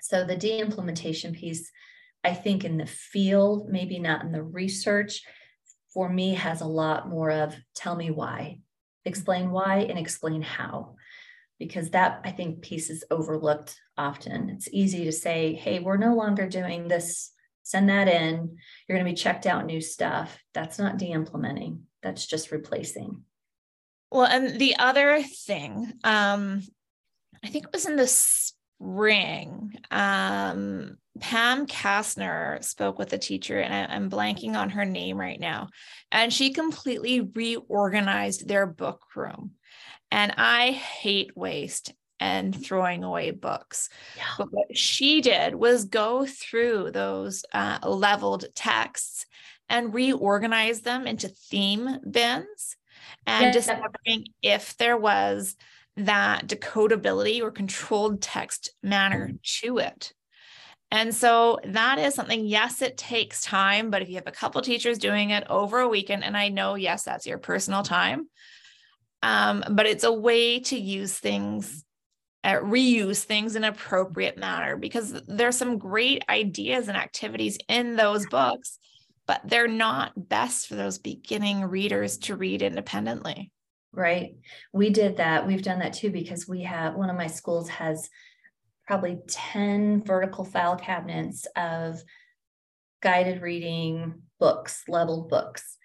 So 0.00 0.24
the 0.24 0.36
de-implementation 0.36 1.34
piece 1.34 1.70
I 2.24 2.34
think 2.34 2.64
in 2.64 2.78
the 2.78 2.86
field, 2.86 3.68
maybe 3.68 3.98
not 3.98 4.24
in 4.24 4.32
the 4.32 4.42
research, 4.42 5.22
for 5.92 6.08
me 6.08 6.34
has 6.34 6.60
a 6.60 6.66
lot 6.66 7.08
more 7.08 7.30
of 7.30 7.54
tell 7.74 7.96
me 7.96 8.10
why 8.10 8.60
explain 9.04 9.50
why 9.50 9.78
and 9.88 9.98
explain 9.98 10.42
how 10.42 10.94
because 11.58 11.90
that 11.90 12.20
i 12.24 12.30
think 12.30 12.62
piece 12.62 12.90
is 12.90 13.04
overlooked 13.10 13.80
often 13.96 14.50
it's 14.50 14.68
easy 14.70 15.04
to 15.04 15.12
say 15.12 15.54
hey 15.54 15.80
we're 15.80 15.96
no 15.96 16.14
longer 16.14 16.48
doing 16.48 16.86
this 16.86 17.32
send 17.68 17.88
that 17.88 18.08
in 18.08 18.56
you're 18.88 18.98
going 18.98 19.04
to 19.04 19.10
be 19.10 19.16
checked 19.16 19.46
out 19.46 19.66
new 19.66 19.80
stuff 19.80 20.38
that's 20.54 20.78
not 20.78 20.98
de-implementing 20.98 21.82
that's 22.02 22.26
just 22.26 22.50
replacing 22.50 23.22
well 24.10 24.24
and 24.24 24.58
the 24.58 24.76
other 24.78 25.22
thing 25.22 25.92
um 26.04 26.62
I 27.44 27.48
think 27.48 27.66
it 27.66 27.72
was 27.72 27.86
in 27.86 27.96
the 27.96 28.06
spring. 28.06 29.74
Um, 29.90 30.96
Pam 31.20 31.66
Kastner 31.66 32.62
spoke 32.62 32.98
with 32.98 33.12
a 33.12 33.18
teacher, 33.18 33.58
and 33.58 33.74
I, 33.74 33.94
I'm 33.94 34.10
blanking 34.10 34.54
on 34.54 34.70
her 34.70 34.84
name 34.84 35.18
right 35.18 35.38
now. 35.38 35.68
And 36.12 36.32
she 36.32 36.52
completely 36.52 37.20
reorganized 37.20 38.48
their 38.48 38.66
book 38.66 39.02
room. 39.14 39.52
And 40.10 40.32
I 40.36 40.70
hate 40.70 41.36
waste 41.36 41.92
and 42.20 42.54
throwing 42.64 43.04
away 43.04 43.30
books. 43.30 43.88
Yeah. 44.16 44.24
But 44.38 44.52
what 44.52 44.76
she 44.76 45.20
did 45.20 45.54
was 45.54 45.84
go 45.84 46.26
through 46.26 46.90
those 46.90 47.44
uh, 47.52 47.78
leveled 47.84 48.46
texts 48.54 49.26
and 49.68 49.94
reorganize 49.94 50.80
them 50.80 51.06
into 51.06 51.28
theme 51.28 51.98
bins 52.10 52.76
and 53.26 53.46
yeah. 53.46 53.52
discovering 53.52 54.26
if 54.42 54.76
there 54.78 54.96
was 54.96 55.56
that 55.96 56.46
decodability 56.46 57.42
or 57.42 57.50
controlled 57.50 58.22
text 58.22 58.70
manner 58.82 59.32
to 59.42 59.78
it. 59.78 60.12
And 60.90 61.14
so 61.14 61.58
that 61.66 61.98
is 61.98 62.14
something, 62.14 62.46
yes, 62.46 62.80
it 62.80 62.96
takes 62.96 63.42
time, 63.42 63.90
but 63.90 64.00
if 64.00 64.08
you 64.08 64.14
have 64.14 64.26
a 64.26 64.32
couple 64.32 64.62
teachers 64.62 64.96
doing 64.96 65.30
it 65.30 65.44
over 65.50 65.80
a 65.80 65.88
weekend, 65.88 66.24
and 66.24 66.34
I 66.36 66.48
know, 66.48 66.76
yes, 66.76 67.02
that's 67.02 67.26
your 67.26 67.36
personal 67.36 67.82
time, 67.82 68.28
um, 69.22 69.62
but 69.70 69.86
it's 69.86 70.04
a 70.04 70.12
way 70.12 70.60
to 70.60 70.78
use 70.78 71.18
things, 71.18 71.84
uh, 72.48 72.60
reuse 72.62 73.24
things 73.24 73.56
in 73.56 73.64
an 73.64 73.74
appropriate 73.74 74.38
manner 74.38 74.74
because 74.74 75.12
there's 75.26 75.56
some 75.56 75.76
great 75.76 76.24
ideas 76.30 76.88
and 76.88 76.96
activities 76.96 77.58
in 77.68 77.94
those 77.94 78.24
books, 78.26 78.78
but 79.26 79.42
they're 79.44 79.68
not 79.68 80.12
best 80.30 80.66
for 80.66 80.74
those 80.74 80.96
beginning 80.98 81.62
readers 81.62 82.16
to 82.16 82.36
read 82.36 82.62
independently. 82.62 83.52
Right. 83.92 84.36
We 84.72 84.88
did 84.88 85.18
that. 85.18 85.46
We've 85.46 85.62
done 85.62 85.80
that 85.80 85.92
too 85.92 86.10
because 86.10 86.48
we 86.48 86.62
have 86.62 86.94
one 86.94 87.10
of 87.10 87.16
my 87.16 87.26
schools 87.26 87.68
has 87.68 88.08
probably 88.86 89.18
10 89.28 90.04
vertical 90.04 90.46
file 90.46 90.76
cabinets 90.76 91.46
of 91.54 92.00
guided 93.02 93.42
reading 93.42 94.22
books, 94.40 94.84
leveled 94.88 95.28
books. 95.28 95.76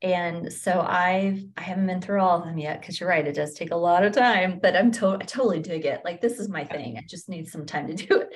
And 0.00 0.52
so 0.52 0.80
I've 0.80 1.42
I 1.56 1.62
haven't 1.62 1.86
been 1.86 2.00
through 2.00 2.20
all 2.20 2.38
of 2.38 2.44
them 2.44 2.58
yet 2.58 2.80
because 2.80 3.00
you're 3.00 3.08
right, 3.08 3.26
it 3.26 3.34
does 3.34 3.54
take 3.54 3.72
a 3.72 3.76
lot 3.76 4.04
of 4.04 4.12
time, 4.12 4.60
but 4.62 4.76
I'm 4.76 4.92
to- 4.92 5.18
I 5.20 5.24
totally 5.24 5.60
dig 5.60 5.86
it. 5.86 6.02
Like 6.04 6.20
this 6.20 6.38
is 6.38 6.48
my 6.48 6.64
thing. 6.64 6.96
I 6.96 7.04
just 7.08 7.28
need 7.28 7.48
some 7.48 7.66
time 7.66 7.88
to 7.88 7.94
do 8.06 8.20
it. 8.20 8.34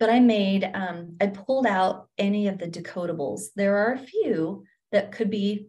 But 0.00 0.10
I 0.10 0.20
made 0.20 0.68
um, 0.74 1.16
I 1.20 1.28
pulled 1.28 1.66
out 1.66 2.08
any 2.18 2.48
of 2.48 2.58
the 2.58 2.66
decodables. 2.66 3.42
There 3.54 3.76
are 3.78 3.94
a 3.94 3.98
few 3.98 4.64
that 4.92 5.12
could 5.12 5.30
be 5.30 5.68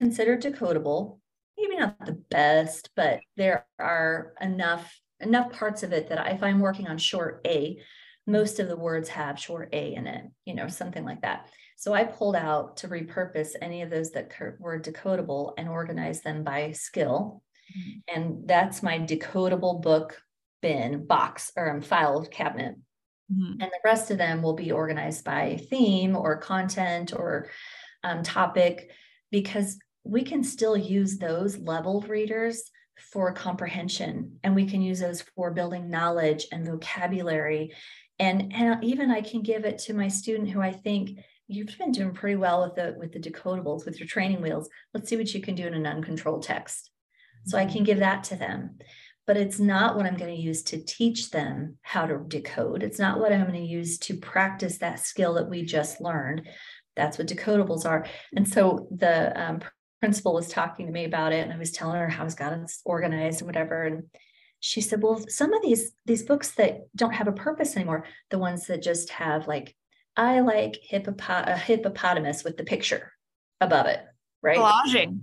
considered 0.00 0.42
decodable. 0.42 1.18
Maybe 1.58 1.76
not 1.76 2.04
the 2.04 2.20
best, 2.30 2.90
but 2.96 3.20
there 3.36 3.66
are 3.78 4.32
enough 4.40 4.92
enough 5.20 5.52
parts 5.52 5.82
of 5.82 5.92
it 5.92 6.08
that 6.08 6.34
if 6.34 6.42
I'm 6.42 6.60
working 6.60 6.86
on 6.86 6.98
short 6.98 7.40
A, 7.46 7.78
most 8.26 8.60
of 8.60 8.68
the 8.68 8.76
words 8.76 9.08
have 9.10 9.38
short 9.38 9.70
A 9.72 9.94
in 9.94 10.06
it, 10.06 10.24
you 10.44 10.54
know, 10.54 10.68
something 10.68 11.04
like 11.04 11.22
that. 11.22 11.48
So 11.82 11.92
I 11.92 12.04
pulled 12.04 12.36
out 12.36 12.76
to 12.76 12.86
repurpose 12.86 13.56
any 13.60 13.82
of 13.82 13.90
those 13.90 14.12
that 14.12 14.30
were 14.60 14.78
decodable 14.78 15.54
and 15.58 15.68
organize 15.68 16.20
them 16.20 16.44
by 16.44 16.70
skill. 16.70 17.42
Mm-hmm. 17.76 17.98
And 18.14 18.48
that's 18.48 18.84
my 18.84 19.00
decodable 19.00 19.82
book 19.82 20.22
bin 20.60 21.06
box 21.06 21.50
or 21.56 21.68
um, 21.72 21.80
file 21.80 22.24
cabinet. 22.24 22.76
Mm-hmm. 23.32 23.60
And 23.60 23.62
the 23.62 23.80
rest 23.84 24.12
of 24.12 24.18
them 24.18 24.42
will 24.42 24.52
be 24.52 24.70
organized 24.70 25.24
by 25.24 25.56
theme 25.70 26.14
or 26.14 26.36
content 26.36 27.14
or 27.16 27.48
um, 28.04 28.22
topic 28.22 28.92
because 29.32 29.76
we 30.04 30.22
can 30.22 30.44
still 30.44 30.76
use 30.76 31.18
those 31.18 31.58
leveled 31.58 32.08
readers 32.08 32.62
for 33.10 33.32
comprehension 33.32 34.38
and 34.44 34.54
we 34.54 34.66
can 34.66 34.82
use 34.82 35.00
those 35.00 35.22
for 35.34 35.50
building 35.50 35.90
knowledge 35.90 36.46
and 36.52 36.64
vocabulary 36.64 37.72
and 38.20 38.52
and 38.54 38.84
even 38.84 39.10
i 39.10 39.20
can 39.20 39.42
give 39.42 39.64
it 39.64 39.78
to 39.78 39.94
my 39.94 40.06
student 40.06 40.48
who 40.48 40.60
i 40.60 40.70
think 40.70 41.18
you've 41.52 41.76
been 41.78 41.92
doing 41.92 42.14
pretty 42.14 42.36
well 42.36 42.62
with 42.62 42.74
the 42.74 42.94
with 42.98 43.12
the 43.12 43.20
decodables 43.20 43.84
with 43.84 43.98
your 43.98 44.08
training 44.08 44.42
wheels. 44.42 44.68
Let's 44.94 45.08
see 45.08 45.16
what 45.16 45.32
you 45.34 45.40
can 45.40 45.54
do 45.54 45.66
in 45.66 45.74
an 45.74 45.86
uncontrolled 45.86 46.42
text. 46.42 46.90
So 47.44 47.58
i 47.58 47.66
can 47.66 47.84
give 47.84 47.98
that 47.98 48.24
to 48.24 48.36
them. 48.36 48.78
But 49.26 49.36
it's 49.36 49.60
not 49.60 49.96
what 49.96 50.06
i'm 50.06 50.16
going 50.16 50.34
to 50.34 50.40
use 50.40 50.62
to 50.64 50.84
teach 50.84 51.30
them 51.30 51.78
how 51.82 52.06
to 52.06 52.24
decode. 52.26 52.82
It's 52.82 52.98
not 52.98 53.20
what 53.20 53.32
i'm 53.32 53.46
going 53.46 53.60
to 53.60 53.66
use 53.66 53.98
to 54.00 54.16
practice 54.16 54.78
that 54.78 55.00
skill 55.00 55.34
that 55.34 55.48
we 55.48 55.64
just 55.64 56.00
learned. 56.00 56.48
That's 56.96 57.18
what 57.18 57.28
decodables 57.28 57.86
are. 57.86 58.06
And 58.36 58.48
so 58.48 58.88
the 58.90 59.40
um, 59.40 59.60
principal 60.00 60.34
was 60.34 60.48
talking 60.48 60.86
to 60.86 60.92
me 60.92 61.04
about 61.04 61.32
it 61.32 61.44
and 61.44 61.52
I 61.52 61.58
was 61.58 61.70
telling 61.70 61.96
her 61.96 62.08
how 62.08 62.22
I 62.22 62.24
was 62.24 62.34
got 62.34 62.52
it 62.52 62.70
organized 62.84 63.40
and 63.40 63.46
whatever. 63.46 63.84
And 63.84 64.04
she 64.58 64.80
said, 64.80 65.00
well, 65.00 65.24
some 65.28 65.54
of 65.54 65.62
these, 65.62 65.92
these 66.06 66.24
books 66.24 66.50
that 66.52 66.80
don't 66.94 67.14
have 67.14 67.28
a 67.28 67.32
purpose 67.32 67.76
anymore, 67.76 68.04
the 68.30 68.38
ones 68.38 68.66
that 68.66 68.82
just 68.82 69.10
have 69.10 69.46
like, 69.46 69.74
I 70.16 70.40
like 70.40 70.78
hippopot- 70.90 71.48
a 71.48 71.56
hippopotamus 71.56 72.44
with 72.44 72.56
the 72.56 72.64
picture 72.64 73.12
above 73.60 73.86
it, 73.86 74.00
right? 74.42 74.58
Collaging. 74.58 75.22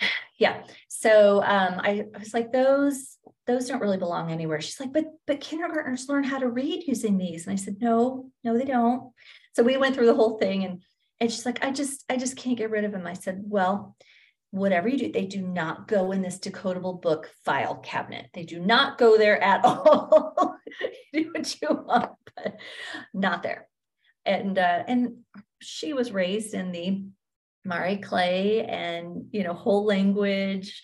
Yeah. 0.38 0.64
So 0.88 1.42
um, 1.42 1.80
I, 1.82 2.04
I 2.14 2.18
was 2.18 2.34
like, 2.34 2.52
those, 2.52 3.16
those 3.46 3.68
don't 3.68 3.80
really 3.80 3.96
belong 3.96 4.30
anywhere. 4.30 4.60
She's 4.60 4.78
like, 4.78 4.92
but, 4.92 5.06
but 5.26 5.40
kindergartners 5.40 6.10
learn 6.10 6.24
how 6.24 6.38
to 6.38 6.50
read 6.50 6.84
using 6.86 7.16
these. 7.16 7.46
And 7.46 7.54
I 7.54 7.56
said, 7.56 7.78
no, 7.80 8.30
no, 8.44 8.58
they 8.58 8.66
don't. 8.66 9.12
So 9.54 9.62
we 9.62 9.78
went 9.78 9.94
through 9.94 10.04
the 10.04 10.14
whole 10.14 10.36
thing 10.36 10.64
and 10.64 10.82
and 11.20 11.32
she's 11.32 11.46
like, 11.46 11.64
I 11.64 11.70
just, 11.70 12.04
I 12.10 12.16
just 12.16 12.36
can't 12.36 12.58
get 12.58 12.70
rid 12.70 12.84
of 12.84 12.92
them. 12.92 13.06
I 13.06 13.14
said, 13.14 13.42
well, 13.46 13.96
whatever 14.50 14.88
you 14.88 14.98
do, 14.98 15.12
they 15.12 15.26
do 15.26 15.40
not 15.40 15.88
go 15.88 16.12
in 16.12 16.22
this 16.22 16.38
decodable 16.38 17.00
book 17.00 17.30
file 17.44 17.76
cabinet. 17.76 18.28
They 18.34 18.44
do 18.44 18.60
not 18.60 18.98
go 18.98 19.16
there 19.16 19.42
at 19.42 19.60
all. 19.64 20.56
do 21.12 21.30
what 21.34 21.56
you 21.60 21.68
want, 21.70 22.12
but 22.34 22.56
not 23.14 23.42
there. 23.42 23.68
And 24.26 24.58
uh, 24.58 24.82
and 24.86 25.18
she 25.62 25.92
was 25.92 26.12
raised 26.12 26.52
in 26.52 26.72
the 26.72 27.04
Marie 27.64 27.98
Clay 27.98 28.64
and 28.64 29.26
you 29.30 29.44
know 29.44 29.54
whole 29.54 29.86
language, 29.86 30.82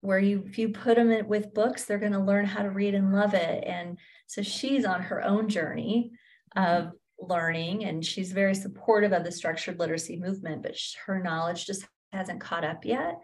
where 0.00 0.18
you 0.18 0.44
if 0.46 0.58
you 0.58 0.70
put 0.70 0.96
them 0.96 1.10
in, 1.10 1.26
with 1.26 1.54
books, 1.54 1.84
they're 1.84 1.98
going 1.98 2.12
to 2.12 2.20
learn 2.20 2.46
how 2.46 2.62
to 2.62 2.70
read 2.70 2.94
and 2.94 3.12
love 3.12 3.34
it. 3.34 3.64
And 3.64 3.98
so 4.26 4.42
she's 4.42 4.84
on 4.84 5.02
her 5.02 5.22
own 5.22 5.48
journey 5.48 6.12
of 6.56 6.92
learning 7.20 7.84
and 7.84 8.04
she's 8.04 8.32
very 8.32 8.54
supportive 8.54 9.12
of 9.12 9.24
the 9.24 9.32
structured 9.32 9.78
literacy 9.78 10.16
movement, 10.16 10.62
but 10.62 10.76
her 11.06 11.22
knowledge 11.22 11.66
just 11.66 11.86
hasn't 12.12 12.40
caught 12.40 12.64
up 12.64 12.84
yet. 12.84 13.18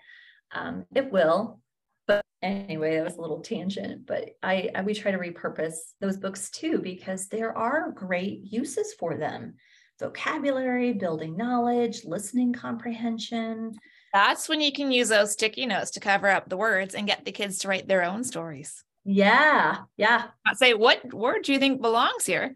Um, 0.52 0.84
it 0.94 1.12
will. 1.12 1.60
But 2.06 2.24
anyway, 2.42 2.96
that 2.96 3.04
was 3.04 3.16
a 3.16 3.20
little 3.20 3.40
tangent. 3.40 4.06
But 4.06 4.30
I, 4.42 4.70
I 4.74 4.82
we 4.82 4.94
try 4.94 5.10
to 5.10 5.18
repurpose 5.18 5.76
those 6.00 6.16
books 6.16 6.50
too 6.50 6.78
because 6.78 7.28
there 7.28 7.56
are 7.56 7.92
great 7.92 8.40
uses 8.44 8.94
for 8.94 9.16
them 9.16 9.54
vocabulary, 9.98 10.94
building 10.94 11.36
knowledge, 11.36 12.06
listening 12.06 12.54
comprehension. 12.54 13.74
That's 14.14 14.48
when 14.48 14.62
you 14.62 14.72
can 14.72 14.90
use 14.90 15.10
those 15.10 15.32
sticky 15.32 15.66
notes 15.66 15.90
to 15.90 16.00
cover 16.00 16.28
up 16.28 16.48
the 16.48 16.56
words 16.56 16.94
and 16.94 17.06
get 17.06 17.26
the 17.26 17.32
kids 17.32 17.58
to 17.58 17.68
write 17.68 17.86
their 17.86 18.02
own 18.02 18.24
stories. 18.24 18.82
Yeah. 19.04 19.76
Yeah. 19.98 20.28
I 20.46 20.54
say, 20.54 20.72
what 20.72 21.12
word 21.12 21.42
do 21.42 21.52
you 21.52 21.58
think 21.58 21.82
belongs 21.82 22.24
here? 22.24 22.54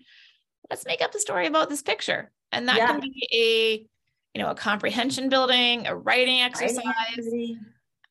let's 0.70 0.86
make 0.86 1.02
up 1.02 1.14
a 1.14 1.18
story 1.18 1.46
about 1.46 1.68
this 1.68 1.82
picture. 1.82 2.30
And 2.52 2.68
that 2.68 2.76
yeah. 2.76 2.86
can 2.86 3.00
be 3.00 3.28
a, 3.32 4.36
you 4.36 4.42
know, 4.42 4.50
a 4.50 4.54
comprehension 4.54 5.28
building, 5.28 5.86
a 5.86 5.94
writing 5.94 6.40
exercise. 6.40 6.78
Writing 6.84 7.60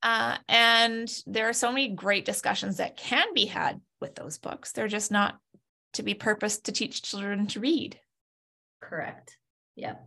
uh, 0.03 0.37
and 0.49 1.09
there 1.25 1.49
are 1.49 1.53
so 1.53 1.71
many 1.71 1.89
great 1.89 2.25
discussions 2.25 2.77
that 2.77 2.97
can 2.97 3.33
be 3.33 3.45
had 3.45 3.79
with 4.01 4.15
those 4.15 4.37
books. 4.37 4.71
They're 4.71 4.87
just 4.87 5.11
not 5.11 5.39
to 5.93 6.03
be 6.03 6.13
purposed 6.13 6.65
to 6.65 6.71
teach 6.71 7.01
children 7.03 7.47
to 7.47 7.59
read. 7.59 7.99
Correct. 8.81 9.37
Yep. 9.75 10.05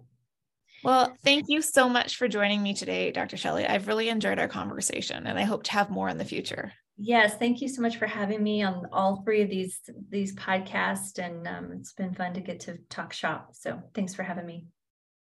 Well, 0.84 1.16
thank 1.24 1.46
you 1.48 1.62
so 1.62 1.88
much 1.88 2.16
for 2.16 2.28
joining 2.28 2.62
me 2.62 2.74
today, 2.74 3.10
Dr. 3.10 3.36
Shelley. 3.36 3.66
I've 3.66 3.88
really 3.88 4.08
enjoyed 4.08 4.38
our 4.38 4.48
conversation 4.48 5.26
and 5.26 5.38
I 5.38 5.42
hope 5.42 5.62
to 5.64 5.72
have 5.72 5.90
more 5.90 6.08
in 6.08 6.18
the 6.18 6.24
future. 6.24 6.72
Yes, 6.98 7.36
thank 7.36 7.60
you 7.60 7.68
so 7.68 7.82
much 7.82 7.96
for 7.96 8.06
having 8.06 8.42
me 8.42 8.62
on 8.62 8.86
all 8.92 9.22
three 9.22 9.42
of 9.42 9.50
these 9.50 9.80
these 10.08 10.34
podcasts, 10.34 11.18
and 11.18 11.46
um, 11.46 11.72
it's 11.72 11.92
been 11.92 12.14
fun 12.14 12.32
to 12.34 12.40
get 12.40 12.60
to 12.60 12.78
talk 12.88 13.12
shop. 13.12 13.50
So 13.52 13.82
thanks 13.94 14.14
for 14.14 14.22
having 14.22 14.46
me. 14.46 14.66